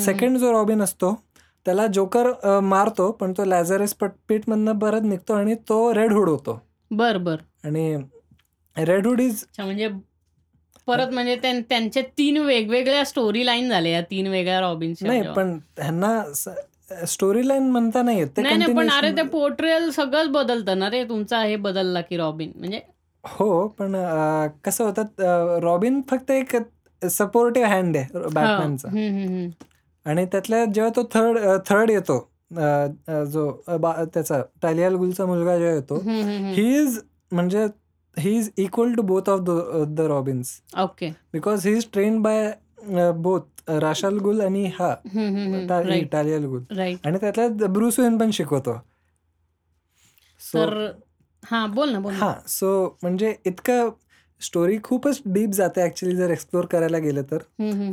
[0.04, 1.14] सेकंड जो रॉबिन असतो
[1.66, 2.30] त्याला जोकर
[2.62, 6.60] मारतो पण तो लॅझरस पटपीट मधनं परत निघतो आणि तो रेड हुड होतो.
[6.90, 7.36] बर बर.
[7.64, 7.96] आणि
[8.76, 9.88] रेड हुड इज म्हणजे
[10.88, 15.22] परत म्हणजे त्यां- त्यांचे तीन वेगवेगळ्या स्टोरी लाईन झाल्या या तीन वेगळ्या रॉबिनच्या नाही.
[15.36, 16.22] पण ह्यांना
[17.06, 21.40] स्टोरी लाईन म्हणता नाही येत नाही पण अरे ते पोर्ट्रेल सगळंच बदलतं ना रे तुमचा
[21.42, 22.80] हे बदलला की रॉबिन म्हणजे
[23.24, 23.94] हो पण
[24.64, 26.56] कसं होतं रॉबिन फक्त एक
[27.02, 28.28] सपोर्टिव्ह हँड आहे हा.
[28.28, 29.48] बॅटमॅनचा हम्म.
[30.06, 32.18] आणि त्यातल्या जेव्हा तो थर्ड थर्ड येतो
[33.24, 36.52] जो त्याचा टालियाल गुलचा मुलगा जेव्हा येतो हम्म, हम्म,
[38.18, 39.40] ही इज म्हणजे he is equal to both of
[39.88, 42.52] the Robins okay because he is train by
[43.12, 44.94] both Ra's al Ghul आणि हा
[46.12, 48.80] टालियाल गुल आणि त्यातल्या ब्रुस वेन पण शिकवतो.
[50.40, 50.90] So, तर
[51.42, 52.12] हा बोल ना बोल.
[52.12, 53.90] हा सो म्हणजे इतकं
[54.42, 57.38] स्टोरी खूपच डीप जाते ऍक्च्युली जर एक्सप्लोर करायला गेलं तर.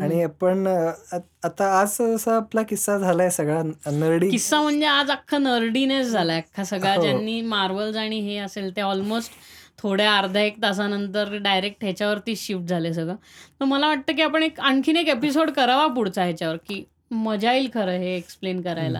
[0.03, 3.61] आणि आपण आता आज असा आपला किस्सा झालाय सगळा
[3.91, 4.29] नरडी.
[4.29, 7.01] किस्सा म्हणजे आज अख्खा नर्डीनेस झाला अख्खा सगळा हो.
[7.01, 9.31] ज्यांनी मार्वल्स आणि हे असेल ते ऑलमोस्ट
[9.79, 13.15] थोड्या अर्ध्या एक तासानंतर डायरेक्ट ह्याच्यावरती शिफ्ट झाले सगळं.
[13.59, 17.69] तर मला वाटतं की आपण एक आणखीन एक एपिसोड करावा पुढचा ह्याच्यावर की मजा येईल
[17.73, 18.99] खरं हे एक्सप्लेन करायला.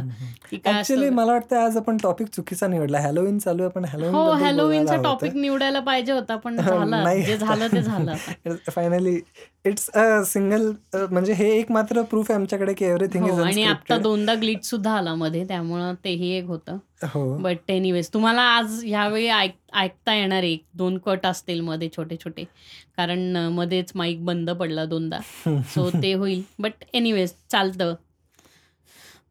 [0.65, 2.99] ऍक्च्युली मला वाटतं आज आपण टॉपिक चुकीचा निवडला.
[2.99, 3.85] हॅलोविन चालू आहे पण
[4.15, 7.21] हो हॅलोविनचा टॉपिक निवडायला पाहिजे होता पण झालं.
[7.21, 8.15] जे झालं ते झालं.
[8.71, 9.19] फायनली
[9.65, 10.71] इट्स अ सिंगल
[11.11, 14.65] म्हणजे हे एक मात्र प्रूफ आहे आमच्याकडे की एव्हरीथिंग हो इज आणि आता दोनदा ग्लिच
[14.65, 16.77] सुद्धा आला मध्ये त्यामुळं तेही एक होतं.
[17.03, 17.37] हो.
[17.37, 22.43] बट एनिवेज तुम्हाला आज ह्यावेळी ऐक ऐकता येणार एक दोन कट असतील मध्ये छोटे छोटे.
[22.97, 25.19] कारण मध्येच माईक बंद पडला दोनदा.
[25.45, 26.41] सो ते होईल.
[26.59, 27.93] बट एनिवेज चालतं.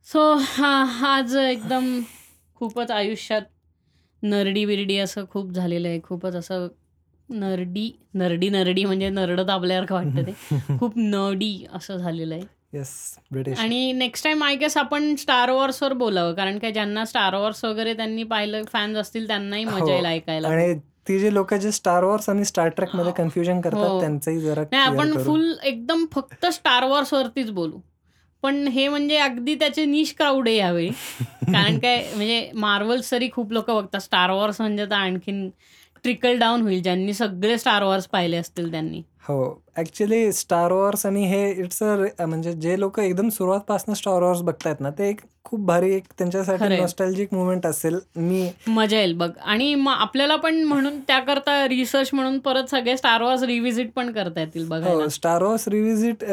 [0.06, 0.74] सो हा
[1.08, 2.00] आज एकदम
[2.56, 3.42] खूपच आयुष्यात
[4.22, 6.00] नरडी बिरडी असं खूप झालेलं आहे.
[6.00, 6.66] खूपच असं
[7.30, 10.32] नरडी नरडी नरडी म्हणजे नरड दाबल्यासारखं वाटतं ते.
[10.78, 12.42] खूप नडी असं झालेलं आहे.
[12.72, 12.90] येस
[13.32, 17.64] ब्रिटिश आणि नेक्स्ट टाइम आय गेस आपण स्टार वॉर्सवर बोलावं कारण काय ज्यांना स्टार वॉर्स
[17.64, 19.70] वगैरे त्यांनी पाहिलं फॅन्स असतील त्यांनाही हो.
[19.70, 20.48] मजा येईल ऐकायला.
[20.48, 20.74] आणि
[21.08, 23.60] ती जे लोक जे स्टार वॉर्स आणि स्टार ट्रेकमध्ये कन्फ्युजन हो.
[23.60, 25.16] करतात त्यांचंही जरा नाही आपण.
[25.24, 27.78] फुल एकदम फक्त स्टार वॉर्स वरतीच बोलू.
[28.42, 30.88] पण हे म्हणजे अगदी त्याचे निश क्राऊड आहे यावेळी.
[31.52, 34.00] कारण काय म्हणजे मार्वल्स तरी खूप लोक बघतात.
[34.00, 35.48] स्टार वॉर्स म्हणजे तर आणखीन
[36.02, 39.02] ट्रिकल डाऊन होईल ज्यांनी सगळे स्टार वॉर्स पाहिले असतील त्यांनी.
[39.28, 39.62] हो.
[39.76, 44.80] ऍक्च्युली स्टार वॉर्स आणि हे इट्स अ म्हणजे जे लोक एकदम सुरुवातपासून स्टार वॉर्स बघतायत
[44.80, 46.76] ना ते एक खूप भारी एक त्यांच्यासाठी.
[46.76, 47.98] नॉस्टॅल्जिक मुवमेंट असेल.
[48.16, 49.28] मी मजा येईल बघ.
[49.42, 54.40] आणि मग आपल्याला पण म्हणून त्याकरता रिसर्च म्हणून परत सगळे स्टार वॉर्स रिव्हिजिट पण करता
[54.40, 56.24] येतील हो स्टार वॉर्स रिव्हिजिट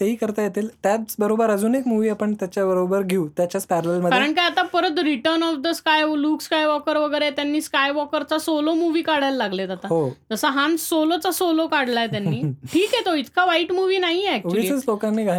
[0.00, 0.68] तेही करता येतील.
[0.82, 4.10] त्याच बरोबर अजून एक मूवी आपण त्याच्या बरोबर घेऊ त्याच्याच पॅरलमध्ये.
[4.10, 8.74] कारण काय आता परत return of the sky Luke Skywalker वगैरे त्यांनी स्काय वॉकरचा सोलो
[8.74, 9.88] मूवी काढायला लागलेत आता.
[9.88, 10.08] हो.
[10.32, 12.42] जसा हान सोलोचा सोलो काढलाय त्यांनी
[12.82, 14.84] ठीक आहे तो इतका वाईट मूवी ऍक्च्युली उगीचच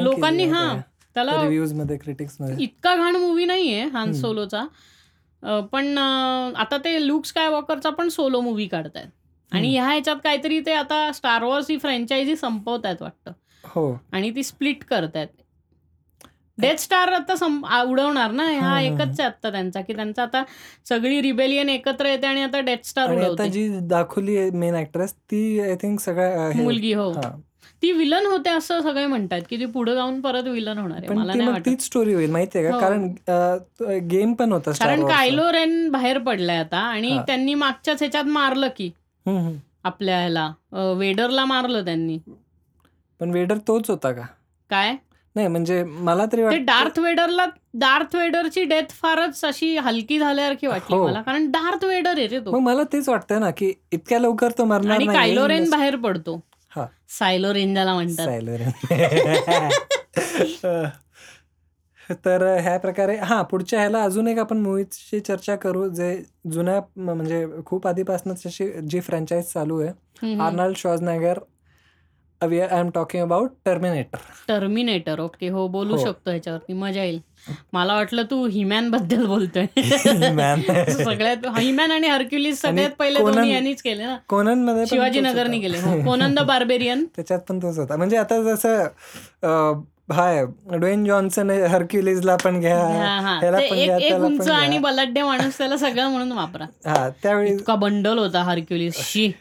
[0.02, 0.82] लोकांनी हा
[1.14, 1.32] त्याला
[1.74, 4.12] मध्ये क्रिटिक्स इतका घाण मूवी नाहीये हान.
[4.14, 4.66] सोलोचा
[5.72, 5.98] पण
[6.58, 9.08] आता ते लुक स्काय वॉकरचा पण सोलो मूवी काढतायत.
[9.52, 9.72] आणि.
[9.72, 13.32] ह्या ह्याच्यात काहीतरी ते आता स्टार वॉर्स ही फ्रँचायझी संपवतायत वाटतं.
[13.64, 14.00] हो.
[14.12, 15.28] आणि ती स्प्लिट करतायत.
[16.58, 18.44] डेथ स्टार आता उडवणार ना?
[18.62, 20.44] हा एकच आहे आता त्यांचा की त्यांचा आता
[20.90, 23.50] सगळी रिबेलियन एकत्र येते आणि आता डेथ स्टार उडवते.
[23.50, 27.12] जी दाखवली मेन ऍक्ट्रेस ती आय थिंक सगळ्या मुलगी हो.
[27.82, 31.14] ती विलन होते असं सगळे म्हणतात की ती पुढे जाऊन परत विलन होणार आहे.
[31.14, 32.74] मला नाही तीच स्टोरी होईल माहितीये का?
[32.74, 32.80] हो.
[32.80, 33.08] कारण
[34.12, 35.06] गेम पण होता कारण.
[35.08, 37.18] कायलो रेन बाहेर पडलाय आता आणि.
[37.28, 38.90] त्यांनी मागच्याच ह्याच्यात मारलं की.
[39.84, 40.52] आपल्या ह्याला
[40.98, 42.18] वेडरला मारलं त्यांनी.
[43.20, 44.26] पण वेडर तोच होता का?
[44.70, 44.96] काय?
[45.36, 47.46] नाही म्हणजे मला तरी वाटतं डार्थ वेडरला
[47.76, 51.06] डार्थ वेडरची डेथ फारच अशी हलकी झाल्यासारखी वाटली हो.
[51.06, 54.52] मला कारण डार्थ वेडर आहे रे तो मग मला तेच वाटतं ना की इतक्या लवकर
[54.58, 56.36] तो मरणार आणि नाही कायलो रेन बाहेर पडतो
[56.72, 56.86] हा.
[57.12, 58.28] सायलो रेन ज्याला म्हणतात
[62.26, 66.16] तर ह्या प्रकारे हा पुढच्या ह्याला अजून एक आपण मूवीची चर्चा करू जे
[66.52, 68.34] जुन्या म्हणजे खूप आधीपासून
[68.82, 70.34] जी फ्रँचाईज चालू आहे.
[70.38, 71.40] Arnold Schwarzenegger
[72.44, 74.18] I am talking about Terminator
[74.48, 76.06] Terminator okay हो बोलू हो.
[76.06, 77.20] शकतो ह्याच्यावरती मजा येईल.
[77.74, 79.66] मला वाटलं तू हिमॅनबद्दल बोलतोय.
[81.04, 84.18] सगळ्यात हिमॅन आणि हर्क्युलिस सगळ्यात पहिले दोन्ही यांनीच केले ना.
[84.30, 85.68] कोननमध्ये पण शिवाजी तोच नगरनी होता.
[85.68, 86.04] केले.
[86.04, 87.98] कोनन द बार्बेरियन त्याच्यात पण तोच होता.
[87.98, 92.78] म्हणजे आता जसं हाय ड्वेन जॉन्सन हर्क्युलिसला पण घ्या
[93.98, 94.78] एक उंच आणि.
[94.78, 96.66] बलाढ्य माणूस त्याला सगळं म्हणून वापरा.
[96.86, 99.32] हा त्यावेळी बंडल होता हर्क्युलिस शी.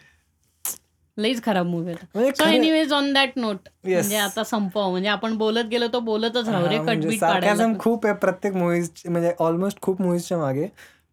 [1.17, 3.69] लईच खराब मूवी होता so anyways on that note.
[3.85, 4.91] म्हणजे आता संपव.
[4.91, 9.33] म्हणजे आपण बोलत गेलो तर बोलतच राहू रे म्हणजे कटबीट खूप आहे प्रत्येक मुव्हीज म्हणजे
[9.39, 10.67] ऑलमोस्ट खूप मुव्हीजच्या मागे.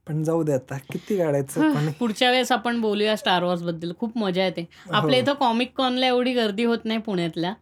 [0.07, 3.91] पण जाऊ दे आता किती काढायचं पुढच्या वेळेस आपण बोलूया स्टार वॉर्सबद्दल.
[3.99, 4.65] खूप मजा येते.
[4.91, 5.23] आपल्या हो.
[5.23, 7.53] इथं कॉमिक कॉनला एवढी गर्दी होत नाही पुण्यातल्या.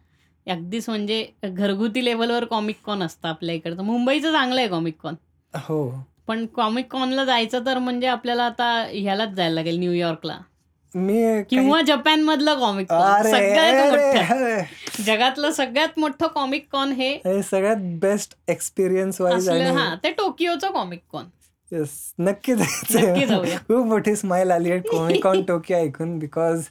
[0.46, 5.14] अगदीच म्हणजे घरगुती लेवलवर कॉमिक कॉन असतं आपल्या इकडचं मुंबईचं चांगलं आहे कॉमिक कॉन
[5.54, 5.90] हो.
[6.26, 10.38] पण कॉमिक कॉनला जायचं तर म्हणजे आपल्याला आता ह्यालाच जायला लागेल न्यूयॉर्कला
[10.94, 14.62] मी किंवा जपान मधलं कॉमिक कॉन सगळ्यात.
[15.06, 21.00] जगातलं सगळ्यात मोठं कॉमिक कॉन हे हे सगळ्यात बेस्ट एक्सपिरियन्स वाईज हा ते टोकियोचं कॉमिक
[21.12, 21.24] कॉन
[21.72, 21.88] Yes,
[22.18, 23.56] नक्की नक्की जायचं.
[23.58, 26.62] खूप मोठी स्माइल आली आहे कॉमिक ऑन टोकियो ऐकून बिकॉज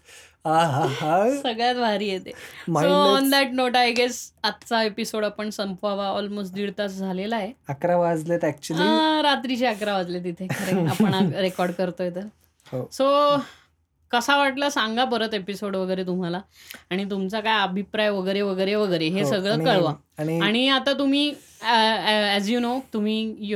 [0.45, 1.29] हा हा हा.
[1.33, 2.87] सगळ्यात भारी येते so.
[2.87, 6.07] On that note I guess आजचा एपिसोड आपण संपवावा.
[6.07, 7.51] ऑलमोस्ट दीड तास झालेला आहे.
[7.69, 8.83] अकरा वाजलेत ऍक्च्युली
[9.23, 10.47] रात्रीचे अकरा वाजले तिथे.
[10.87, 12.25] आपण रेकॉर्ड करतोय तर.
[12.67, 12.87] हो.
[12.91, 13.35] सो
[14.11, 16.41] कसा वाटला सांगा परत एपिसोड वगैरे तुम्हाला.
[16.91, 19.93] आणि तुमचा काय अभिप्राय वगैरे वगैरे वगैरे हे हो, सगळं कळवा.
[20.43, 23.53] आणि आता तुम्ही ॲज यू नो तुम्ही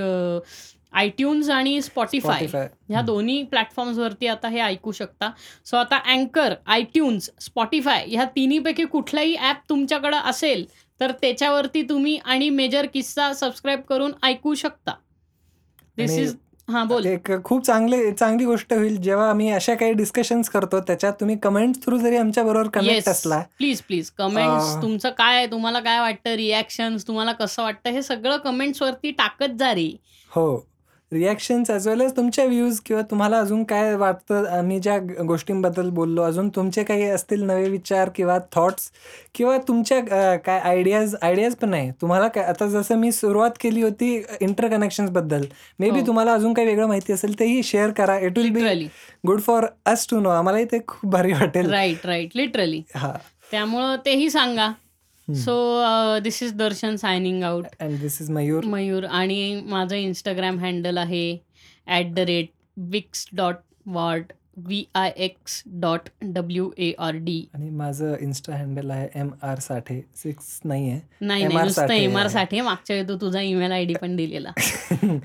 [0.93, 2.45] आयट्यून्स आणि स्पॉटीफाय.
[2.89, 5.29] ह्या दोन्ही प्लॅटफॉर्म्सवरती आता हे ऐकू शकता.
[5.65, 10.65] सो आता अँकर आयट्यून्स स्पॉटीफाय ह्या तिन्हीपैकी कुठलाही ॲप तुमच्याकडं असेल
[10.99, 14.93] तर त्याच्यावरती तुम्ही आणि मेजर किस्सा सबस्क्राईब करून ऐकू शकता.
[15.97, 16.35] दिस इज
[16.71, 17.05] हां, बोल.
[17.05, 21.75] एक खूप चांगले चांगली गोष्ट होईल जेव्हा आम्ही अशा काही डिस्कशन्स करतो त्याच्यात तुम्ही कमेंट
[21.75, 23.07] थ्रू जरी आमच्याबरोबर कनेक्ट येस.
[23.07, 28.37] असला प्लीज, प्लीज कमेंट्स तुमचं काय तुम्हाला काय वाटतं रिएक्शन्स तुम्हाला कसं वाटतं हे सगळं
[28.37, 29.97] कमेंट्सवरती टाकत जा रे.
[30.29, 30.70] हो.
[31.11, 36.21] रिएक्शन्स ॲज वेल एज तुमच्या व्ह्यूज किंवा तुम्हाला अजून काय वाटतं आम्ही ज्या गोष्टींबद्दल बोललो
[36.21, 38.91] अजून तुमचे काही असतील नवे विचार किंवा थॉट्स
[39.35, 39.99] किंवा तुमच्या
[40.37, 45.45] काय आयडियाज आयडियाज पण नाही तुम्हाला काय आता जसं मी सुरुवात केली होती इंटरकनेक्शन्सबद्दल
[45.79, 46.01] मे बी.
[46.07, 48.87] तुम्हाला अजून काही वेगळं माहिती असेल तेही शेअर करा it will be.
[49.27, 52.29] Good for us to know आम्हालाही ते खूप भारी वाटेल राइट, राइट.
[52.35, 52.81] लिटरली.
[52.95, 53.13] हां.
[53.51, 54.71] त्यामुळं तेही सांगा.
[55.27, 55.53] So
[56.19, 57.65] this is Darshan signing out.
[57.79, 58.65] And this is Mayur.
[58.65, 61.37] Mayur आणि माझं Instagram हँडल आहे
[62.77, 67.39] @विक्स.वॉर्ड V-I-x dot W A R D.
[67.53, 71.59] आणि माझं इन्स्टा हँडल आहे एम आर साठे सिक्स नाही आहे नाही, एम नाही.
[71.59, 72.29] आर नुसतं साठे एम-आर आहे.
[72.29, 72.61] साठे.
[72.61, 74.51] मागच्या वेळी तू तुझा ईमेल आयडी पण दिलेला.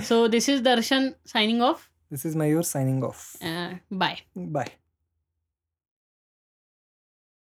[0.01, 1.81] So this is Darshan signing off.
[2.11, 3.37] This is Mayur signing off.
[3.91, 4.15] Bye.
[4.37, 4.67] Bye.